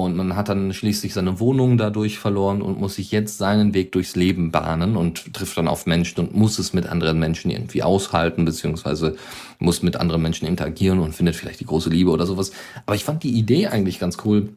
Und 0.02 0.16
man 0.16 0.36
hat 0.36 0.48
dann 0.48 0.72
schließlich 0.72 1.14
seine 1.14 1.40
Wohnung 1.40 1.78
dadurch 1.78 2.18
verloren 2.18 2.62
und 2.62 2.80
muss 2.80 2.96
sich 2.96 3.10
jetzt 3.10 3.38
seinen 3.38 3.74
Weg 3.74 3.92
durchs 3.92 4.16
Leben 4.16 4.50
bahnen 4.50 4.96
und 4.96 5.32
trifft 5.32 5.56
dann 5.56 5.68
auf 5.68 5.86
Menschen 5.86 6.20
und 6.20 6.34
muss 6.34 6.58
es 6.58 6.72
mit 6.72 6.86
anderen 6.86 7.18
Menschen 7.18 7.50
irgendwie 7.50 7.82
aushalten, 7.82 8.44
beziehungsweise 8.44 9.16
muss 9.58 9.82
mit 9.82 9.96
anderen 9.96 10.22
Menschen 10.22 10.46
interagieren 10.46 10.98
und 10.98 11.14
findet 11.14 11.36
vielleicht 11.36 11.60
die 11.60 11.66
große 11.66 11.90
Liebe 11.90 12.10
oder 12.10 12.26
sowas. 12.26 12.52
Aber 12.86 12.96
ich 12.96 13.04
fand 13.04 13.22
die 13.22 13.32
Idee 13.32 13.68
eigentlich 13.68 13.98
ganz 13.98 14.18
cool, 14.24 14.50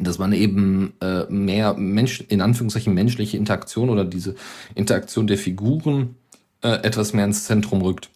dass 0.00 0.18
man 0.18 0.32
eben 0.32 0.94
äh, 1.00 1.24
mehr 1.28 1.74
Mensch, 1.74 2.20
in 2.28 2.40
Anführungszeichen 2.40 2.94
menschliche 2.94 3.36
Interaktion 3.36 3.90
oder 3.90 4.04
diese 4.04 4.34
Interaktion 4.74 5.26
der 5.26 5.38
Figuren 5.38 6.16
äh, 6.62 6.82
etwas 6.82 7.12
mehr 7.12 7.24
ins 7.24 7.44
Zentrum 7.44 7.82
rückt 7.82 8.10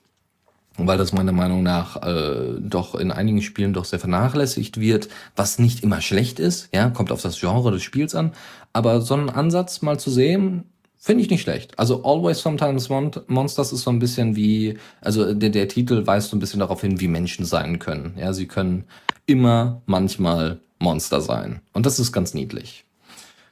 weil 0.87 0.99
das 0.99 1.13
meiner 1.13 1.33
Meinung 1.33 1.63
nach 1.63 2.03
äh, 2.03 2.61
doch 2.61 2.95
in 2.95 3.11
einigen 3.11 3.43
Spielen 3.43 3.73
doch 3.73 3.85
sehr 3.85 3.99
vernachlässigt 3.99 4.79
wird, 4.81 5.09
was 5.37 5.59
nicht 5.59 5.83
immer 5.83 6.01
schlecht 6.01 6.39
ist, 6.39 6.69
ja, 6.73 6.91
kommt 6.91 7.11
auf 7.13 7.23
das 7.23 7.41
Genre 7.41 7.73
des 7.73 7.83
Spiels 7.83 8.15
an, 8.15 8.33
aber 8.73 9.01
so 9.01 9.15
einen 9.15 9.31
Ansatz 9.31 9.83
mal 9.83 9.99
zu 9.99 10.11
sehen, 10.11 10.65
finde 10.97 11.23
ich 11.23 11.31
nicht 11.31 11.43
schlecht. 11.43 11.79
Also 11.79 12.05
Always 12.05 12.41
Sometimes 12.41 12.89
Monsters 12.89 13.73
ist 13.73 13.83
so 13.83 13.91
ein 13.91 13.99
bisschen 13.99 14.37
wie, 14.37 14.79
also 15.01 15.33
der, 15.35 15.51
der 15.51 15.69
Titel 15.69 16.07
weist 16.07 16.31
so 16.31 16.37
ein 16.37 16.41
bisschen 16.41 16.61
darauf 16.61 16.81
hin, 16.81 17.01
wie 17.01 17.09
Menschen 17.09 17.45
sein 17.45 17.79
können. 17.79 18.15
Ja, 18.19 18.33
sie 18.33 18.47
können 18.47 18.85
immer 19.27 19.83
manchmal 19.87 20.61
Monster 20.79 21.21
sein. 21.21 21.61
Und 21.73 21.87
das 21.87 21.99
ist 21.99 22.13
ganz 22.13 22.35
niedlich. 22.35 22.85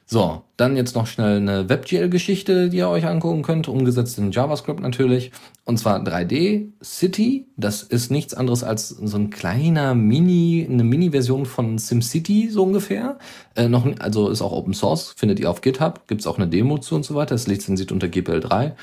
So, 0.09 0.43
dann 0.55 0.77
jetzt 0.77 0.95
noch 0.95 1.05
schnell 1.05 1.35
eine 1.35 1.67
WebGL-Geschichte, 1.67 2.69
die 2.69 2.77
ihr 2.77 2.87
euch 2.87 3.05
angucken 3.05 3.41
könnt, 3.41 3.67
umgesetzt 3.67 4.17
in 4.17 4.31
JavaScript 4.31 4.79
natürlich. 4.79 5.33
Und 5.65 5.77
zwar 5.79 5.99
3D 6.01 6.69
City. 6.81 7.45
Das 7.57 7.83
ist 7.83 8.09
nichts 8.09 8.33
anderes 8.33 8.63
als 8.63 8.87
so 8.87 9.17
ein 9.17 9.31
kleiner 9.31 9.95
Mini, 9.95 10.65
eine 10.69 10.85
Mini-Version 10.85 11.45
von 11.45 11.77
SimCity 11.77 12.49
so 12.49 12.63
ungefähr. 12.63 13.17
Äh, 13.55 13.67
noch, 13.67 13.85
also 13.99 14.29
ist 14.29 14.41
auch 14.41 14.53
Open 14.53 14.73
Source, 14.73 15.13
findet 15.17 15.41
ihr 15.41 15.51
auf 15.51 15.59
GitHub. 15.59 16.07
Gibt's 16.07 16.25
auch 16.25 16.37
eine 16.37 16.47
Demo 16.47 16.77
zu 16.77 16.95
und 16.95 17.03
so 17.03 17.13
weiter. 17.13 17.35
Das 17.35 17.47
lizenziert 17.47 17.91
unter 17.91 18.07
GPL 18.07 18.39
3 18.39 18.75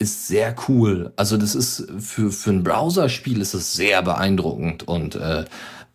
ist 0.00 0.26
sehr 0.26 0.56
cool. 0.68 1.12
Also 1.14 1.36
das 1.36 1.54
ist 1.54 1.86
für, 2.00 2.32
für 2.32 2.50
ein 2.50 2.64
Browserspiel 2.64 3.40
ist 3.40 3.54
es 3.54 3.74
sehr 3.74 4.02
beeindruckend 4.02 4.88
und 4.88 5.14
äh, 5.14 5.44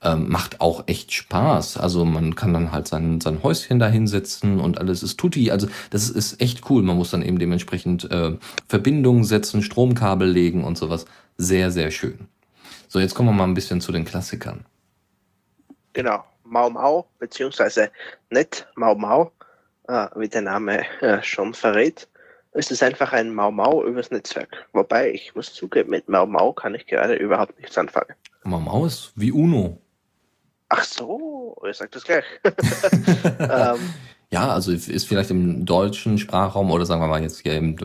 Ähm, 0.01 0.29
macht 0.29 0.61
auch 0.61 0.87
echt 0.87 1.11
Spaß. 1.11 1.77
Also 1.77 2.05
man 2.05 2.33
kann 2.35 2.53
dann 2.53 2.71
halt 2.71 2.87
sein, 2.87 3.19
sein 3.19 3.43
Häuschen 3.43 3.79
da 3.79 3.87
hinsetzen 3.87 4.61
und 4.61 4.77
alles 4.77 5.03
ist 5.03 5.17
tutti. 5.17 5.51
Also 5.51 5.67
das 5.89 6.09
ist 6.09 6.41
echt 6.41 6.69
cool. 6.69 6.83
Man 6.83 6.95
muss 6.95 7.11
dann 7.11 7.21
eben 7.21 7.37
dementsprechend 7.37 8.09
äh, 8.09 8.37
Verbindungen 8.67 9.25
setzen, 9.25 9.61
Stromkabel 9.61 10.29
legen 10.29 10.63
und 10.63 10.77
sowas. 10.77 11.05
Sehr, 11.37 11.71
sehr 11.71 11.91
schön. 11.91 12.29
So, 12.87 12.99
jetzt 12.99 13.13
kommen 13.13 13.29
wir 13.29 13.33
mal 13.33 13.43
ein 13.43 13.53
bisschen 13.53 13.81
zu 13.81 13.91
den 13.91 14.05
Klassikern. 14.05 14.65
Genau, 15.93 16.23
Mau 16.43 16.69
Mau, 16.69 17.07
beziehungsweise 17.19 17.91
nicht 18.29 18.67
Mau 18.75 18.95
Mau, 18.95 19.31
äh, 19.87 20.07
wie 20.15 20.29
der 20.29 20.41
Name 20.41 20.85
äh, 21.01 21.21
schon 21.21 21.53
verrät. 21.53 22.07
Es 22.53 22.71
ist 22.71 22.81
einfach 22.81 23.13
ein 23.13 23.33
Mau 23.33 23.51
Mau 23.51 23.83
übers 23.85 24.11
Netzwerk. 24.11 24.65
Wobei, 24.73 25.11
ich 25.11 25.35
muss 25.35 25.53
zugeben, 25.53 25.91
mit 25.91 26.09
Mau 26.09 26.25
Mau 26.25 26.53
kann 26.53 26.73
ich 26.73 26.87
gerade 26.87 27.15
überhaupt 27.15 27.59
nichts 27.59 27.77
anfangen. 27.77 28.15
Mau 28.43 28.59
Mau 28.59 28.85
ist 28.85 29.11
wie 29.15 29.31
Uno. 29.31 29.77
Ach 30.69 30.83
so, 30.83 31.57
ihr 31.65 31.73
sagt 31.73 31.95
das 31.95 32.03
gleich. 32.03 32.23
ähm, 33.39 33.93
ja, 34.31 34.49
also 34.49 34.71
ist 34.71 35.07
vielleicht 35.07 35.31
im 35.31 35.65
deutschen 35.65 36.19
Sprachraum 36.19 36.69
oder 36.69 36.85
sagen 36.85 37.01
wir 37.01 37.07
mal 37.07 37.21
jetzt 37.21 37.39
hier 37.39 37.55
im, 37.55 37.75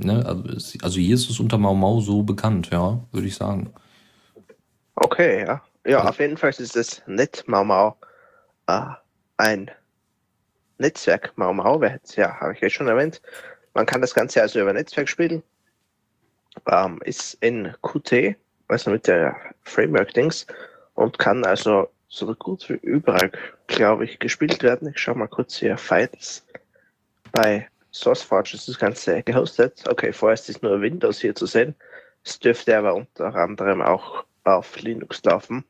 ne, 0.00 0.24
also, 0.26 0.78
also 0.82 1.00
hier 1.00 1.14
ist 1.14 1.30
es 1.30 1.40
unter 1.40 1.56
Mau 1.56 1.74
Mau 1.74 2.00
so 2.00 2.22
bekannt, 2.22 2.68
ja, 2.70 3.00
würde 3.12 3.26
ich 3.26 3.34
sagen. 3.34 3.72
Okay, 4.96 5.46
ja. 5.46 5.62
Ja, 5.86 5.98
also, 5.98 6.10
auf 6.10 6.20
jeden 6.20 6.36
Fall 6.36 6.50
ist 6.50 6.76
das 6.76 7.02
Net 7.06 7.44
Mau 7.46 7.64
Mau 7.64 7.96
äh, 8.66 8.82
ein 9.38 9.70
Netzwerk 10.76 11.32
Mau 11.36 11.54
Mau, 11.54 11.82
ja, 11.82 12.40
habe 12.40 12.52
ich 12.52 12.60
ja 12.60 12.68
schon 12.68 12.88
erwähnt. 12.88 13.22
Man 13.72 13.86
kann 13.86 14.02
das 14.02 14.14
Ganze 14.14 14.42
also 14.42 14.60
über 14.60 14.72
Netzwerk 14.74 15.08
spielen. 15.08 15.42
Ähm, 16.66 17.00
ist 17.04 17.34
in 17.40 17.72
Qt, 17.82 18.36
also 18.68 18.90
mit 18.90 19.06
der 19.06 19.34
Framework-Dings 19.62 20.46
und 20.94 21.18
kann 21.18 21.44
also 21.44 21.88
so 22.08 22.34
gut 22.34 22.68
wie 22.68 22.74
überall, 22.74 23.30
glaube 23.66 24.04
ich, 24.04 24.18
gespielt 24.18 24.62
werden. 24.62 24.88
Ich 24.88 24.98
schaue 24.98 25.16
mal 25.16 25.28
kurz 25.28 25.56
hier, 25.56 25.76
Fights 25.76 26.46
bei 27.32 27.68
SourceForge 27.90 28.54
ist 28.54 28.68
das 28.68 28.78
Ganze 28.78 29.22
gehostet. 29.22 29.84
Okay, 29.88 30.12
vorerst 30.12 30.48
ist 30.48 30.62
nur 30.62 30.80
Windows 30.80 31.20
hier 31.20 31.34
zu 31.34 31.46
sehen. 31.46 31.74
Es 32.24 32.38
dürfte 32.38 32.76
aber 32.76 32.94
unter 32.94 33.34
anderem 33.34 33.82
auch 33.82 34.24
auf 34.44 34.80
Linux 34.80 35.22
laufen. 35.24 35.64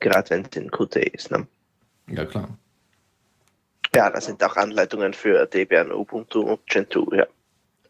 Gerade 0.00 0.30
wenn 0.30 0.42
es 0.42 0.56
in 0.56 0.70
Qt 0.70 0.96
ist. 0.96 1.30
Ne? 1.30 1.46
Ja, 2.08 2.24
klar. 2.24 2.48
Ja, 3.94 4.10
da 4.10 4.20
sind 4.20 4.42
auch 4.42 4.56
Anleitungen 4.56 5.12
für 5.12 5.46
Debian, 5.46 5.92
Ubuntu 5.92 6.40
und 6.40 6.66
Gentoo, 6.66 7.12
ja. 7.14 7.26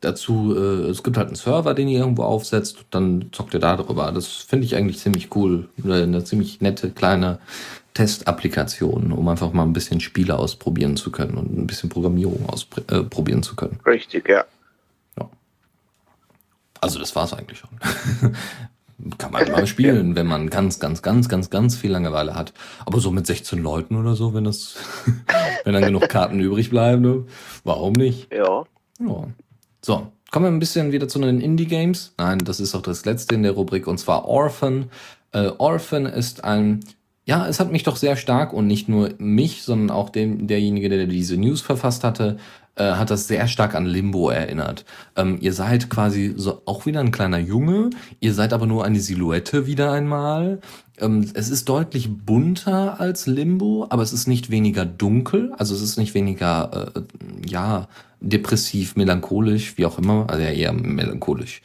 Dazu, 0.03 0.55
äh, 0.57 0.90
es 0.90 1.05
gibt 1.05 1.16
halt 1.16 1.28
einen 1.28 1.36
Server, 1.36 1.74
den 1.74 1.88
ihr 1.88 2.00
irgendwo 2.00 2.24
aufsetzt, 2.24 2.84
dann 2.90 3.30
zockt 3.30 3.55
ihr 3.55 3.61
da 3.61 3.76
drüber. 3.76 4.11
Das 4.12 4.26
finde 4.26 4.66
ich 4.66 4.74
eigentlich 4.74 4.98
ziemlich 4.98 5.34
cool. 5.36 5.68
Eine 5.84 6.24
ziemlich 6.24 6.61
nette 6.61 6.90
kleine 6.90 7.38
Testapplikation, 7.94 9.12
um 9.12 9.28
einfach 9.28 9.53
mal 9.53 9.62
ein 9.62 9.72
bisschen 9.72 10.00
Spiele 10.00 10.36
ausprobieren 10.38 10.96
zu 10.96 11.12
können 11.12 11.36
und 11.36 11.57
ein 11.57 11.66
bisschen 11.68 11.88
Programmierung 11.88 12.48
ausprobieren 12.48 13.38
äh, 13.38 13.42
zu 13.42 13.55
können. 13.55 13.78
Richtig, 13.86 14.28
ja. 14.28 14.44
ja. 15.18 15.30
Also 16.80 16.98
das 16.98 17.14
war 17.14 17.24
es 17.24 17.32
eigentlich 17.32 17.59
schon. 17.59 17.70
Kann 19.18 19.32
man 19.32 19.50
mal 19.53 19.66
spielen, 19.66 20.16
wenn 20.16 20.26
man 20.26 20.50
ganz, 20.50 20.80
ganz, 20.80 21.03
ganz, 21.03 21.28
ganz, 21.28 21.50
ganz 21.50 21.76
viel 21.76 21.92
Langeweile 21.92 22.34
hat. 22.34 22.53
Aber 22.86 22.98
so 22.98 23.12
mit 23.12 23.26
16 23.26 23.61
Leuten 23.61 23.96
oder 23.96 24.14
so, 24.14 24.34
wenn 24.34 24.44
das, 24.44 24.76
wenn 25.64 25.74
dann 25.74 25.84
genug 25.84 26.09
Karten 26.09 26.40
übrig 26.40 26.70
bleiben, 26.70 27.03
ne? 27.03 27.24
warum 27.62 27.92
nicht? 27.92 28.32
Ja. 28.32 28.64
Ja. 29.00 29.28
So, 29.85 30.12
kommen 30.30 30.47
wir 30.47 30.53
ein 30.53 30.61
bisschen 30.61 30.93
wieder 30.93 31.09
zu 31.09 31.18
den 31.18 31.41
Indie-Games. 31.41 32.14
Nein, 32.16 32.39
das 32.39 32.61
ist 32.61 32.76
auch 32.76 32.83
das 32.83 33.05
letzte 33.05 33.35
in 33.35 33.43
der 33.43 33.53
Rubrik 33.53 33.89
und 33.89 33.99
zwar 33.99 34.26
Orphan. 34.26 34.91
Äh, 35.33 35.51
Orphan 35.59 36.07
ist 36.07 36.45
ein, 36.45 36.85
ja, 37.24 37.49
es 37.49 37.59
hat 37.59 37.72
mich 37.72 37.83
doch 37.83 37.97
sehr 37.97 38.14
stark 38.14 38.53
und 38.53 38.68
nicht 38.68 38.89
nur 38.89 39.11
mich, 39.18 39.64
sondern 39.64 39.91
auch 39.91 40.11
dem, 40.11 40.47
derjenige, 40.47 40.89
der 40.89 41.07
diese 41.07 41.37
News 41.37 41.62
verfasst 41.62 42.05
hatte, 42.05 42.37
äh, 42.77 42.93
hat 42.93 43.11
das 43.11 43.29
sehr 43.29 43.49
stark 43.49 43.75
an 43.75 43.87
Limbo 43.87 44.31
erinnert. 44.31 44.85
Ähm, 45.16 45.39
ihr 45.41 45.53
seid 45.53 45.91
quasi 45.91 46.35
so 46.37 46.62
auch 46.64 46.87
wieder 46.87 47.01
ein 47.01 47.11
kleiner 47.11 47.39
Junge, 47.39 47.91
ihr 48.20 48.35
seid 48.35 48.53
aber 48.53 48.66
nur 48.66 48.85
eine 48.85 49.01
Silhouette 49.01 49.66
wieder 49.66 49.93
einmal. 49.93 50.61
Ähm, 50.99 51.31
es 51.35 51.51
ist 51.51 51.68
deutlich 51.68 52.09
bunter 52.25 53.01
als 53.01 53.27
Limbo, 53.27 53.87
aber 53.91 54.03
es 54.03 54.12
ist 54.12 54.27
nicht 54.27 54.51
weniger 54.51 54.85
dunkel, 54.87 55.53
also 55.59 55.75
es 55.75 55.83
ist 55.83 55.99
nicht 55.99 56.14
weniger, 56.14 56.93
äh, 56.95 57.01
ja, 57.47 57.89
depressiv, 58.20 58.97
melancholisch, 58.97 59.77
wie 59.77 59.85
auch 59.85 59.99
immer, 59.99 60.31
also 60.31 60.43
ja 60.43 60.51
eher 60.51 60.73
melancholisch 60.73 61.61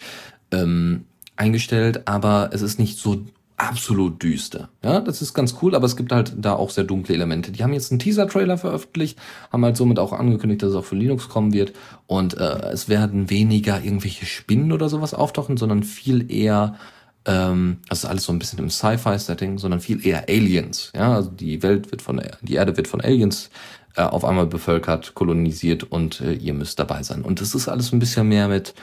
ähm, 0.51 1.05
eingestellt, 1.35 2.07
aber 2.07 2.49
es 2.51 2.61
ist 2.61 2.79
nicht 2.79 2.97
so 2.97 3.23
absolut 3.57 4.21
düster. 4.21 4.69
Ja, 4.83 5.01
das 5.01 5.21
ist 5.21 5.33
ganz 5.33 5.55
cool, 5.61 5.75
aber 5.75 5.85
es 5.85 5.97
gibt 5.97 6.11
halt 6.11 6.33
da 6.37 6.53
auch 6.53 6.69
sehr 6.69 6.83
dunkle 6.83 7.15
Elemente. 7.15 7.51
Die 7.51 7.63
haben 7.63 7.73
jetzt 7.73 7.91
einen 7.91 7.99
Teaser-Trailer 7.99 8.57
veröffentlicht, 8.57 9.19
haben 9.51 9.65
halt 9.65 9.75
somit 9.75 9.99
auch 9.99 10.13
angekündigt, 10.13 10.61
dass 10.61 10.69
es 10.69 10.75
auch 10.75 10.85
für 10.85 10.95
Linux 10.95 11.27
kommen 11.27 11.53
wird 11.53 11.73
und 12.05 12.37
äh, 12.37 12.69
es 12.71 12.87
werden 12.87 13.29
weniger 13.29 13.83
irgendwelche 13.83 14.27
Spinnen 14.27 14.71
oder 14.71 14.89
sowas 14.89 15.13
auftauchen, 15.13 15.57
sondern 15.57 15.83
viel 15.83 16.31
eher 16.31 16.75
ähm, 17.27 17.79
das 17.89 17.99
ist 17.99 18.05
alles 18.05 18.23
so 18.23 18.31
ein 18.31 18.39
bisschen 18.39 18.59
im 18.59 18.69
Sci-Fi-Setting, 18.69 19.57
sondern 19.57 19.81
viel 19.81 20.05
eher 20.05 20.29
Aliens. 20.29 20.93
Ja, 20.95 21.13
also 21.13 21.29
die 21.29 21.61
Welt 21.61 21.91
wird 21.91 22.01
von, 22.01 22.21
die 22.41 22.53
Erde 22.53 22.77
wird 22.77 22.87
von 22.87 23.01
Aliens 23.01 23.49
äh, 23.97 24.03
auf 24.03 24.23
einmal 24.23 24.45
bevölkert, 24.45 25.15
kolonisiert 25.15 25.83
und 25.83 26.21
äh, 26.21 26.33
ihr 26.33 26.53
müsst 26.53 26.77
dabei 26.77 27.01
sein. 27.01 27.23
Und 27.23 27.41
das 27.41 27.55
ist 27.55 27.67
alles 27.67 27.91
ein 27.91 27.99
bisschen 27.99 28.27
mehr 28.27 28.47
mit, 28.47 28.75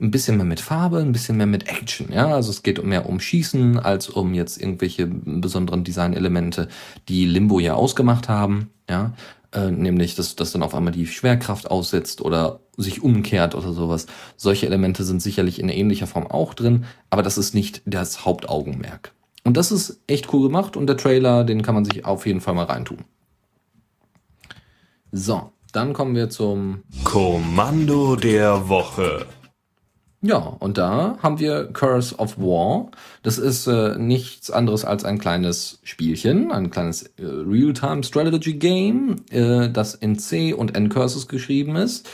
ein 0.00 0.10
bisschen 0.10 0.36
mehr 0.36 0.46
mit 0.46 0.60
Farbe, 0.60 0.98
ein 0.98 1.12
bisschen 1.12 1.36
mehr 1.36 1.46
mit 1.46 1.68
Action. 1.68 2.12
Ja, 2.12 2.28
also 2.28 2.50
es 2.50 2.62
geht 2.62 2.82
mehr 2.84 3.08
um 3.08 3.18
Schießen 3.18 3.80
als 3.80 4.08
um 4.08 4.32
jetzt 4.32 4.60
irgendwelche 4.60 5.06
besonderen 5.06 5.82
Designelemente, 5.82 6.68
die 7.08 7.24
Limbo 7.24 7.58
ja 7.58 7.74
ausgemacht 7.74 8.28
haben. 8.28 8.70
Ja, 8.88 9.12
äh, 9.52 9.72
nämlich, 9.72 10.14
dass, 10.14 10.36
dass 10.36 10.52
dann 10.52 10.62
auf 10.62 10.74
einmal 10.74 10.92
die 10.92 11.08
Schwerkraft 11.08 11.68
aussetzt 11.68 12.20
oder 12.20 12.60
sich 12.76 13.02
umkehrt 13.02 13.56
oder 13.56 13.72
sowas. 13.72 14.06
Solche 14.36 14.66
Elemente 14.66 15.02
sind 15.02 15.20
sicherlich 15.20 15.58
in 15.58 15.68
ähnlicher 15.68 16.06
Form 16.06 16.28
auch 16.28 16.54
drin, 16.54 16.84
aber 17.10 17.22
das 17.22 17.38
ist 17.38 17.54
nicht 17.54 17.82
das 17.86 18.24
Hauptaugenmerk. 18.24 19.12
Und 19.42 19.56
das 19.56 19.72
ist 19.72 20.00
echt 20.06 20.32
cool 20.32 20.46
gemacht 20.46 20.76
und 20.76 20.86
der 20.86 20.96
Trailer, 20.96 21.42
den 21.42 21.62
kann 21.62 21.74
man 21.74 21.84
sich 21.84 22.04
auf 22.04 22.26
jeden 22.26 22.40
Fall 22.40 22.54
mal 22.54 22.66
reintun. 22.66 22.98
So, 25.12 25.52
dann 25.72 25.92
kommen 25.92 26.14
wir 26.14 26.30
zum 26.30 26.84
Kommando 27.02 28.14
der 28.14 28.68
Woche. 28.68 29.26
Ja, 30.22 30.36
und 30.36 30.76
da 30.78 31.16
haben 31.22 31.40
wir 31.40 31.72
Curse 31.72 32.16
of 32.16 32.38
War. 32.38 32.90
Das 33.22 33.38
ist 33.38 33.66
äh, 33.66 33.96
nichts 33.96 34.50
anderes 34.50 34.84
als 34.84 35.04
ein 35.04 35.18
kleines 35.18 35.80
Spielchen, 35.82 36.52
ein 36.52 36.70
kleines 36.70 37.02
äh, 37.02 37.24
Real-Time 37.24 38.04
Strategy 38.04 38.54
Game, 38.54 39.16
äh, 39.30 39.70
das 39.70 39.94
in 39.94 40.18
C 40.18 40.52
und 40.52 40.76
N 40.76 40.90
Curses 40.90 41.26
geschrieben 41.26 41.74
ist. 41.74 42.08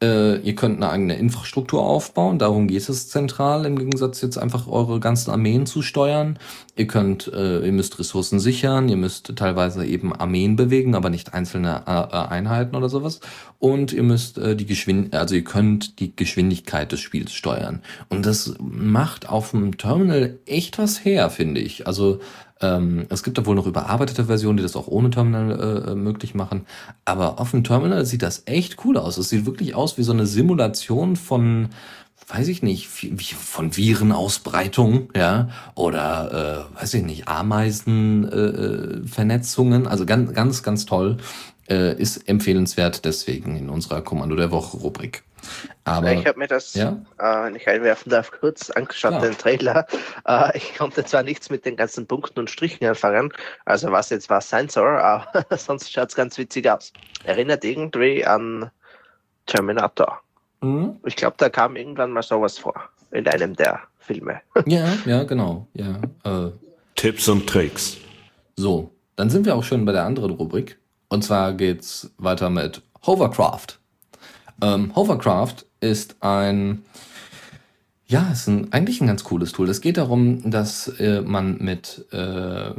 Äh, 0.00 0.38
ihr 0.42 0.54
könnt 0.54 0.76
eine 0.76 0.90
eigene 0.90 1.16
Infrastruktur 1.16 1.82
aufbauen, 1.82 2.38
darum 2.38 2.68
geht 2.68 2.88
es 2.88 3.08
zentral, 3.08 3.66
im 3.66 3.76
Gegensatz 3.76 4.20
jetzt 4.20 4.38
einfach 4.38 4.68
eure 4.68 5.00
ganzen 5.00 5.32
Armeen 5.32 5.66
zu 5.66 5.82
steuern. 5.82 6.38
Ihr 6.76 6.86
könnt, 6.86 7.26
äh, 7.26 7.66
ihr 7.66 7.72
müsst 7.72 7.98
Ressourcen 7.98 8.38
sichern, 8.38 8.88
ihr 8.88 8.96
müsst 8.96 9.34
teilweise 9.34 9.84
eben 9.84 10.14
Armeen 10.14 10.54
bewegen, 10.54 10.94
aber 10.94 11.10
nicht 11.10 11.34
einzelne 11.34 11.82
äh, 11.88 11.90
äh 11.90 12.28
Einheiten 12.28 12.76
oder 12.76 12.88
sowas. 12.88 13.18
Und 13.58 13.92
ihr 13.92 14.04
müsst 14.04 14.38
äh, 14.38 14.54
die 14.54 14.66
Geschwindigkeit, 14.66 15.20
also 15.20 15.34
ihr 15.34 15.42
könnt 15.42 15.98
die 15.98 16.14
Geschwindigkeit 16.14 16.92
des 16.92 17.00
Spiels 17.00 17.32
steuern. 17.32 17.82
Und 18.08 18.24
das 18.24 18.54
macht 18.60 19.28
auf 19.28 19.50
dem 19.50 19.78
Terminal 19.78 20.38
echt 20.46 20.78
was 20.78 21.04
her, 21.04 21.28
finde 21.28 21.60
ich. 21.60 21.88
Also 21.88 22.20
ähm, 22.60 23.06
es 23.08 23.22
gibt 23.22 23.38
da 23.38 23.46
wohl 23.46 23.54
noch 23.54 23.66
überarbeitete 23.66 24.24
Versionen, 24.24 24.56
die 24.56 24.62
das 24.62 24.76
auch 24.76 24.88
ohne 24.88 25.10
Terminal 25.10 25.88
äh, 25.88 25.94
möglich 25.94 26.34
machen. 26.34 26.66
Aber 27.04 27.40
auf 27.40 27.52
dem 27.52 27.64
Terminal 27.64 28.04
sieht 28.04 28.22
das 28.22 28.42
echt 28.46 28.84
cool 28.84 28.96
aus. 28.96 29.18
Es 29.18 29.28
sieht 29.28 29.46
wirklich 29.46 29.74
aus 29.74 29.98
wie 29.98 30.02
so 30.02 30.12
eine 30.12 30.26
Simulation 30.26 31.16
von, 31.16 31.68
weiß 32.26 32.48
ich 32.48 32.62
nicht, 32.62 32.88
von 32.88 33.76
Virenausbreitung, 33.76 35.10
ja, 35.16 35.48
oder 35.74 36.68
äh, 36.74 36.80
weiß 36.80 36.94
ich 36.94 37.04
nicht, 37.04 37.28
Ameisenvernetzungen. 37.28 39.84
Äh, 39.84 39.88
also 39.88 40.06
ganz, 40.06 40.32
ganz, 40.32 40.62
ganz 40.62 40.86
toll. 40.86 41.18
Äh, 41.68 42.00
ist 42.00 42.28
empfehlenswert 42.28 43.04
deswegen 43.04 43.56
in 43.56 43.68
unserer 43.68 44.00
Kommando 44.00 44.36
der 44.36 44.50
Woche 44.50 44.78
Rubrik. 44.78 45.22
Aber, 45.84 46.12
ich 46.12 46.26
habe 46.26 46.38
mir 46.38 46.46
das, 46.46 46.74
ja? 46.74 46.96
äh, 47.18 47.44
wenn 47.44 47.54
ich 47.54 47.66
einwerfen 47.68 48.10
darf, 48.10 48.30
kurz 48.30 48.70
angeschaut, 48.70 49.12
ja. 49.12 49.20
den 49.20 49.38
Trailer. 49.38 49.86
Äh, 50.26 50.56
ich 50.56 50.76
konnte 50.76 51.04
zwar 51.04 51.22
nichts 51.22 51.50
mit 51.50 51.64
den 51.64 51.76
ganzen 51.76 52.06
Punkten 52.06 52.40
und 52.40 52.50
Strichen 52.50 52.86
anfangen, 52.86 53.32
also 53.64 53.90
was 53.92 54.10
jetzt 54.10 54.30
was 54.30 54.48
sein 54.48 54.68
soll, 54.68 54.98
aber 54.98 55.44
sonst 55.56 55.92
schaut 55.92 56.10
es 56.10 56.16
ganz 56.16 56.36
witzig 56.38 56.68
aus. 56.70 56.92
Erinnert 57.24 57.64
irgendwie 57.64 58.24
an 58.24 58.70
Terminator. 59.46 60.20
Mhm. 60.60 61.00
Ich 61.04 61.16
glaube, 61.16 61.36
da 61.38 61.48
kam 61.48 61.76
irgendwann 61.76 62.12
mal 62.12 62.22
sowas 62.22 62.58
vor 62.58 62.88
in 63.10 63.26
einem 63.26 63.54
der 63.56 63.80
Filme. 63.98 64.40
Ja, 64.66 64.86
ja, 65.06 65.24
genau. 65.24 65.66
Ja, 65.74 66.00
äh. 66.24 66.50
Tipps 66.94 67.28
und 67.28 67.46
Tricks. 67.48 67.96
So, 68.56 68.90
dann 69.14 69.30
sind 69.30 69.46
wir 69.46 69.54
auch 69.54 69.62
schon 69.62 69.84
bei 69.84 69.92
der 69.92 70.04
anderen 70.04 70.32
Rubrik. 70.32 70.78
Und 71.08 71.22
zwar 71.22 71.52
geht's 71.52 72.12
weiter 72.18 72.50
mit 72.50 72.82
Hovercraft. 73.06 73.78
Ähm, 74.62 74.94
Hovercraft 74.94 75.64
ist 75.80 76.16
ein 76.20 76.82
Ja, 78.06 78.30
ist 78.32 78.48
ein, 78.48 78.72
eigentlich 78.72 79.00
ein 79.00 79.06
ganz 79.06 79.22
cooles 79.22 79.52
Tool. 79.52 79.68
Es 79.68 79.82
geht 79.82 79.98
darum, 79.98 80.50
dass 80.50 80.88
äh, 80.98 81.20
man 81.20 81.58
mit 81.58 82.06
äh, 82.10 82.70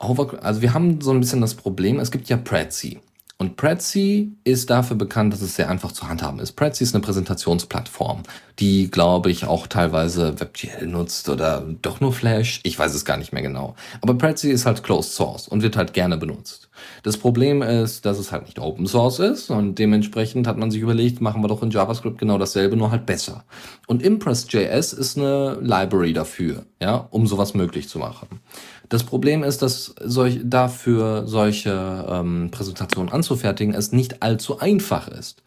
Hover, 0.00 0.44
also 0.44 0.62
wir 0.62 0.74
haben 0.74 1.00
so 1.00 1.10
ein 1.10 1.20
bisschen 1.20 1.40
das 1.40 1.54
Problem, 1.56 1.98
es 1.98 2.12
gibt 2.12 2.28
ja 2.28 2.36
Prezi. 2.36 3.00
Und 3.38 3.56
Prezi 3.56 4.32
ist 4.44 4.70
dafür 4.70 4.96
bekannt, 4.96 5.34
dass 5.34 5.42
es 5.42 5.56
sehr 5.56 5.68
einfach 5.68 5.92
zu 5.92 6.08
handhaben 6.08 6.38
ist. 6.40 6.52
Prezi 6.52 6.84
ist 6.84 6.94
eine 6.94 7.02
Präsentationsplattform, 7.02 8.22
die, 8.58 8.90
glaube 8.90 9.30
ich, 9.30 9.44
auch 9.44 9.66
teilweise 9.66 10.40
WebGL 10.40 10.86
nutzt 10.86 11.28
oder 11.28 11.66
doch 11.82 12.00
nur 12.00 12.14
Flash. 12.14 12.60
Ich 12.62 12.78
weiß 12.78 12.94
es 12.94 13.04
gar 13.04 13.18
nicht 13.18 13.34
mehr 13.34 13.42
genau. 13.42 13.76
Aber 14.00 14.14
Prezi 14.14 14.50
ist 14.50 14.64
halt 14.64 14.82
Closed 14.82 15.12
Source 15.12 15.48
und 15.48 15.62
wird 15.62 15.76
halt 15.76 15.92
gerne 15.92 16.16
benutzt. 16.16 16.70
Das 17.02 17.18
Problem 17.18 17.60
ist, 17.60 18.06
dass 18.06 18.18
es 18.18 18.32
halt 18.32 18.46
nicht 18.46 18.58
Open 18.58 18.86
Source 18.86 19.18
ist 19.18 19.50
und 19.50 19.78
dementsprechend 19.78 20.46
hat 20.46 20.56
man 20.56 20.70
sich 20.70 20.80
überlegt, 20.80 21.20
machen 21.20 21.42
wir 21.42 21.48
doch 21.48 21.62
in 21.62 21.70
JavaScript 21.70 22.18
genau 22.18 22.38
dasselbe, 22.38 22.76
nur 22.76 22.90
halt 22.90 23.04
besser. 23.04 23.44
Und 23.86 24.02
Impress.js 24.02 24.94
ist 24.94 25.18
eine 25.18 25.58
Library 25.60 26.14
dafür, 26.14 26.64
ja, 26.80 27.06
um 27.10 27.26
sowas 27.26 27.52
möglich 27.52 27.88
zu 27.88 27.98
machen. 27.98 28.40
Das 28.88 29.04
Problem 29.04 29.42
ist, 29.42 29.62
dass 29.62 29.94
solch, 30.00 30.40
dafür 30.44 31.26
solche 31.26 32.06
ähm, 32.08 32.50
Präsentationen 32.50 33.12
anzufertigen 33.12 33.74
es 33.74 33.92
nicht 33.92 34.22
allzu 34.22 34.58
einfach 34.58 35.08
ist. 35.08 35.42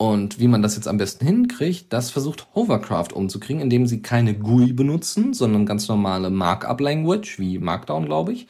Und 0.00 0.38
wie 0.38 0.46
man 0.46 0.62
das 0.62 0.76
jetzt 0.76 0.86
am 0.86 0.96
besten 0.96 1.26
hinkriegt, 1.26 1.92
das 1.92 2.10
versucht 2.10 2.46
Hovercraft 2.54 3.12
umzukriegen, 3.12 3.60
indem 3.60 3.88
sie 3.88 4.00
keine 4.00 4.32
GUI 4.32 4.72
benutzen, 4.72 5.34
sondern 5.34 5.66
ganz 5.66 5.88
normale 5.88 6.30
Markup-Language, 6.30 7.40
wie 7.40 7.58
Markdown, 7.58 8.04
glaube 8.04 8.32
ich. 8.32 8.46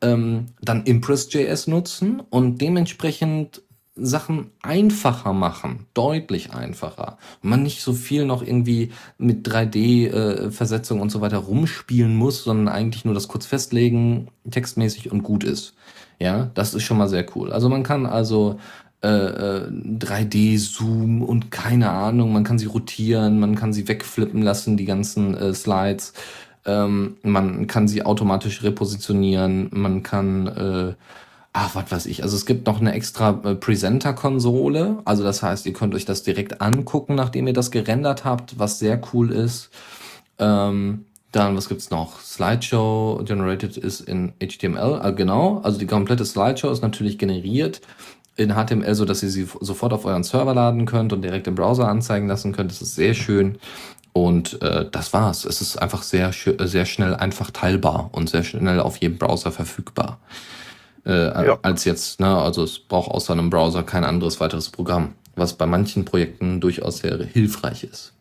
Ähm, 0.00 0.46
dann 0.62 0.84
Impress.js 0.84 1.66
nutzen 1.66 2.20
und 2.30 2.62
dementsprechend 2.62 3.60
Sachen 3.96 4.50
einfacher 4.62 5.32
machen, 5.32 5.86
deutlich 5.94 6.52
einfacher. 6.52 7.16
Und 7.42 7.50
man 7.50 7.62
nicht 7.62 7.82
so 7.82 7.94
viel 7.94 8.26
noch 8.26 8.42
irgendwie 8.42 8.90
mit 9.16 9.48
3D-Versetzung 9.48 10.98
äh, 10.98 11.02
und 11.02 11.10
so 11.10 11.22
weiter 11.22 11.38
rumspielen 11.38 12.14
muss, 12.14 12.44
sondern 12.44 12.68
eigentlich 12.68 13.04
nur 13.04 13.14
das 13.14 13.28
kurz 13.28 13.46
festlegen, 13.46 14.28
textmäßig 14.50 15.10
und 15.10 15.22
gut 15.22 15.44
ist. 15.44 15.74
Ja, 16.18 16.50
das 16.54 16.74
ist 16.74 16.82
schon 16.82 16.98
mal 16.98 17.08
sehr 17.08 17.26
cool. 17.34 17.52
Also 17.52 17.68
man 17.68 17.82
kann 17.82 18.06
also 18.06 18.58
äh, 19.00 19.08
3D-Zoom 19.08 21.22
äh, 21.22 21.24
und 21.24 21.50
keine 21.50 21.90
Ahnung, 21.90 22.32
man 22.32 22.44
kann 22.44 22.58
sie 22.58 22.66
rotieren, 22.66 23.40
man 23.40 23.54
kann 23.54 23.72
sie 23.72 23.88
wegflippen 23.88 24.42
lassen, 24.42 24.76
die 24.76 24.84
ganzen 24.84 25.34
äh, 25.34 25.54
Slides. 25.54 26.12
Ähm, 26.66 27.16
man 27.22 27.66
kann 27.66 27.88
sie 27.88 28.04
automatisch 28.04 28.62
repositionieren, 28.62 29.70
man 29.72 30.02
kann 30.02 30.46
äh, 30.48 30.94
ach, 31.56 31.74
was 31.74 31.90
weiß 31.90 32.06
ich. 32.06 32.22
Also 32.22 32.36
es 32.36 32.44
gibt 32.44 32.66
noch 32.66 32.80
eine 32.80 32.92
extra 32.92 33.30
äh, 33.42 33.54
Presenter-Konsole. 33.54 34.98
Also 35.06 35.24
das 35.24 35.42
heißt, 35.42 35.64
ihr 35.64 35.72
könnt 35.72 35.94
euch 35.94 36.04
das 36.04 36.22
direkt 36.22 36.60
angucken, 36.60 37.14
nachdem 37.14 37.46
ihr 37.46 37.54
das 37.54 37.70
gerendert 37.70 38.24
habt, 38.26 38.58
was 38.58 38.78
sehr 38.78 39.00
cool 39.12 39.32
ist. 39.32 39.70
Ähm, 40.38 41.06
dann, 41.32 41.56
was 41.56 41.68
gibt's 41.68 41.90
noch? 41.90 42.20
Slideshow 42.20 43.22
generated 43.24 43.78
ist 43.78 44.00
in 44.00 44.34
HTML. 44.38 45.00
Äh, 45.02 45.12
genau, 45.14 45.60
also 45.62 45.78
die 45.78 45.86
komplette 45.86 46.26
Slideshow 46.26 46.70
ist 46.70 46.82
natürlich 46.82 47.18
generiert 47.18 47.80
in 48.36 48.52
HTML, 48.52 48.94
so 48.94 49.06
dass 49.06 49.22
ihr 49.22 49.30
sie 49.30 49.48
sofort 49.62 49.94
auf 49.94 50.04
euren 50.04 50.24
Server 50.24 50.52
laden 50.52 50.84
könnt 50.84 51.14
und 51.14 51.22
direkt 51.22 51.46
im 51.46 51.54
Browser 51.54 51.88
anzeigen 51.88 52.28
lassen 52.28 52.52
könnt. 52.52 52.70
Das 52.70 52.82
ist 52.82 52.96
sehr 52.96 53.14
schön. 53.14 53.58
Und 54.12 54.60
äh, 54.60 54.84
das 54.90 55.14
war's. 55.14 55.46
Es 55.46 55.62
ist 55.62 55.78
einfach 55.78 56.02
sehr, 56.02 56.32
sehr 56.32 56.84
schnell 56.84 57.14
einfach 57.14 57.50
teilbar 57.50 58.10
und 58.12 58.28
sehr 58.28 58.44
schnell 58.44 58.80
auf 58.80 58.98
jedem 58.98 59.16
Browser 59.16 59.52
verfügbar 59.52 60.18
äh, 61.06 61.46
ja. 61.46 61.58
als 61.62 61.84
jetzt. 61.84 62.20
Ne? 62.20 62.36
Also 62.36 62.64
es 62.64 62.78
braucht 62.78 63.10
außer 63.10 63.32
einem 63.32 63.50
Browser 63.50 63.82
kein 63.82 64.04
anderes 64.04 64.40
weiteres 64.40 64.68
Programm, 64.70 65.14
was 65.36 65.54
bei 65.54 65.66
manchen 65.66 66.04
Projekten 66.04 66.60
durchaus 66.60 66.98
sehr 66.98 67.16
hilfreich 67.24 67.84
ist. 67.84 68.12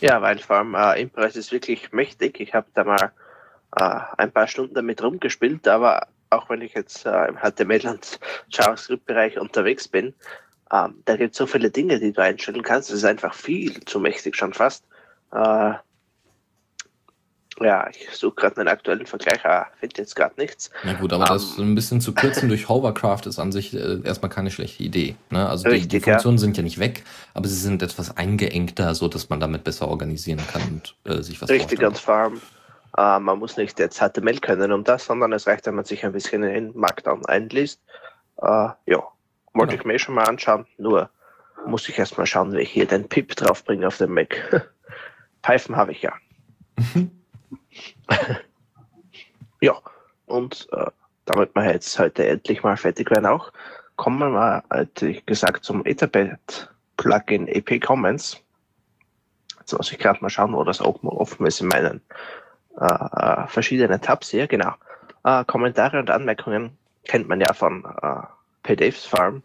Ja, 0.00 0.20
weil 0.22 0.38
vor 0.38 0.56
allem 0.56 0.74
äh, 0.74 1.00
Impress 1.00 1.36
ist 1.36 1.52
wirklich 1.52 1.92
mächtig. 1.92 2.40
Ich 2.40 2.54
habe 2.54 2.66
da 2.74 2.84
mal 2.84 3.12
äh, 3.76 4.00
ein 4.18 4.32
paar 4.32 4.48
Stunden 4.48 4.74
damit 4.74 5.02
rumgespielt, 5.02 5.66
aber 5.68 6.08
auch 6.30 6.48
wenn 6.50 6.60
ich 6.60 6.74
jetzt 6.74 7.06
äh, 7.06 7.26
im 7.26 7.36
HTML 7.36 7.88
und 7.88 8.18
JavaScript-Bereich 8.50 9.38
unterwegs 9.38 9.88
bin, 9.88 10.14
ähm, 10.72 11.02
da 11.04 11.16
gibt 11.16 11.32
es 11.32 11.38
so 11.38 11.46
viele 11.46 11.70
Dinge, 11.70 11.98
die 12.00 12.12
du 12.12 12.22
einstellen 12.22 12.62
kannst. 12.62 12.90
Es 12.90 12.96
ist 12.96 13.04
einfach 13.04 13.34
viel 13.34 13.84
zu 13.84 14.00
mächtig 14.00 14.36
schon 14.36 14.52
fast. 14.52 14.84
Äh, 15.32 15.74
ja, 17.60 17.88
ich 17.88 18.10
suche 18.10 18.34
gerade 18.34 18.58
einen 18.58 18.68
aktuellen 18.68 19.06
Vergleich, 19.06 19.44
aber 19.44 19.68
finde 19.78 19.96
jetzt 19.98 20.16
gerade 20.16 20.34
nichts. 20.38 20.70
Na 20.82 20.94
gut, 20.94 21.12
aber 21.12 21.24
um, 21.24 21.28
das 21.28 21.58
ähm, 21.58 21.72
ein 21.72 21.74
bisschen 21.74 22.00
zu 22.00 22.12
kürzen 22.12 22.48
durch 22.48 22.68
Hovercraft 22.68 23.26
ist 23.26 23.38
an 23.38 23.52
sich 23.52 23.74
äh, 23.74 24.00
erstmal 24.02 24.30
keine 24.30 24.50
schlechte 24.50 24.82
Idee. 24.82 25.14
Ne? 25.30 25.48
Also 25.48 25.68
richtig, 25.68 25.88
die, 25.88 25.98
die, 25.98 26.00
Funktionen 26.00 26.36
ja. 26.36 26.40
sind 26.40 26.56
ja 26.56 26.62
nicht 26.62 26.78
weg, 26.78 27.04
aber 27.32 27.46
sie 27.46 27.54
sind 27.54 27.82
etwas 27.82 28.16
eingeengter, 28.16 28.94
so 28.94 29.08
dass 29.08 29.28
man 29.28 29.38
damit 29.38 29.62
besser 29.62 29.88
organisieren 29.88 30.40
kann 30.52 30.62
und 30.62 30.96
äh, 31.10 31.22
sich 31.22 31.40
was 31.40 31.48
Richtig, 31.48 31.78
ganz 31.78 32.00
vor 32.00 32.14
allem. 32.14 32.40
Äh, 32.96 33.20
man 33.20 33.38
muss 33.38 33.56
nicht 33.56 33.78
jetzt 33.78 34.00
HTML 34.00 34.40
können 34.40 34.72
um 34.72 34.82
das, 34.82 35.04
sondern 35.06 35.32
es 35.32 35.46
reicht, 35.46 35.66
wenn 35.66 35.76
man 35.76 35.84
sich 35.84 36.04
ein 36.04 36.12
bisschen 36.12 36.42
in 36.42 36.72
Markdown 36.76 37.24
einliest. 37.26 37.80
Äh, 38.42 38.46
ja, 38.46 39.02
wollte 39.52 39.72
genau. 39.72 39.80
ich 39.80 39.84
mir 39.84 39.98
schon 39.98 40.16
mal 40.16 40.24
anschauen, 40.24 40.66
nur 40.78 41.08
muss 41.66 41.88
ich 41.88 41.98
erstmal 41.98 42.26
schauen, 42.26 42.52
wie 42.52 42.60
ich 42.60 42.70
hier 42.70 42.86
den 42.86 43.08
Pip 43.08 43.36
draufbringe 43.36 43.86
auf 43.86 43.98
dem 43.98 44.12
Mac. 44.12 44.68
Python 45.42 45.76
habe 45.76 45.92
ich 45.92 46.02
ja. 46.02 46.12
Ja, 49.60 49.74
und 50.26 50.68
äh, 50.72 50.90
damit 51.24 51.54
wir 51.54 51.72
jetzt 51.72 51.98
heute 51.98 52.26
endlich 52.26 52.62
mal 52.62 52.76
fertig 52.76 53.10
werden 53.10 53.26
auch, 53.26 53.52
kommen 53.96 54.32
wir 54.32 54.64
wie 55.00 55.22
gesagt, 55.24 55.64
zum 55.64 55.84
Etherpad 55.86 56.70
Plugin 56.96 57.48
EP 57.48 57.80
Comments. 57.82 58.40
Jetzt 59.60 59.72
muss 59.72 59.92
ich 59.92 59.98
gerade 59.98 60.20
mal 60.20 60.30
schauen, 60.30 60.52
wo 60.52 60.64
das 60.64 60.80
offen 60.80 61.46
ist 61.46 61.60
in 61.60 61.68
meinen 61.68 62.02
äh, 62.78 62.84
äh, 62.84 63.46
verschiedenen 63.46 64.00
Tabs 64.00 64.30
hier. 64.30 64.46
Genau. 64.46 64.74
Äh, 65.24 65.44
Kommentare 65.44 65.98
und 65.98 66.10
Anmerkungen 66.10 66.76
kennt 67.04 67.28
man 67.28 67.40
ja 67.40 67.52
von 67.52 67.84
äh, 68.02 68.22
PDFs 68.62 69.06
Farm, 69.06 69.42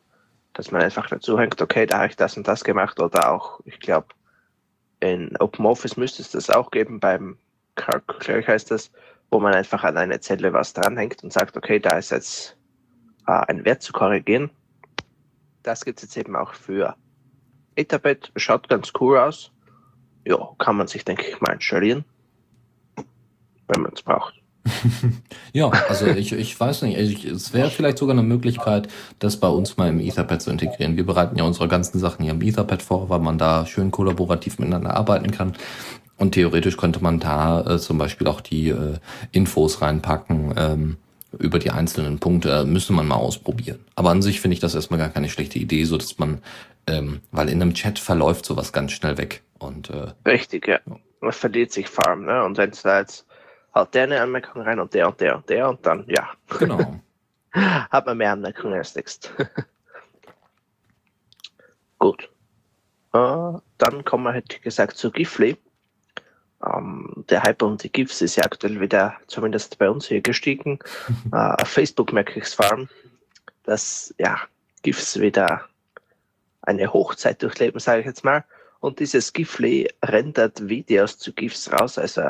dass 0.53 0.72
man 0.72 0.82
einfach 0.82 1.07
dazu 1.07 1.39
hängt, 1.39 1.62
okay, 1.62 1.86
da 1.86 1.99
habe 1.99 2.07
ich 2.07 2.16
das 2.16 2.38
und 2.38 2.47
das 2.47 2.64
gemacht 2.64 2.99
oder 2.99 3.32
auch, 3.32 3.60
ich 3.66 3.80
glaube, 3.80 4.07
in 4.99 5.36
OpenOffice 5.38 5.97
müsste 5.97 6.22
es 6.22 6.32
das 6.32 6.49
auch 6.49 6.72
geben 6.72 6.99
beim 6.99 7.38
glaube 7.86 8.39
ich 8.39 8.47
heißt 8.47 8.71
das, 8.71 8.91
wo 9.30 9.39
man 9.39 9.53
einfach 9.53 9.84
an 9.84 9.97
eine 9.97 10.19
Zelle 10.19 10.53
was 10.53 10.73
dranhängt 10.73 11.23
und 11.23 11.34
sagt, 11.34 11.57
okay, 11.57 11.80
da 11.80 11.97
ist 11.97 12.11
jetzt 12.11 12.57
äh, 13.27 13.32
ein 13.47 13.65
Wert 13.65 13.82
zu 13.82 13.93
korrigieren. 13.93 14.49
Das 15.63 15.86
gibt 15.86 15.99
es 15.99 16.03
jetzt 16.03 16.17
eben 16.17 16.36
auch 16.36 16.53
für 16.53 16.95
Etherpad. 17.75 18.32
Schaut 18.36 18.69
ganz 18.69 18.91
cool 18.99 19.17
aus. 19.17 19.51
Ja, 20.25 20.38
kann 20.57 20.75
man 20.75 20.88
sich, 20.88 21.05
denke 21.05 21.25
ich, 21.27 21.39
mal 21.41 21.53
installieren, 21.53 22.05
wenn 23.67 23.82
man 23.82 23.93
es 23.93 24.01
braucht. 24.01 24.36
ja, 25.53 25.69
also 25.69 26.07
ich, 26.07 26.34
ich 26.34 26.59
weiß 26.59 26.84
nicht, 26.84 26.97
ich, 26.97 27.25
es 27.25 27.53
wäre 27.53 27.69
vielleicht 27.69 27.97
sogar 27.97 28.13
eine 28.13 28.27
Möglichkeit, 28.27 28.89
das 29.19 29.38
bei 29.38 29.47
uns 29.47 29.77
mal 29.77 29.89
im 29.89 29.99
Etherpad 29.99 30.41
zu 30.41 30.51
integrieren. 30.51 30.97
Wir 30.97 31.05
bereiten 31.05 31.38
ja 31.38 31.43
unsere 31.45 31.67
ganzen 31.67 31.99
Sachen 31.99 32.23
hier 32.23 32.34
im 32.34 32.41
Etherpad 32.41 32.82
vor, 32.82 33.09
weil 33.09 33.19
man 33.19 33.38
da 33.38 33.65
schön 33.65 33.91
kollaborativ 33.91 34.59
miteinander 34.59 34.95
arbeiten 34.95 35.32
kann. 35.32 35.55
Und 36.20 36.34
theoretisch 36.34 36.78
könnte 36.78 37.01
man 37.01 37.20
da 37.20 37.61
äh, 37.61 37.80
zum 37.80 37.97
Beispiel 37.97 38.28
auch 38.28 38.41
die 38.41 38.70
äh, 38.70 38.97
Infos 39.32 39.82
reinpacken 39.82 40.53
ähm, 40.57 40.97
über 41.38 41.59
die 41.59 41.72
einzelnen 41.72 42.20
Punkte. 42.20 42.65
Müsste 42.65 42.93
man 42.93 43.07
mal 43.07 43.15
ausprobieren. 43.15 43.80
Aber 43.95 44.09
an 44.09 44.22
sich 44.22 44.41
finde 44.41 44.53
ich 44.53 44.59
das 44.59 44.76
erstmal 44.76 44.99
gar 44.99 45.09
keine 45.09 45.30
schlechte 45.30 45.59
Idee, 45.59 45.86
so 45.86 45.97
dass 45.97 46.20
man, 46.20 46.41
ähm, 46.88 47.22
weil 47.32 47.49
in 47.49 47.61
einem 47.61 47.74
Chat 47.74 47.99
verläuft 47.99 48.45
sowas 48.45 48.74
ganz 48.74 48.91
schnell 48.91 49.17
weg. 49.17 49.43
Und, 49.59 49.89
äh, 49.89 50.07
Richtig, 50.28 50.67
ja. 50.67 50.80
Man 51.22 51.32
verliert 51.32 51.72
sich 51.72 51.88
Farm, 51.88 52.26
ne? 52.26 52.43
Und 52.43 52.57
wenn 52.57 52.72
es 52.72 52.82
da 52.82 52.99
jetzt 52.99 53.26
halt 53.74 53.93
der 53.93 54.03
eine 54.03 54.22
Anmerkung 54.22 54.61
rein 54.61 54.80
und 54.80 54.93
der 54.93 55.07
und 55.07 55.22
der 55.22 55.38
und 55.38 55.49
der 55.49 55.70
und 55.70 55.86
dann, 55.86 56.05
ja. 56.07 56.30
Genau. 56.59 56.99
Hat 57.51 58.05
man 58.05 58.17
mehr 58.17 58.34
Anmerkungen 58.34 58.74
als 58.74 58.93
Text. 58.93 59.34
Gut. 61.97 62.30
Uh, 63.13 63.59
dann 63.78 64.05
kommen 64.05 64.26
wir, 64.26 64.34
hätte 64.34 64.57
ich 64.57 64.61
gesagt, 64.61 64.97
zu 64.97 65.11
Gifli. 65.11 65.57
Ähm, 66.66 67.26
der 67.30 67.43
Hype 67.43 67.62
um 67.62 67.78
die 67.78 67.91
GIFs 67.91 68.22
ist 68.22 68.36
ja 68.36 68.43
aktuell 68.43 68.82
wieder, 68.82 69.16
zumindest 69.28 69.78
bei 69.78 69.89
uns 69.89 70.07
hier 70.07 70.22
gestiegen. 70.22 70.80
äh, 71.32 71.36
auf 71.36 71.68
Facebook 71.68 72.12
merke 72.12 72.39
ich 72.39 72.45
es 72.45 72.53
vor 72.53 72.72
allem, 72.72 72.89
dass 73.64 74.14
ja, 74.18 74.39
GIFs 74.84 75.20
wieder 75.20 75.66
eine 76.62 76.91
Hochzeit 76.91 77.41
durchleben, 77.41 77.80
sage 77.80 78.01
ich 78.01 78.05
jetzt 78.05 78.24
mal. 78.24 78.43
Und 78.80 78.99
dieses 78.99 79.34
Gifly 79.34 79.89
rendert 80.03 80.68
Videos 80.68 81.18
zu 81.18 81.34
GIFs 81.34 81.72
raus. 81.72 81.97
Also, 81.97 82.22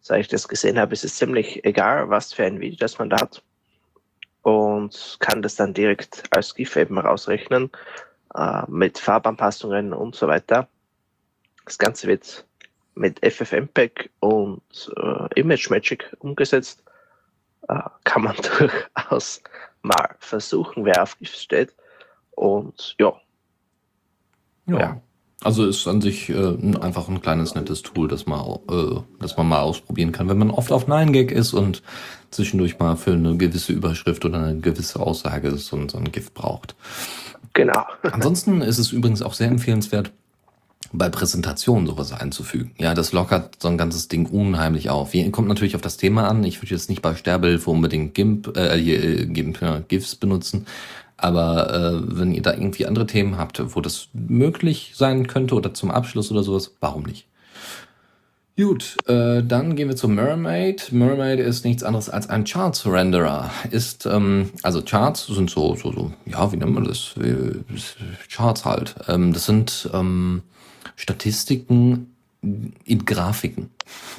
seit 0.00 0.20
ich 0.20 0.28
das 0.28 0.48
gesehen 0.48 0.78
habe, 0.78 0.94
ist 0.94 1.04
es 1.04 1.16
ziemlich 1.16 1.64
egal, 1.64 2.08
was 2.08 2.32
für 2.32 2.44
ein 2.44 2.60
Video 2.60 2.78
das 2.78 2.98
man 2.98 3.10
da 3.10 3.20
hat. 3.20 3.42
Und 4.42 5.18
kann 5.20 5.42
das 5.42 5.56
dann 5.56 5.74
direkt 5.74 6.24
als 6.30 6.54
GIF 6.54 6.76
eben 6.76 6.98
rausrechnen, 6.98 7.70
äh, 8.34 8.62
mit 8.68 8.98
Farbanpassungen 8.98 9.92
und 9.92 10.16
so 10.16 10.26
weiter. 10.26 10.68
Das 11.64 11.78
Ganze 11.78 12.08
wird 12.08 12.44
mit 12.94 13.20
FFmpeg 13.24 14.10
und 14.20 14.92
äh, 14.96 15.40
Image 15.40 15.70
Magic 15.70 16.14
umgesetzt, 16.20 16.82
äh, 17.68 17.80
kann 18.04 18.22
man 18.22 18.36
durchaus 18.58 19.42
mal 19.82 20.14
versuchen, 20.18 20.84
wer 20.84 21.02
auf 21.02 21.18
GIF 21.18 21.34
steht. 21.34 21.74
Und 22.32 22.94
ja. 22.98 23.12
Ja. 24.66 24.78
ja. 24.78 25.02
Also 25.44 25.66
ist 25.66 25.88
an 25.88 26.00
sich 26.00 26.28
äh, 26.28 26.56
einfach 26.80 27.08
ein 27.08 27.20
kleines 27.20 27.54
nettes 27.54 27.82
Tool, 27.82 28.06
das 28.06 28.26
man, 28.26 28.58
äh, 28.70 29.00
das 29.18 29.36
man 29.36 29.48
mal 29.48 29.60
ausprobieren 29.60 30.12
kann, 30.12 30.28
wenn 30.28 30.38
man 30.38 30.50
oft 30.50 30.70
auf 30.70 30.86
9gag 30.86 31.32
ist 31.32 31.52
und 31.52 31.82
zwischendurch 32.30 32.78
mal 32.78 32.96
für 32.96 33.12
eine 33.12 33.36
gewisse 33.36 33.72
Überschrift 33.72 34.24
oder 34.24 34.38
eine 34.38 34.60
gewisse 34.60 35.00
Aussage 35.00 35.56
so, 35.56 35.88
so 35.88 35.98
ein 35.98 36.12
GIF 36.12 36.32
braucht. 36.32 36.76
Genau. 37.54 37.84
Ansonsten 38.02 38.62
ist 38.62 38.78
es 38.78 38.92
übrigens 38.92 39.20
auch 39.20 39.34
sehr 39.34 39.48
empfehlenswert, 39.48 40.12
bei 40.92 41.08
Präsentationen 41.08 41.86
sowas 41.86 42.12
einzufügen. 42.12 42.72
Ja, 42.78 42.94
das 42.94 43.12
lockert 43.12 43.56
so 43.60 43.68
ein 43.68 43.78
ganzes 43.78 44.08
Ding 44.08 44.26
unheimlich 44.26 44.90
auf. 44.90 45.12
Hier 45.12 45.30
kommt 45.30 45.48
natürlich 45.48 45.74
auf 45.74 45.80
das 45.80 45.96
Thema 45.96 46.28
an. 46.28 46.44
Ich 46.44 46.60
würde 46.60 46.74
jetzt 46.74 46.90
nicht 46.90 47.02
bei 47.02 47.14
Sterbehilfe 47.14 47.70
unbedingt 47.70 48.14
GIMP, 48.14 48.56
äh, 48.56 48.78
äh 48.78 49.26
GIMP 49.26 49.60
ja, 49.62 49.80
GIFs 49.86 50.16
benutzen. 50.16 50.66
Aber 51.16 51.72
äh, 51.72 52.18
wenn 52.18 52.32
ihr 52.32 52.42
da 52.42 52.52
irgendwie 52.52 52.86
andere 52.86 53.06
Themen 53.06 53.38
habt, 53.38 53.62
wo 53.76 53.80
das 53.80 54.08
möglich 54.12 54.92
sein 54.96 55.28
könnte 55.28 55.54
oder 55.54 55.72
zum 55.72 55.90
Abschluss 55.90 56.32
oder 56.32 56.42
sowas, 56.42 56.74
warum 56.80 57.04
nicht? 57.04 57.26
Gut, 58.62 58.96
äh, 59.08 59.42
dann 59.42 59.74
gehen 59.74 59.88
wir 59.88 59.96
zu 59.96 60.06
Mermaid. 60.06 60.92
Mermaid 60.92 61.40
ist 61.40 61.64
nichts 61.64 61.82
anderes 61.82 62.08
als 62.08 62.30
ein 62.30 62.44
Charts 62.44 62.86
Renderer. 62.86 63.50
Ist 63.72 64.06
ähm, 64.06 64.50
also 64.62 64.82
Charts 64.82 65.26
sind 65.26 65.50
so 65.50 65.74
so 65.74 65.90
so 65.90 66.12
ja 66.26 66.52
wie 66.52 66.58
nennt 66.58 66.72
man 66.72 66.84
das? 66.84 67.14
Charts 68.30 68.64
halt. 68.64 68.94
Ähm, 69.08 69.32
das 69.32 69.46
sind 69.46 69.90
ähm, 69.92 70.42
Statistiken 70.94 72.14
in 72.40 73.04
Grafiken. 73.04 73.70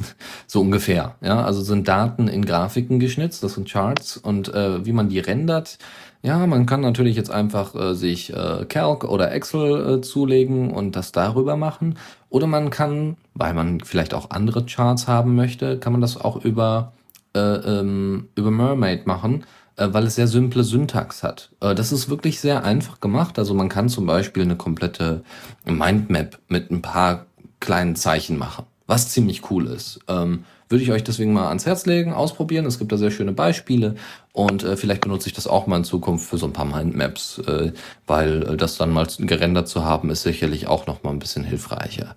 so 0.47 0.59
ungefähr. 0.59 1.15
Ja, 1.21 1.45
also 1.45 1.61
sind 1.61 1.87
Daten 1.87 2.27
in 2.27 2.43
Grafiken 2.43 2.99
geschnitzt, 2.99 3.43
das 3.43 3.53
sind 3.53 3.69
Charts 3.69 4.17
und 4.17 4.53
äh, 4.53 4.85
wie 4.85 4.91
man 4.91 5.07
die 5.07 5.19
rendert. 5.19 5.77
Ja, 6.21 6.45
man 6.47 6.65
kann 6.65 6.81
natürlich 6.81 7.15
jetzt 7.15 7.31
einfach 7.31 7.75
äh, 7.75 7.95
sich 7.95 8.33
äh, 8.33 8.65
Calc 8.67 9.03
oder 9.03 9.31
Excel 9.31 9.99
äh, 9.99 10.01
zulegen 10.01 10.71
und 10.71 10.95
das 10.95 11.11
darüber 11.11 11.57
machen. 11.57 11.97
Oder 12.29 12.47
man 12.47 12.69
kann, 12.69 13.17
weil 13.33 13.53
man 13.53 13.81
vielleicht 13.81 14.13
auch 14.13 14.29
andere 14.31 14.65
Charts 14.65 15.07
haben 15.07 15.35
möchte, 15.35 15.79
kann 15.79 15.91
man 15.91 16.01
das 16.01 16.19
auch 16.19 16.43
über, 16.43 16.93
äh, 17.35 17.39
ähm, 17.39 18.29
über 18.35 18.51
Mermaid 18.51 19.07
machen 19.07 19.43
äh, 19.75 19.87
weil 19.91 20.05
es 20.05 20.15
sehr 20.15 20.27
simple 20.27 20.63
Syntax 20.63 21.23
hat. 21.23 21.49
Äh, 21.59 21.75
das 21.75 21.91
ist 21.91 22.09
wirklich 22.09 22.39
sehr 22.39 22.63
einfach 22.63 22.99
gemacht. 22.99 23.39
Also 23.39 23.53
man 23.53 23.69
kann 23.69 23.89
zum 23.89 24.05
Beispiel 24.05 24.43
eine 24.43 24.55
komplette 24.55 25.23
Mindmap 25.65 26.39
mit 26.47 26.71
ein 26.71 26.81
paar 26.81 27.25
kleinen 27.59 27.95
Zeichen 27.95 28.37
machen, 28.37 28.65
was 28.87 29.09
ziemlich 29.09 29.49
cool 29.49 29.67
ist. 29.67 29.99
Ähm, 30.07 30.43
würde 30.69 30.83
ich 30.83 30.91
euch 30.91 31.03
deswegen 31.03 31.33
mal 31.33 31.49
ans 31.49 31.65
Herz 31.65 31.85
legen, 31.85 32.13
ausprobieren. 32.13 32.65
Es 32.65 32.79
gibt 32.79 32.91
da 32.91 32.97
sehr 32.97 33.11
schöne 33.11 33.31
Beispiele 33.31 33.95
und 34.31 34.63
äh, 34.63 34.75
vielleicht 34.75 35.01
benutze 35.01 35.27
ich 35.27 35.35
das 35.35 35.47
auch 35.47 35.67
mal 35.67 35.77
in 35.77 35.83
Zukunft 35.83 36.27
für 36.27 36.37
so 36.37 36.47
ein 36.47 36.53
paar 36.53 36.65
Mindmaps, 36.65 37.39
äh, 37.39 37.73
weil 38.07 38.43
äh, 38.43 38.57
das 38.57 38.77
dann 38.77 38.91
mal 38.91 39.07
gerendert 39.19 39.67
zu 39.67 39.83
haben, 39.83 40.09
ist 40.09 40.23
sicherlich 40.23 40.67
auch 40.67 40.87
noch 40.87 41.03
mal 41.03 41.11
ein 41.11 41.19
bisschen 41.19 41.43
hilfreicher, 41.43 42.15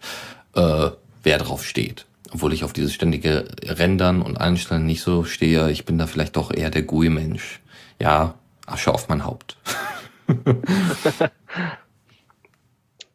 äh, 1.26 1.30
wer 1.30 1.38
drauf 1.38 1.64
steht 1.64 2.06
obwohl 2.32 2.52
ich 2.52 2.64
auf 2.64 2.72
dieses 2.72 2.92
ständige 2.92 3.48
Rendern 3.62 4.20
und 4.20 4.36
Einstellen 4.36 4.84
nicht 4.84 5.02
so 5.02 5.24
stehe. 5.24 5.70
Ich 5.70 5.84
bin 5.84 5.98
da 5.98 6.06
vielleicht 6.06 6.36
doch 6.36 6.52
eher 6.52 6.70
der 6.70 6.82
GUI-Mensch. 6.82 7.60
Ja, 7.98 8.34
Asche 8.66 8.92
auf 8.92 9.08
mein 9.08 9.24
Haupt. 9.24 9.56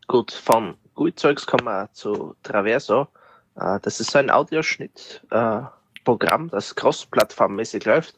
Gut, 0.08 0.32
von 0.32 0.76
GUI-Zeugs 0.96 1.46
kommen 1.46 1.66
wir 1.66 1.90
zu 1.94 2.36
Traverso. 2.44 3.08
Äh, 3.56 3.80
das 3.82 4.00
ist 4.00 4.12
so 4.12 4.20
ein 4.20 4.32
Audioschnittprogramm, 4.32 6.50
das 6.50 6.76
cross-plattformmäßig 6.76 7.86
läuft, 7.86 8.16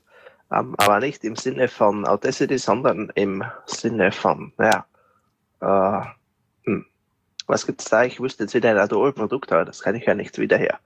ähm, 0.51 0.75
aber 0.77 0.99
nicht 0.99 1.23
im 1.23 1.35
Sinne 1.35 1.67
von 1.67 2.07
Audacity, 2.07 2.57
sondern 2.57 3.11
im 3.15 3.43
Sinne 3.65 4.11
von, 4.11 4.53
naja, 4.57 4.85
äh, 5.59 6.05
was 7.47 7.65
gibt's 7.65 7.85
da? 7.85 8.03
Ich 8.03 8.19
wüsste 8.19 8.43
jetzt 8.43 8.53
wieder 8.53 8.69
ein 8.71 8.77
Adobe-Produkt, 8.77 9.51
aber 9.51 9.65
das 9.65 9.81
kann 9.81 9.95
ich 9.95 10.05
ja 10.05 10.15
nicht 10.15 10.37
wieder 10.37 10.57
hier 10.57 10.79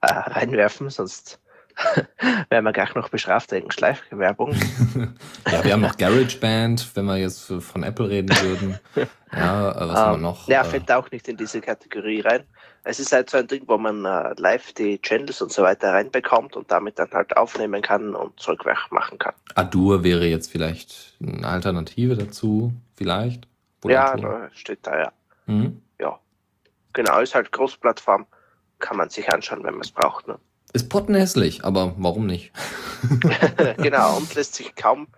äh, 0.00 0.06
reinwerfen, 0.06 0.90
sonst 0.90 1.40
werden 2.50 2.64
wir 2.64 2.72
gleich 2.72 2.94
noch 2.94 3.08
bestraft 3.08 3.50
wegen 3.52 3.70
Schleifwerbung. 3.70 4.52
ja, 5.50 5.64
wir 5.64 5.72
haben 5.72 5.80
noch 5.80 5.96
GarageBand, 5.96 6.94
wenn 6.94 7.04
wir 7.06 7.16
jetzt 7.16 7.52
von 7.60 7.82
Apple 7.82 8.08
reden 8.08 8.30
würden. 8.40 8.78
Ja, 9.36 9.72
äh, 9.72 9.74
was 9.74 9.88
um, 9.88 9.96
haben 9.96 10.10
wir 10.10 10.14
ähm, 10.14 10.22
noch? 10.22 10.48
Ja, 10.48 10.60
äh, 10.60 10.64
fällt 10.64 10.92
auch 10.92 11.10
nicht 11.10 11.26
in 11.26 11.36
diese 11.36 11.60
Kategorie 11.60 12.20
rein. 12.20 12.44
Es 12.84 13.00
ist 13.00 13.10
halt 13.10 13.30
so 13.30 13.36
ein 13.36 13.48
Ding, 13.48 13.64
wo 13.66 13.76
man 13.76 14.04
äh, 14.04 14.32
live 14.36 14.72
die 14.74 15.00
Channels 15.02 15.42
und 15.42 15.50
so 15.50 15.64
weiter 15.64 15.92
reinbekommt 15.92 16.54
und 16.54 16.70
damit 16.70 17.00
dann 17.00 17.10
halt 17.10 17.36
aufnehmen 17.36 17.82
kann 17.82 18.14
und 18.14 18.38
Zeugwerk 18.38 18.92
machen 18.92 19.18
kann. 19.18 19.34
Adur 19.56 20.04
wäre 20.04 20.26
jetzt 20.26 20.52
vielleicht 20.52 21.16
eine 21.20 21.48
Alternative 21.48 22.16
dazu, 22.16 22.72
vielleicht? 22.94 23.48
Ja, 23.84 24.16
steht 24.54 24.86
da, 24.86 24.98
ja. 24.98 25.12
Mhm. 25.46 25.80
Genau, 26.94 27.20
ist 27.20 27.34
halt 27.34 27.52
Großplattform. 27.52 28.24
Kann 28.78 28.96
man 28.96 29.10
sich 29.10 29.30
anschauen, 29.30 29.62
wenn 29.64 29.74
man 29.74 29.82
es 29.82 29.90
braucht. 29.90 30.26
Ne? 30.26 30.38
Ist 30.72 30.88
pottenhässlich, 30.88 31.64
aber 31.64 31.94
warum 31.98 32.26
nicht? 32.26 32.52
genau, 33.76 34.16
und 34.16 34.34
lässt 34.34 34.54
sich 34.54 34.74
kaum, 34.74 35.08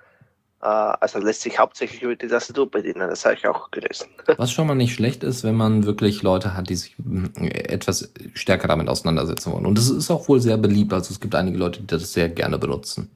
äh, 0.61 0.66
also 0.66 1.18
lässt 1.18 1.43
sich 1.43 1.59
hauptsächlich 1.59 2.03
über 2.03 2.16
die 2.16 2.27
Tastatur 2.27 2.70
bedienen, 2.70 3.09
das 3.09 3.24
habe 3.24 3.35
ich 3.35 3.47
auch 3.47 3.70
gelesen. 3.70 4.09
Was 4.37 4.53
schon 4.53 4.66
mal 4.66 4.74
nicht 4.74 4.95
schlecht 4.95 5.22
ist, 5.22 5.45
wenn 5.45 5.55
man 5.55 5.85
wirklich 5.85 6.22
Leute 6.22 6.55
hat, 6.55 6.68
die 6.68 6.77
sich 6.77 6.97
hm, 6.99 7.33
etwas 7.37 8.12
stärker 8.35 8.68
damit 8.68 8.89
auseinandersetzen 8.89 9.53
wollen. 9.53 9.66
Und 9.66 9.79
das 9.79 9.89
ist 9.89 10.11
auch 10.11 10.29
wohl 10.29 10.41
sehr 10.41 10.59
beliebt, 10.59 10.93
also 10.93 11.12
es 11.12 11.20
gibt 11.20 11.35
einige 11.35 11.59
Leute, 11.59 11.81
die 11.81 11.87
das 11.87 12.12
sehr 12.12 12.29
gerne 12.29 12.59
benutzen. 12.59 13.11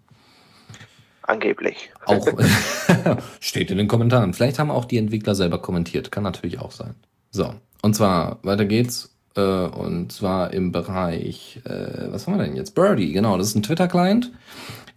Angeblich. 1.23 1.91
Auch 2.07 2.27
steht 3.41 3.71
in 3.71 3.79
den 3.79 3.89
Kommentaren. 3.89 4.35
Vielleicht 4.35 4.59
haben 4.59 4.71
auch 4.71 4.85
die 4.85 4.99
Entwickler 4.99 5.35
selber 5.35 5.59
kommentiert, 5.61 6.11
kann 6.11 6.25
natürlich 6.25 6.59
auch 6.59 6.73
sein. 6.73 6.95
So, 7.31 7.55
und 7.83 7.95
zwar, 7.95 8.39
weiter 8.43 8.65
geht's. 8.65 9.15
Äh, 9.37 9.41
und 9.41 10.13
zwar 10.13 10.53
im 10.53 10.73
Bereich, 10.73 11.61
äh, 11.65 12.11
was 12.11 12.27
haben 12.27 12.37
wir 12.37 12.45
denn 12.45 12.57
jetzt? 12.57 12.75
Birdie, 12.75 13.13
genau, 13.13 13.39
das 13.39 13.49
ist 13.49 13.55
ein 13.55 13.63
Twitter-Client. 13.63 14.33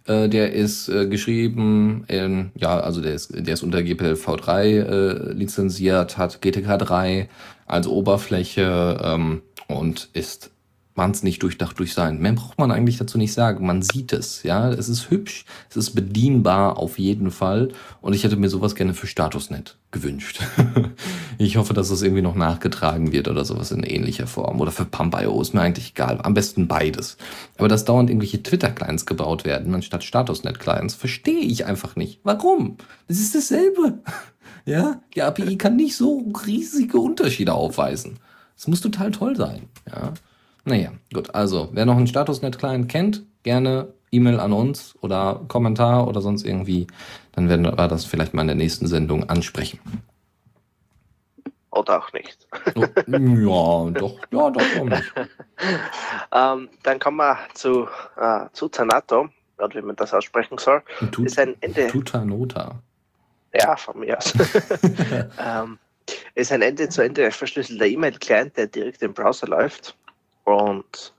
Äh, 0.06 0.28
der 0.28 0.52
ist 0.52 0.86
geschrieben 0.86 2.04
in, 2.08 2.50
ja, 2.56 2.78
also 2.80 3.00
der 3.00 3.14
ist, 3.14 3.32
der 3.34 3.54
ist 3.54 3.62
unter 3.62 3.82
GPL-V3 3.82 4.62
äh, 4.62 5.32
lizenziert, 5.32 6.18
hat 6.18 6.42
GTK 6.42 6.78
3 6.78 7.28
als 7.66 7.86
Oberfläche 7.86 8.98
ähm, 9.02 9.42
und 9.68 10.10
ist 10.12 10.50
wahnsinnig 10.94 11.40
durchdacht 11.40 11.78
durch 11.78 11.92
sein. 11.92 12.20
Mehr 12.20 12.32
braucht 12.32 12.58
man 12.58 12.70
eigentlich 12.70 12.98
dazu 12.98 13.18
nicht 13.18 13.32
sagen. 13.32 13.66
Man 13.66 13.82
sieht 13.82 14.12
es, 14.12 14.44
ja. 14.44 14.70
Es 14.70 14.88
ist 14.88 15.10
hübsch, 15.10 15.44
es 15.68 15.76
ist 15.76 15.94
bedienbar 15.94 16.78
auf 16.78 16.98
jeden 16.98 17.30
Fall. 17.30 17.72
Und 18.00 18.12
ich 18.14 18.22
hätte 18.22 18.36
mir 18.36 18.48
sowas 18.48 18.76
gerne 18.76 18.94
für 18.94 19.08
Statusnet 19.08 19.76
gewünscht. 19.90 20.40
ich 21.38 21.56
hoffe, 21.56 21.74
dass 21.74 21.88
das 21.88 22.02
irgendwie 22.02 22.22
noch 22.22 22.36
nachgetragen 22.36 23.10
wird 23.10 23.26
oder 23.26 23.44
sowas 23.44 23.72
in 23.72 23.82
ähnlicher 23.82 24.28
Form. 24.28 24.60
Oder 24.60 24.70
für 24.70 24.84
Pump.io 24.84 25.40
ist 25.40 25.52
mir 25.52 25.62
eigentlich 25.62 25.90
egal. 25.90 26.20
Am 26.22 26.34
besten 26.34 26.68
beides. 26.68 27.16
Aber 27.58 27.68
dass 27.68 27.84
dauernd 27.84 28.08
irgendwelche 28.08 28.42
Twitter-Clients 28.42 29.04
gebaut 29.04 29.44
werden, 29.44 29.74
anstatt 29.74 30.04
Statusnet-Clients, 30.04 30.94
verstehe 30.94 31.40
ich 31.40 31.66
einfach 31.66 31.96
nicht. 31.96 32.20
Warum? 32.22 32.76
Das 33.08 33.18
ist 33.18 33.34
dasselbe. 33.34 33.98
ja, 34.64 35.00
die 35.14 35.22
API 35.22 35.56
kann 35.58 35.74
nicht 35.74 35.96
so 35.96 36.32
riesige 36.46 36.98
Unterschiede 36.98 37.52
aufweisen. 37.52 38.20
Es 38.56 38.68
muss 38.68 38.80
total 38.80 39.10
toll 39.10 39.34
sein, 39.34 39.62
ja. 39.90 40.12
Naja, 40.64 40.92
gut. 41.12 41.34
Also, 41.34 41.68
wer 41.72 41.84
noch 41.84 41.96
einen 41.96 42.06
Statusnet-Client 42.06 42.88
kennt, 42.88 43.22
gerne 43.42 43.92
E-Mail 44.10 44.40
an 44.40 44.52
uns 44.52 44.94
oder 45.00 45.42
Kommentar 45.48 46.06
oder 46.08 46.20
sonst 46.20 46.44
irgendwie. 46.44 46.86
Dann 47.32 47.48
werden 47.48 47.64
wir 47.64 47.72
das 47.88 48.04
vielleicht 48.04 48.32
mal 48.32 48.42
in 48.42 48.48
der 48.48 48.56
nächsten 48.56 48.86
Sendung 48.86 49.28
ansprechen. 49.28 49.80
Oder 51.70 51.98
auch 51.98 52.12
nicht. 52.12 52.46
Oh, 52.76 52.80
ja, 52.80 53.90
doch, 53.90 54.18
ja, 54.30 54.50
doch, 54.50 54.62
warum 54.74 54.88
nicht. 54.90 55.12
ähm, 56.32 56.68
dann 56.84 56.98
kommen 57.00 57.16
wir 57.16 57.36
zu, 57.54 57.88
äh, 58.16 58.46
zu 58.52 58.68
Zanato, 58.68 59.28
wie 59.58 59.82
man 59.82 59.96
das 59.96 60.14
aussprechen 60.14 60.56
soll. 60.58 60.82
Tut, 61.10 61.26
ist 61.26 61.38
ein 61.38 61.56
Ende. 61.60 61.88
Tutanota. 61.88 62.76
Ja, 63.52 63.76
von 63.76 63.98
mir 63.98 64.18
aus. 64.18 64.32
ähm, 65.38 65.78
ist 66.36 66.52
ein 66.52 66.62
Ende 66.62 66.88
zu 66.88 67.02
Ende 67.02 67.30
verschlüsselter 67.32 67.86
E-Mail-Client, 67.86 68.56
der 68.56 68.68
direkt 68.68 69.02
im 69.02 69.12
Browser 69.12 69.48
läuft. 69.48 69.96
Und 70.44 71.14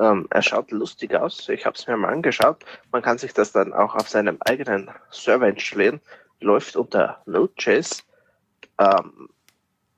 ähm, 0.00 0.26
er 0.30 0.42
schaut 0.42 0.70
lustig 0.70 1.14
aus. 1.14 1.48
Ich 1.48 1.66
habe 1.66 1.76
es 1.76 1.86
mir 1.86 1.96
mal 1.96 2.12
angeschaut. 2.12 2.64
Man 2.90 3.02
kann 3.02 3.18
sich 3.18 3.32
das 3.32 3.52
dann 3.52 3.72
auch 3.72 3.94
auf 3.94 4.08
seinem 4.08 4.38
eigenen 4.40 4.90
Server 5.10 5.48
installieren. 5.48 6.00
Läuft 6.40 6.76
unter 6.76 7.22
Node.js. 7.26 8.04
Ähm, 8.78 9.28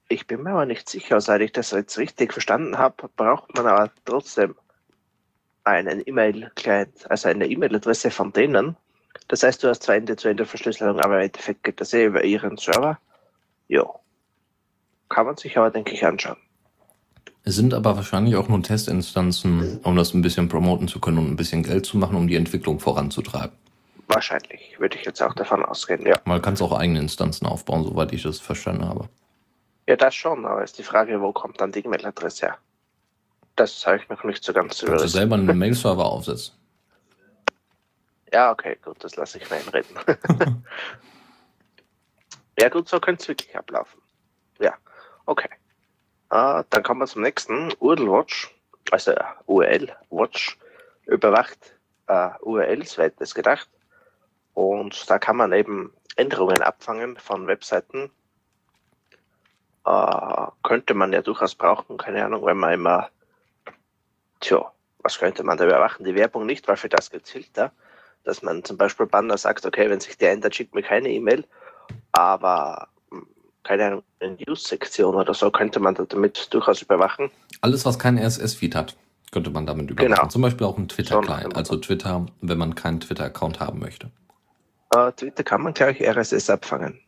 ich 0.08 0.26
bin 0.26 0.42
mir 0.42 0.50
aber 0.50 0.66
nicht 0.66 0.88
sicher, 0.88 1.20
seit 1.20 1.40
ich 1.40 1.52
das 1.52 1.72
jetzt 1.72 1.98
richtig 1.98 2.32
verstanden 2.32 2.78
habe, 2.78 3.08
braucht 3.16 3.54
man 3.56 3.66
aber 3.66 3.90
trotzdem 4.04 4.54
einen 5.64 6.00
E-Mail-Client, 6.06 7.10
also 7.10 7.28
eine 7.28 7.46
E-Mail-Adresse 7.46 8.12
von 8.12 8.32
denen. 8.32 8.76
Das 9.26 9.42
heißt, 9.42 9.64
du 9.64 9.68
hast 9.68 9.82
zwar 9.82 9.96
Ende-zu-Ende-Verschlüsselung, 9.96 11.00
aber 11.00 11.16
im 11.16 11.24
Endeffekt 11.24 11.64
geht 11.64 11.80
das 11.80 11.92
eh 11.92 12.04
über 12.04 12.22
ihren 12.22 12.56
Server. 12.56 13.00
Ja. 13.66 13.84
Kann 15.08 15.26
man 15.26 15.36
sich 15.36 15.58
aber, 15.58 15.70
denke 15.70 15.92
ich, 15.92 16.04
anschauen. 16.04 16.36
Es 17.48 17.54
sind 17.54 17.74
aber 17.74 17.94
wahrscheinlich 17.94 18.34
auch 18.34 18.48
nur 18.48 18.60
Testinstanzen, 18.60 19.78
um 19.84 19.94
das 19.94 20.12
ein 20.14 20.20
bisschen 20.20 20.48
promoten 20.48 20.88
zu 20.88 20.98
können 20.98 21.18
und 21.18 21.30
ein 21.30 21.36
bisschen 21.36 21.62
Geld 21.62 21.86
zu 21.86 21.96
machen, 21.96 22.16
um 22.16 22.26
die 22.26 22.34
Entwicklung 22.34 22.80
voranzutreiben. 22.80 23.56
Wahrscheinlich, 24.08 24.74
würde 24.80 24.98
ich 24.98 25.04
jetzt 25.04 25.22
auch 25.22 25.32
davon 25.32 25.64
ausgehen, 25.64 26.04
ja. 26.04 26.16
Man 26.24 26.42
kann 26.42 26.54
es 26.54 26.62
auch 26.62 26.76
eigene 26.76 26.98
Instanzen 26.98 27.46
aufbauen, 27.46 27.84
soweit 27.84 28.12
ich 28.12 28.24
das 28.24 28.40
verstanden 28.40 28.84
habe. 28.84 29.08
Ja, 29.86 29.94
das 29.94 30.16
schon, 30.16 30.44
aber 30.44 30.64
ist 30.64 30.76
die 30.76 30.82
Frage, 30.82 31.20
wo 31.20 31.30
kommt 31.30 31.60
dann 31.60 31.70
die 31.70 31.84
E-Mail-Adresse 31.84 32.46
her? 32.46 32.58
Das 33.54 33.86
habe 33.86 33.98
ich 33.98 34.08
noch 34.08 34.24
nicht 34.24 34.42
so 34.42 34.52
ganz 34.52 34.82
überlegt. 34.82 35.04
du 35.04 35.08
selber 35.08 35.36
einen 35.36 35.56
Mail-Server 35.56 36.04
aufsetzen? 36.04 36.52
Ja, 38.32 38.50
okay, 38.50 38.76
gut, 38.84 38.96
das 39.04 39.14
lasse 39.14 39.38
ich 39.38 39.48
mir 39.48 39.56
einreden. 39.56 39.96
ja, 42.58 42.68
gut, 42.68 42.88
so 42.88 42.98
könnte 42.98 43.22
es 43.22 43.28
wirklich 43.28 43.56
ablaufen. 43.56 44.02
Ja, 44.58 44.74
okay. 45.26 45.48
Uh, 46.32 46.64
dann 46.70 46.82
kommen 46.82 47.00
wir 47.00 47.06
zum 47.06 47.22
nächsten. 47.22 47.72
URL 47.78 48.10
Watch, 48.10 48.54
also 48.90 49.14
URL 49.46 49.94
Watch, 50.10 50.58
überwacht 51.06 51.76
uh, 52.10 52.30
URLs, 52.42 52.98
wer 52.98 53.06
hätte 53.06 53.24
es 53.24 53.34
gedacht. 53.34 53.68
Und 54.54 55.08
da 55.08 55.18
kann 55.18 55.36
man 55.36 55.52
eben 55.52 55.92
Änderungen 56.16 56.62
abfangen 56.62 57.16
von 57.16 57.46
Webseiten. 57.46 58.10
Uh, 59.86 60.48
könnte 60.64 60.94
man 60.94 61.12
ja 61.12 61.22
durchaus 61.22 61.54
brauchen, 61.54 61.96
keine 61.96 62.24
Ahnung, 62.24 62.44
wenn 62.44 62.56
man 62.56 62.74
immer, 62.74 63.08
tja, 64.40 64.72
was 64.98 65.18
könnte 65.18 65.44
man 65.44 65.58
da 65.58 65.64
überwachen? 65.64 66.04
Die 66.04 66.16
Werbung 66.16 66.44
nicht, 66.44 66.66
weil 66.66 66.76
für 66.76 66.88
das 66.88 67.10
gibt 67.10 67.32
es 67.32 67.70
dass 68.24 68.42
man 68.42 68.64
zum 68.64 68.76
Beispiel 68.76 69.06
Banner 69.06 69.38
sagt, 69.38 69.64
okay, 69.64 69.88
wenn 69.88 70.00
sich 70.00 70.18
der 70.18 70.32
ändert, 70.32 70.56
schickt 70.56 70.74
mir 70.74 70.82
keine 70.82 71.10
E-Mail, 71.10 71.46
aber 72.10 72.88
keine 73.66 73.86
Ahnung, 73.86 74.02
eine 74.20 74.36
News-Sektion 74.46 75.14
oder 75.14 75.34
so 75.34 75.50
könnte 75.50 75.80
man 75.80 75.94
damit 75.94 76.48
durchaus 76.52 76.82
überwachen. 76.82 77.30
Alles, 77.60 77.84
was 77.84 77.98
kein 77.98 78.18
RSS-Feed 78.18 78.74
hat, 78.74 78.96
könnte 79.32 79.50
man 79.50 79.66
damit 79.66 79.90
überwachen. 79.90 80.14
Genau. 80.14 80.28
Zum 80.28 80.42
Beispiel 80.42 80.66
auch 80.66 80.78
ein 80.78 80.88
Twitter-Client, 80.88 81.52
so 81.54 81.58
also 81.58 81.76
Twitter, 81.76 82.26
wenn 82.40 82.58
man 82.58 82.74
keinen 82.74 83.00
Twitter-Account 83.00 83.60
haben 83.60 83.80
möchte. 83.80 84.10
Uh, 84.94 85.10
Twitter 85.10 85.42
kann 85.42 85.62
man 85.62 85.74
gleich 85.74 86.00
RSS 86.00 86.48
abfangen. 86.48 87.00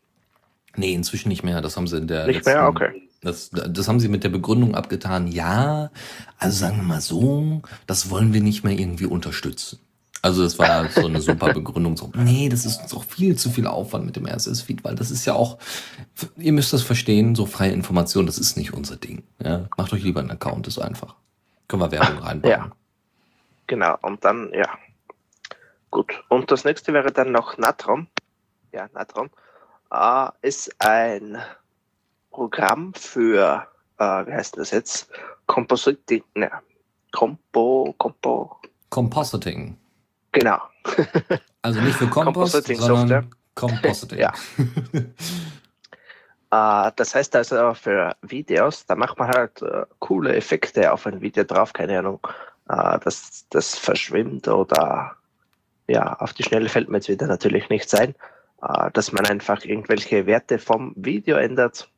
Nee, 0.76 0.94
inzwischen 0.94 1.28
nicht 1.28 1.44
mehr. 1.44 1.60
Das 1.60 1.76
haben 1.76 1.86
sie 1.86 1.96
in 1.96 2.08
der. 2.08 2.26
Nicht 2.26 2.36
letzten, 2.36 2.50
mehr, 2.50 2.68
okay. 2.68 3.02
Das, 3.20 3.50
das 3.50 3.88
haben 3.88 3.98
sie 3.98 4.08
mit 4.08 4.22
der 4.22 4.28
Begründung 4.28 4.74
abgetan, 4.76 5.26
ja, 5.26 5.90
also 6.38 6.56
sagen 6.56 6.76
wir 6.76 6.84
mal 6.84 7.00
so, 7.00 7.62
das 7.88 8.10
wollen 8.10 8.32
wir 8.32 8.40
nicht 8.40 8.62
mehr 8.62 8.78
irgendwie 8.78 9.06
unterstützen. 9.06 9.80
Also 10.28 10.42
das 10.42 10.58
war 10.58 10.90
so 10.90 11.06
eine 11.06 11.22
super 11.22 11.54
Begründung. 11.54 11.96
So, 11.96 12.12
nee, 12.14 12.50
das 12.50 12.66
ist 12.66 12.92
doch 12.92 13.02
viel 13.02 13.36
zu 13.36 13.48
viel 13.48 13.66
Aufwand 13.66 14.04
mit 14.04 14.14
dem 14.14 14.26
RSS-Feed, 14.26 14.84
weil 14.84 14.94
das 14.94 15.10
ist 15.10 15.24
ja 15.24 15.32
auch, 15.32 15.56
ihr 16.36 16.52
müsst 16.52 16.70
das 16.74 16.82
verstehen, 16.82 17.34
so 17.34 17.46
freie 17.46 17.72
Information, 17.72 18.26
das 18.26 18.36
ist 18.36 18.58
nicht 18.58 18.74
unser 18.74 18.96
Ding. 18.96 19.22
Ja? 19.42 19.70
Macht 19.78 19.90
euch 19.94 20.02
lieber 20.02 20.20
einen 20.20 20.30
Account, 20.30 20.66
ist 20.66 20.78
einfach. 20.78 21.14
Können 21.66 21.80
wir 21.80 21.90
Werbung 21.92 22.18
reinbauen. 22.18 22.52
Ja. 22.52 22.70
Genau, 23.68 23.96
und 24.02 24.22
dann, 24.22 24.52
ja. 24.52 24.68
Gut. 25.90 26.22
Und 26.28 26.50
das 26.50 26.64
nächste 26.64 26.92
wäre 26.92 27.10
dann 27.10 27.32
noch 27.32 27.56
Natron. 27.56 28.06
Ja, 28.72 28.86
Natron. 28.92 29.30
Äh, 29.90 30.28
ist 30.42 30.76
ein 30.78 31.38
Programm 32.30 32.92
für, 32.92 33.66
äh, 33.96 34.04
wie 34.26 34.32
heißt 34.34 34.58
das 34.58 34.72
jetzt? 34.72 35.08
Compositing, 35.46 36.22
ne, 36.34 36.50
Compo, 37.12 37.94
Compo. 37.96 38.58
Compositing. 38.90 39.78
Genau. 40.32 40.60
Also 41.60 41.80
nicht 41.80 41.96
für 41.96 42.06
Kompost, 42.06 42.54
Compositing 42.54 42.78
sondern 42.78 43.34
Compositing. 43.56 44.18
ja. 44.20 44.32
uh, 46.52 46.92
das 46.94 47.14
heißt 47.14 47.34
also 47.34 47.74
für 47.74 48.14
Videos, 48.22 48.86
da 48.86 48.94
macht 48.94 49.18
man 49.18 49.28
halt 49.28 49.60
uh, 49.60 49.84
coole 49.98 50.36
Effekte 50.36 50.92
auf 50.92 51.04
ein 51.06 51.20
Video 51.20 51.42
drauf, 51.42 51.72
keine 51.72 51.98
Ahnung, 51.98 52.20
uh, 52.70 52.98
dass 53.02 53.44
das 53.50 53.76
verschwimmt 53.76 54.46
oder 54.46 55.16
ja, 55.88 56.14
auf 56.14 56.32
die 56.32 56.44
Schnelle 56.44 56.68
fällt 56.68 56.88
mir 56.88 56.98
jetzt 56.98 57.08
wieder 57.08 57.26
natürlich 57.26 57.68
nicht 57.70 57.90
sein, 57.90 58.14
dass 58.92 59.12
man 59.12 59.26
einfach 59.26 59.64
irgendwelche 59.64 60.26
Werte 60.26 60.58
vom 60.58 60.92
Video 60.96 61.36
ändert. 61.36 61.90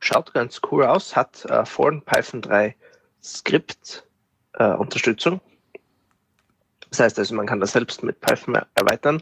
Schaut 0.00 0.34
ganz 0.34 0.60
cool 0.70 0.84
aus, 0.84 1.14
hat 1.14 1.44
äh, 1.44 1.64
vorn 1.64 2.02
Python 2.02 2.42
3 2.42 2.74
Skript 3.22 4.04
Unterstützung 4.58 5.40
das 6.96 7.04
heißt 7.04 7.18
also, 7.18 7.34
man 7.34 7.46
kann 7.46 7.60
das 7.60 7.72
selbst 7.72 8.02
mit 8.02 8.20
Python 8.20 8.58
erweitern. 8.74 9.20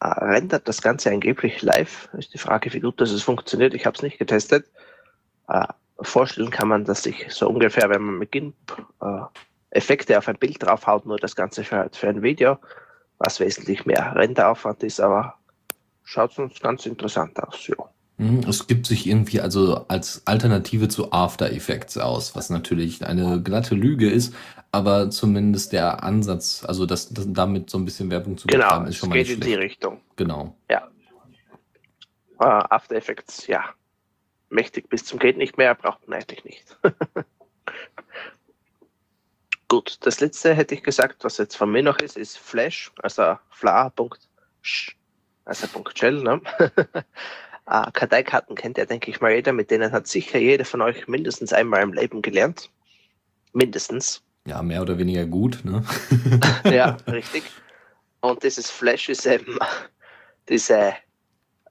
Äh, 0.00 0.06
rendert 0.06 0.68
das 0.68 0.82
Ganze 0.82 1.10
angeblich 1.10 1.62
live. 1.62 2.08
Ist 2.16 2.34
die 2.34 2.38
Frage, 2.38 2.72
wie 2.72 2.80
gut 2.80 3.00
das 3.00 3.20
funktioniert. 3.22 3.74
Ich 3.74 3.86
habe 3.86 3.96
es 3.96 4.02
nicht 4.02 4.18
getestet. 4.18 4.66
Äh, 5.48 5.66
vorstellen 6.00 6.50
kann 6.50 6.68
man, 6.68 6.84
dass 6.84 7.02
sich 7.02 7.26
so 7.28 7.48
ungefähr, 7.48 7.90
wenn 7.90 8.02
man 8.02 8.18
mit 8.18 8.32
GIMP 8.32 8.54
äh, 9.00 9.20
Effekte 9.70 10.16
auf 10.16 10.28
ein 10.28 10.38
Bild 10.38 10.62
draufhaut, 10.62 11.06
nur 11.06 11.18
das 11.18 11.36
Ganze 11.36 11.64
für, 11.64 11.88
für 11.92 12.08
ein 12.08 12.22
Video, 12.22 12.58
was 13.18 13.40
wesentlich 13.40 13.86
mehr 13.86 14.14
Renderaufwand 14.14 14.82
ist, 14.82 15.00
aber 15.00 15.34
schaut 16.04 16.38
uns 16.38 16.60
ganz 16.60 16.86
interessant 16.86 17.42
aus. 17.42 17.66
Ja. 17.66 17.76
Mhm, 18.16 18.40
es 18.48 18.66
gibt 18.66 18.86
sich 18.86 19.06
irgendwie 19.06 19.40
also 19.40 19.86
als 19.88 20.22
Alternative 20.26 20.88
zu 20.88 21.12
After 21.12 21.50
Effects 21.50 21.98
aus, 21.98 22.36
was 22.36 22.50
natürlich 22.50 23.04
eine 23.04 23.42
glatte 23.42 23.74
Lüge 23.74 24.08
ist, 24.08 24.34
aber 24.74 25.08
zumindest 25.08 25.72
der 25.72 26.02
Ansatz, 26.02 26.64
also 26.66 26.84
das, 26.84 27.14
das 27.14 27.26
damit 27.28 27.70
so 27.70 27.78
ein 27.78 27.84
bisschen 27.84 28.10
Werbung 28.10 28.36
zu 28.36 28.48
genau, 28.48 28.64
betreiben, 28.64 28.86
ist 28.88 28.96
schon 28.96 29.08
mal 29.08 29.14
geht 29.22 29.30
in 29.30 29.40
die 29.40 29.54
Richtung. 29.54 30.00
Genau. 30.16 30.56
Ja. 30.68 30.88
Uh, 32.40 32.66
After 32.70 32.96
Effects, 32.96 33.46
ja. 33.46 33.72
Mächtig 34.50 34.88
bis 34.88 35.04
zum 35.04 35.20
geht 35.20 35.36
nicht 35.36 35.56
mehr, 35.58 35.76
braucht 35.76 36.08
man 36.08 36.18
eigentlich 36.18 36.44
nicht. 36.44 36.76
Gut, 39.68 39.98
das 40.00 40.18
letzte 40.18 40.54
hätte 40.54 40.74
ich 40.74 40.82
gesagt, 40.82 41.22
was 41.22 41.38
jetzt 41.38 41.56
von 41.56 41.70
mir 41.70 41.84
noch 41.84 41.98
ist, 42.00 42.16
ist 42.16 42.36
Flash, 42.36 42.90
also 43.00 43.38
fla.sh, 43.50 44.96
also 45.44 45.84
.shell, 45.94 46.20
ne? 46.20 46.40
uh, 47.70 47.90
Karteikarten 47.92 48.56
kennt 48.56 48.76
ja, 48.76 48.86
denke 48.86 49.12
ich 49.12 49.20
mal, 49.20 49.32
jeder, 49.32 49.52
mit 49.52 49.70
denen 49.70 49.92
hat 49.92 50.08
sicher 50.08 50.40
jeder 50.40 50.64
von 50.64 50.82
euch 50.82 51.06
mindestens 51.06 51.52
einmal 51.52 51.82
im 51.82 51.92
Leben 51.92 52.22
gelernt. 52.22 52.70
Mindestens. 53.52 54.24
Ja, 54.46 54.62
mehr 54.62 54.82
oder 54.82 54.98
weniger 54.98 55.24
gut, 55.24 55.64
ne? 55.64 55.82
ja, 56.64 56.96
richtig. 57.06 57.44
Und 58.20 58.42
dieses 58.42 58.70
Flash 58.70 59.08
ist 59.08 59.26
eben 59.26 59.58
diese 60.48 60.94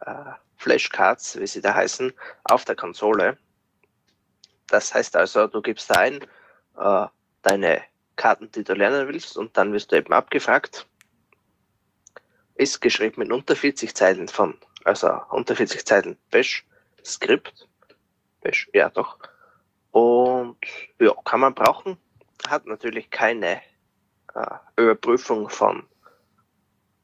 äh, 0.01 0.31
Flashcards, 0.57 1.39
wie 1.39 1.45
sie 1.45 1.61
da 1.61 1.75
heißen, 1.75 2.11
auf 2.45 2.65
der 2.65 2.75
Konsole. 2.75 3.37
Das 4.67 4.93
heißt 4.93 5.15
also, 5.15 5.45
du 5.47 5.61
gibst 5.61 5.89
da 5.91 5.95
ein 5.95 6.25
äh, 6.77 7.07
deine 7.43 7.81
Karten, 8.15 8.49
die 8.51 8.63
du 8.63 8.73
lernen 8.73 9.07
willst, 9.07 9.37
und 9.37 9.55
dann 9.55 9.71
wirst 9.71 9.91
du 9.91 9.95
eben 9.95 10.13
abgefragt. 10.13 10.87
Ist 12.55 12.81
geschrieben 12.81 13.21
in 13.21 13.31
unter 13.31 13.55
40 13.55 13.95
Zeilen 13.95 14.27
von, 14.27 14.57
also 14.83 15.11
unter 15.29 15.55
40 15.55 15.85
Zeilen 15.85 16.17
Bash, 16.31 16.65
Skript. 17.03 17.67
Bash, 18.41 18.67
ja 18.73 18.89
doch. 18.89 19.19
Und 19.91 20.57
ja, 20.99 21.13
kann 21.23 21.41
man 21.41 21.53
brauchen 21.53 21.97
hat 22.47 22.65
natürlich 22.65 23.09
keine 23.09 23.61
äh, 24.35 24.81
Überprüfung 24.81 25.49
von, 25.49 25.83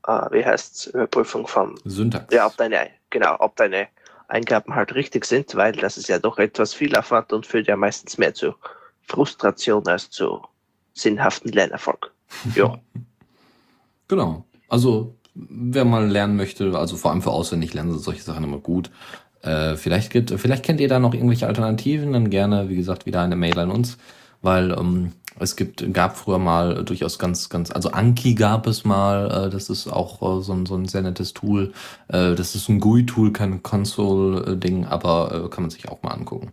äh, 0.07 0.11
wie 0.31 0.45
heißt's, 0.45 0.87
Überprüfung 0.87 1.47
von 1.47 1.79
Syntax. 1.85 2.33
Ja, 2.33 2.47
ob 2.47 2.57
deine, 2.57 2.89
genau, 3.09 3.35
ob 3.39 3.55
deine 3.55 3.87
Eingaben 4.27 4.75
halt 4.75 4.93
richtig 4.93 5.25
sind, 5.25 5.55
weil 5.55 5.73
das 5.73 5.97
ist 5.97 6.07
ja 6.07 6.19
doch 6.19 6.37
etwas 6.37 6.73
viel 6.73 6.95
Aufwand 6.95 7.33
und 7.33 7.45
führt 7.45 7.67
ja 7.67 7.75
meistens 7.75 8.17
mehr 8.17 8.33
zu 8.33 8.53
Frustration 9.01 9.87
als 9.87 10.09
zu 10.09 10.41
sinnhaften 10.93 11.51
Lernerfolg. 11.51 12.11
Ja. 12.55 12.79
genau. 14.07 14.45
Also, 14.67 15.15
wer 15.33 15.83
mal 15.83 16.07
lernen 16.07 16.35
möchte, 16.35 16.77
also 16.77 16.95
vor 16.95 17.09
allem 17.09 17.23
für 17.23 17.31
auswendig 17.31 17.73
lernen 17.73 17.91
sind 17.91 18.01
solche 18.01 18.21
Sachen 18.21 18.43
immer 18.43 18.59
gut. 18.59 18.91
Äh, 19.41 19.77
vielleicht, 19.77 20.11
gibt, 20.11 20.29
vielleicht 20.31 20.63
kennt 20.63 20.79
ihr 20.79 20.89
da 20.89 20.99
noch 20.99 21.15
irgendwelche 21.15 21.47
Alternativen, 21.47 22.13
dann 22.13 22.29
gerne, 22.29 22.69
wie 22.69 22.75
gesagt, 22.75 23.07
wieder 23.07 23.21
eine 23.21 23.35
Mail 23.35 23.57
an 23.57 23.71
uns, 23.71 23.97
weil 24.43 24.71
ähm, 24.71 25.13
es 25.39 25.55
gibt, 25.55 25.93
gab 25.93 26.17
früher 26.17 26.39
mal 26.39 26.83
durchaus 26.83 27.19
ganz, 27.19 27.49
ganz, 27.49 27.71
also 27.71 27.91
Anki 27.91 28.35
gab 28.35 28.67
es 28.67 28.85
mal, 28.85 29.47
äh, 29.47 29.49
das 29.49 29.69
ist 29.69 29.87
auch 29.87 30.21
äh, 30.21 30.43
so, 30.43 30.53
ein, 30.53 30.65
so 30.65 30.75
ein 30.75 30.85
sehr 30.85 31.01
nettes 31.01 31.33
Tool. 31.33 31.73
Äh, 32.07 32.35
das 32.35 32.55
ist 32.55 32.69
ein 32.69 32.79
GUI-Tool, 32.79 33.33
kein 33.33 33.63
Console-Ding, 33.63 34.85
aber 34.85 35.45
äh, 35.45 35.49
kann 35.49 35.63
man 35.63 35.71
sich 35.71 35.89
auch 35.89 36.01
mal 36.03 36.11
angucken. 36.11 36.51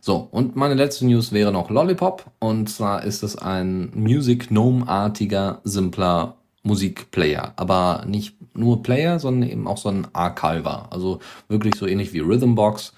So, 0.00 0.28
und 0.30 0.56
meine 0.56 0.74
letzte 0.74 1.06
News 1.06 1.32
wäre 1.32 1.52
noch 1.52 1.70
Lollipop. 1.70 2.24
Und 2.38 2.70
zwar 2.70 3.04
ist 3.04 3.22
es 3.22 3.36
ein 3.36 3.90
Music 3.94 4.48
Gnome-artiger, 4.48 5.60
simpler 5.64 6.36
Musikplayer. 6.62 7.52
Aber 7.56 8.04
nicht 8.06 8.36
nur 8.54 8.82
Player, 8.82 9.18
sondern 9.18 9.48
eben 9.50 9.66
auch 9.66 9.78
so 9.78 9.88
ein 9.88 10.06
Archiver. 10.12 10.88
Also 10.90 11.20
wirklich 11.48 11.74
so 11.74 11.86
ähnlich 11.86 12.12
wie 12.12 12.20
Rhythmbox 12.20 12.92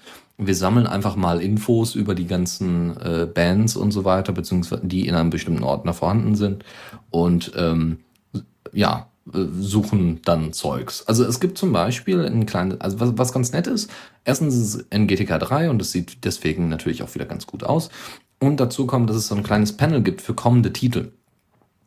wir 0.47 0.55
sammeln 0.55 0.87
einfach 0.87 1.15
mal 1.15 1.41
Infos 1.41 1.95
über 1.95 2.15
die 2.15 2.27
ganzen 2.27 2.97
äh, 2.97 3.27
Bands 3.31 3.75
und 3.75 3.91
so 3.91 4.05
weiter, 4.05 4.33
beziehungsweise 4.33 4.85
die 4.85 5.07
in 5.07 5.15
einem 5.15 5.29
bestimmten 5.29 5.63
Ordner 5.63 5.93
vorhanden 5.93 6.35
sind 6.35 6.63
und 7.09 7.51
ähm, 7.55 7.99
ja, 8.73 9.07
äh, 9.33 9.45
suchen 9.59 10.21
dann 10.25 10.51
Zeugs. 10.51 11.07
Also 11.07 11.23
es 11.23 11.39
gibt 11.39 11.57
zum 11.57 11.71
Beispiel 11.71 12.25
ein 12.25 12.45
kleines, 12.45 12.81
also 12.81 12.99
was, 12.99 13.11
was 13.15 13.33
ganz 13.33 13.51
nett 13.51 13.67
ist, 13.67 13.91
erstens 14.25 14.55
ist 14.55 14.75
es 14.75 14.85
in 14.89 15.07
GTK 15.07 15.39
3 15.39 15.69
und 15.69 15.81
es 15.81 15.91
sieht 15.91 16.25
deswegen 16.25 16.69
natürlich 16.69 17.03
auch 17.03 17.13
wieder 17.13 17.25
ganz 17.25 17.45
gut 17.45 17.63
aus. 17.63 17.89
Und 18.39 18.59
dazu 18.59 18.87
kommt, 18.87 19.09
dass 19.09 19.17
es 19.17 19.27
so 19.27 19.35
ein 19.35 19.43
kleines 19.43 19.77
Panel 19.77 20.01
gibt 20.01 20.21
für 20.21 20.33
kommende 20.33 20.73
Titel. 20.73 21.11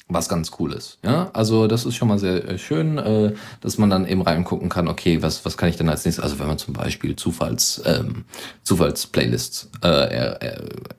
Was 0.08 0.28
ganz 0.28 0.52
cool 0.58 0.72
ist. 0.72 0.98
Ja, 1.02 1.30
also 1.32 1.66
das 1.66 1.86
ist 1.86 1.96
schon 1.96 2.08
mal 2.08 2.18
sehr 2.18 2.46
äh, 2.46 2.58
schön, 2.58 2.98
äh, 2.98 3.32
dass 3.60 3.78
man 3.78 3.88
dann 3.88 4.06
eben 4.06 4.22
reingucken 4.22 4.68
kann, 4.68 4.88
okay, 4.88 5.22
was, 5.22 5.44
was 5.44 5.56
kann 5.56 5.68
ich 5.68 5.76
denn 5.76 5.88
als 5.88 6.04
nächstes, 6.04 6.22
also 6.22 6.38
wenn 6.38 6.46
man 6.46 6.58
zum 6.58 6.74
Beispiel 6.74 7.16
Zufalls, 7.16 7.82
ähm, 7.86 8.24
Zufallsplaylists 8.64 9.70
äh, 9.82 9.88
äh, 9.88 10.56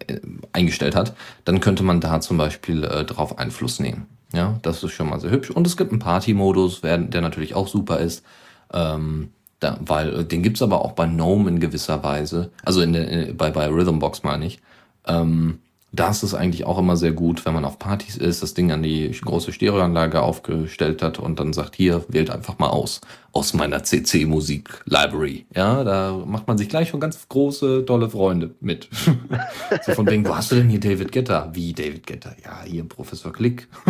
äh, 0.07 0.21
eingestellt 0.53 0.95
hat, 0.95 1.15
dann 1.45 1.59
könnte 1.59 1.83
man 1.83 2.01
da 2.01 2.19
zum 2.19 2.37
Beispiel 2.37 2.83
äh, 2.83 3.05
drauf 3.05 3.37
Einfluss 3.37 3.79
nehmen. 3.79 4.07
Ja, 4.33 4.59
das 4.63 4.83
ist 4.83 4.91
schon 4.91 5.09
mal 5.09 5.19
sehr 5.19 5.31
hübsch. 5.31 5.51
Und 5.51 5.67
es 5.67 5.77
gibt 5.77 5.91
einen 5.91 5.99
Party-Modus, 5.99 6.81
der 6.81 6.97
natürlich 6.97 7.53
auch 7.53 7.67
super 7.67 7.99
ist. 7.99 8.25
Ähm, 8.73 9.29
da, 9.59 9.77
weil 9.79 10.25
den 10.25 10.43
gibt's 10.43 10.61
aber 10.61 10.83
auch 10.83 10.91
bei 10.91 11.05
Gnome 11.05 11.49
in 11.49 11.59
gewisser 11.59 12.03
Weise. 12.03 12.51
Also 12.65 12.81
in 12.81 12.93
in, 12.93 13.37
bei, 13.37 13.51
bei 13.51 13.67
Rhythmbox 13.67 14.23
meine 14.23 14.45
ich. 14.45 14.59
Ähm, 15.07 15.59
da 15.95 16.09
ist 16.09 16.33
eigentlich 16.33 16.65
auch 16.65 16.77
immer 16.77 16.97
sehr 16.97 17.11
gut, 17.11 17.45
wenn 17.45 17.53
man 17.53 17.65
auf 17.65 17.79
Partys 17.79 18.17
ist, 18.17 18.43
das 18.43 18.53
Ding 18.53 18.71
an 18.71 18.83
die 18.83 19.11
große 19.11 19.51
Stereoanlage 19.51 20.21
aufgestellt 20.21 21.01
hat 21.01 21.19
und 21.19 21.39
dann 21.39 21.53
sagt, 21.53 21.75
hier, 21.75 22.03
wählt 22.07 22.29
einfach 22.29 22.59
mal 22.59 22.69
aus, 22.69 23.01
aus 23.35 23.53
meiner 23.53 23.83
CC-Musik-Library. 23.83 25.45
Ja, 25.53 25.83
da 25.83 26.23
macht 26.25 26.47
man 26.47 26.57
sich 26.57 26.69
gleich 26.69 26.87
schon 26.87 27.01
ganz 27.01 27.27
große, 27.27 27.83
tolle 27.85 28.09
Freunde 28.09 28.55
mit. 28.61 28.87
so 29.85 29.91
von 29.91 30.09
wegen, 30.09 30.25
wo 30.25 30.33
hast 30.33 30.53
du 30.53 30.55
denn 30.55 30.69
hier 30.69 30.79
David 30.79 31.11
Getter? 31.11 31.49
Wie 31.53 31.73
David 31.73 32.07
Getter? 32.07 32.33
Ja, 32.45 32.63
hier 32.63 32.85
Professor 32.85 33.33
Klick. 33.33 33.67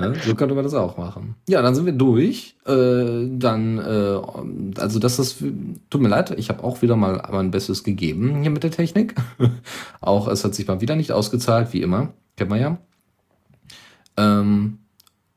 ja, 0.00 0.14
so 0.26 0.34
könnte 0.34 0.56
man 0.56 0.64
das 0.64 0.74
auch 0.74 0.96
machen. 0.96 1.36
Ja, 1.48 1.62
dann 1.62 1.76
sind 1.76 1.86
wir 1.86 1.92
durch. 1.92 2.56
Äh, 2.66 3.28
dann, 3.30 3.78
äh, 3.78 4.80
also 4.80 4.98
das 4.98 5.20
ist, 5.20 5.44
tut 5.90 6.00
mir 6.00 6.08
leid, 6.08 6.32
ich 6.36 6.48
habe 6.48 6.64
auch 6.64 6.82
wieder 6.82 6.96
mal 6.96 7.22
mein 7.30 7.52
Bestes 7.52 7.84
gegeben 7.84 8.42
hier 8.42 8.50
mit 8.50 8.64
der 8.64 8.72
Technik. 8.72 9.14
auch 10.00 10.26
es 10.26 10.44
hat 10.44 10.56
sich 10.56 10.66
mal 10.66 10.80
wieder 10.80 10.96
nicht 10.96 11.12
ausgezahlt, 11.12 11.72
wie 11.72 11.82
immer. 11.82 12.14
Kennt 12.36 12.50
man 12.50 12.60
ja. 12.60 12.78
Ähm, 14.16 14.78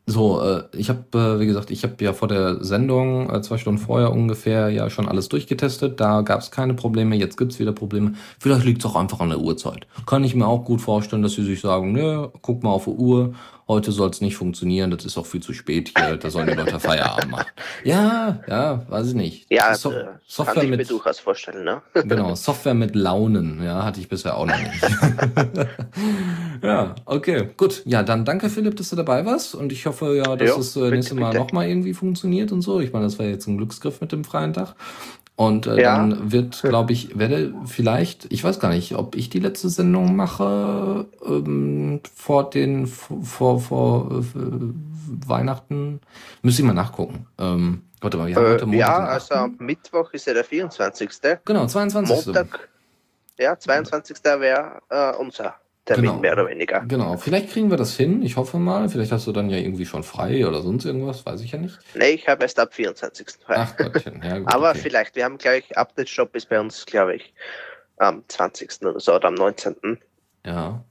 so, 0.10 0.42
äh, 0.42 0.64
ich 0.72 0.88
habe, 0.88 1.02
äh, 1.14 1.40
wie 1.42 1.46
gesagt, 1.46 1.70
ich 1.70 1.84
habe 1.84 1.96
ja 2.00 2.14
vor 2.14 2.30
der 2.30 2.64
Sendung, 2.64 3.30
äh, 3.30 3.42
zwei 3.42 3.58
Stunden 3.58 3.78
vorher 3.78 4.14
ungefähr, 4.14 4.70
ja 4.70 4.90
schon 4.90 5.06
alles 5.06 5.28
durchgetestet. 5.28 6.00
Da 6.00 6.22
gab 6.22 6.40
es 6.40 6.50
keine 6.50 6.76
Probleme, 6.76 7.18
jetzt 7.18 7.38
gibt's 7.38 7.60
wieder 7.60 7.74
Probleme. 7.74 8.14
Vielleicht 8.40 8.64
liegt's 8.64 8.86
auch 8.86 8.96
einfach 8.96 9.20
an 9.20 9.30
der 9.30 9.42
Uhrzeit. 9.42 9.86
Kann 10.06 10.24
ich 10.24 10.34
mir 10.34 10.48
auch 10.48 10.64
gut 10.64 10.80
vorstellen, 10.80 11.24
dass 11.24 11.34
sie 11.34 11.44
sich 11.44 11.60
sagen, 11.60 11.92
ne, 11.92 12.32
guck 12.42 12.64
mal 12.64 12.70
auf 12.70 12.86
die 12.86 12.92
Uhr, 12.92 13.34
heute 13.68 13.92
soll 13.92 14.10
es 14.10 14.22
nicht 14.22 14.36
funktionieren, 14.36 14.92
das 14.92 15.06
ist 15.06 15.18
auch 15.18 15.26
viel 15.26 15.42
zu 15.42 15.54
spät 15.54 15.92
hier, 15.98 16.18
da 16.18 16.30
sollen 16.30 16.48
die 16.48 16.54
Leute 16.54 16.80
Feierabend 16.80 17.32
machen. 17.32 17.48
Ja, 17.84 18.40
ja, 18.48 18.84
weiß 18.90 19.10
ich 19.10 19.14
nicht. 19.14 19.46
Ja, 19.50 19.76
so 19.76 19.92
äh, 19.92 20.06
Software 20.26 20.56
kann 20.56 20.64
ich 20.64 20.70
mit, 20.70 20.90
durchaus 20.90 21.20
vorstellen, 21.20 21.64
ne? 21.64 21.82
genau, 21.94 22.36
Software 22.36 22.74
mit 22.74 22.96
Launen, 22.96 23.62
ja, 23.64 23.84
hatte 23.84 24.00
ich 24.00 24.08
bisher 24.08 24.38
auch 24.38 24.46
noch 24.46 24.58
nicht. 24.58 24.72
ja, 26.62 26.96
okay, 27.06 27.50
gut. 27.58 27.82
Ja, 27.86 28.04
dann 28.04 28.26
danke 28.26 28.50
Philipp, 28.50 28.78
dass 28.78 28.90
du 28.90 28.96
dabei 28.96 29.26
warst 29.26 29.56
und 29.56 29.72
ich 29.72 29.86
hoffe 29.86 30.16
ja, 30.16 30.36
dass 30.36 30.50
jo, 30.50 30.60
es 30.60 30.76
äh, 30.76 30.90
nächstes 30.90 31.18
Mal 31.18 31.34
nochmal 31.34 31.68
irgendwie 31.68 31.94
funktioniert 31.94 32.52
und 32.52 32.62
so. 32.62 32.80
Ich 32.80 32.94
meine, 32.94 33.06
das 33.06 33.20
war 33.20 33.26
jetzt 33.26 33.48
ein 33.48 33.58
Glücksgriff 33.58 34.02
mit 34.02 34.12
dem 34.12 34.24
freien 34.24 34.54
Tag. 34.54 34.76
Und 35.38 35.68
äh, 35.68 35.80
ja. 35.80 35.98
dann 35.98 36.32
wird, 36.32 36.64
glaube 36.64 36.94
ich, 36.94 37.18
werde 37.18 37.54
vielleicht, 37.68 38.26
ich 38.34 38.44
weiß 38.44 38.60
gar 38.60 38.70
nicht, 38.70 38.96
ob 38.96 39.16
ich 39.16 39.30
die 39.30 39.38
letzte 39.38 39.70
Sendung 39.70 40.16
mache 40.16 41.06
ähm, 41.24 42.02
vor 42.16 42.50
den 42.50 42.88
vor 42.88 43.60
vor 43.60 44.10
äh, 44.12 44.24
Weihnachten. 45.28 46.02
Müsste 46.42 46.64
ich 46.64 46.68
mal 46.68 46.74
nachgucken. 46.74 47.28
Ähm, 47.38 47.84
warte 48.02 48.18
mal, 48.18 48.28
wir 48.28 48.36
haben 48.36 48.46
heute 48.46 48.66
Montag. 48.66 48.80
Ja, 48.80 48.98
also 48.98 49.36
am 49.36 49.56
Mittwoch 49.60 50.12
ist 50.12 50.26
ja 50.26 50.34
der 50.34 50.44
24. 50.44 51.12
Genau, 51.46 51.68
22. 51.68 52.26
Montag. 52.26 52.70
Ja, 53.38 53.60
22. 53.60 54.18
wäre 54.24 54.82
äh, 54.90 55.12
unser 55.18 55.54
Termin, 55.88 56.10
genau. 56.10 56.20
mehr 56.20 56.34
oder 56.34 56.50
weniger. 56.50 56.82
Genau, 56.82 57.16
vielleicht 57.16 57.50
kriegen 57.50 57.70
wir 57.70 57.78
das 57.78 57.96
hin. 57.96 58.22
Ich 58.22 58.36
hoffe 58.36 58.58
mal. 58.58 58.90
Vielleicht 58.90 59.14
hast 59.14 59.26
du 59.26 59.32
dann 59.32 59.50
ja 59.50 59.58
irgendwie 59.58 59.86
schon 59.86 60.04
frei 60.04 60.46
oder 60.46 60.62
sonst 60.62 60.84
irgendwas, 60.84 61.26
weiß 61.26 61.40
ich 61.42 61.54
ja 61.54 61.60
nicht. 61.60 61.80
Nee, 61.96 62.10
ich 62.10 62.28
habe 62.28 62.44
erst 62.44 62.60
ab 62.60 62.74
24. 62.74 63.28
frei. 63.46 63.56
Ach 63.58 63.78
Gottchen, 63.78 64.22
ja 64.22 64.40
gut, 64.40 64.48
Aber 64.54 64.72
okay. 64.72 64.80
vielleicht, 64.80 65.16
wir 65.16 65.24
haben 65.24 65.38
gleich, 65.38 65.78
Update-Shop 65.78 66.36
ist 66.36 66.50
bei 66.50 66.60
uns, 66.60 66.86
glaube 66.86 67.16
ich, 67.16 67.34
am 67.98 68.22
20. 68.28 68.82
oder 68.82 69.00
so 69.00 69.16
oder 69.16 69.30
am 69.30 69.36
19. 69.36 69.98
Ja. 70.46 70.84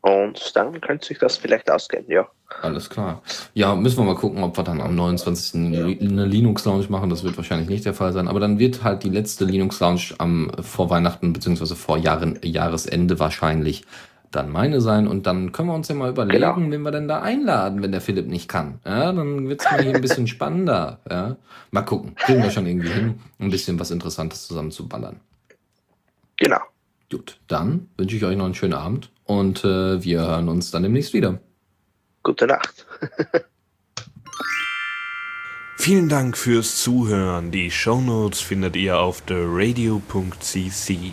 Und 0.00 0.56
dann 0.56 0.80
könnte 0.80 1.06
sich 1.06 1.18
das 1.20 1.36
vielleicht 1.36 1.70
ausgehen, 1.70 2.04
ja. 2.08 2.28
Alles 2.60 2.90
klar. 2.90 3.22
Ja, 3.54 3.76
müssen 3.76 3.98
wir 3.98 4.04
mal 4.04 4.16
gucken, 4.16 4.42
ob 4.42 4.58
wir 4.58 4.64
dann 4.64 4.80
am 4.80 4.96
29. 4.96 5.54
eine 5.54 6.26
Linux-Lounge 6.26 6.88
machen. 6.88 7.10
Das 7.10 7.22
wird 7.22 7.36
wahrscheinlich 7.36 7.68
nicht 7.68 7.84
der 7.84 7.94
Fall 7.94 8.12
sein. 8.12 8.26
Aber 8.26 8.40
dann 8.40 8.58
wird 8.58 8.82
halt 8.82 9.04
die 9.04 9.08
letzte 9.08 9.44
Linux-Lounge 9.44 10.16
am 10.18 10.50
vor 10.60 10.90
Weihnachten 10.90 11.32
beziehungsweise 11.32 11.76
vor 11.76 11.96
Jahren, 11.96 12.40
Jahresende 12.42 13.20
wahrscheinlich 13.20 13.84
dann 14.32 14.50
meine 14.50 14.80
sein 14.80 15.06
und 15.06 15.26
dann 15.26 15.52
können 15.52 15.68
wir 15.68 15.74
uns 15.74 15.88
ja 15.88 15.94
mal 15.94 16.10
überlegen, 16.10 16.40
genau. 16.40 16.70
wen 16.70 16.82
wir 16.82 16.90
denn 16.90 17.08
da 17.08 17.20
einladen, 17.20 17.82
wenn 17.82 17.92
der 17.92 18.00
Philipp 18.00 18.26
nicht 18.26 18.48
kann. 18.48 18.80
Ja, 18.84 19.12
dann 19.12 19.48
wird's 19.48 19.64
mal 19.70 19.82
hier 19.82 19.94
ein 19.94 20.00
bisschen 20.00 20.26
spannender. 20.28 21.00
Ja, 21.08 21.36
mal 21.70 21.82
gucken, 21.82 22.14
kriegen 22.16 22.42
wir 22.42 22.50
schon 22.50 22.66
irgendwie 22.66 22.88
hin, 22.88 23.20
ein 23.38 23.50
bisschen 23.50 23.78
was 23.78 23.90
Interessantes 23.90 24.46
zusammen 24.46 24.70
zu 24.70 24.88
ballern. 24.88 25.20
Genau. 26.36 26.60
Gut, 27.10 27.38
dann 27.46 27.88
wünsche 27.96 28.16
ich 28.16 28.24
euch 28.24 28.36
noch 28.36 28.46
einen 28.46 28.54
schönen 28.54 28.72
Abend 28.72 29.10
und 29.24 29.64
äh, 29.64 30.02
wir 30.02 30.22
hören 30.22 30.48
uns 30.48 30.70
dann 30.70 30.82
demnächst 30.82 31.12
wieder. 31.12 31.38
Gute 32.22 32.46
Nacht. 32.46 32.86
Vielen 35.76 36.08
Dank 36.08 36.38
fürs 36.38 36.76
Zuhören. 36.80 37.50
Die 37.50 37.70
Shownotes 37.70 38.40
findet 38.40 38.76
ihr 38.76 39.00
auf 39.00 39.20
theradio.cc 39.22 41.12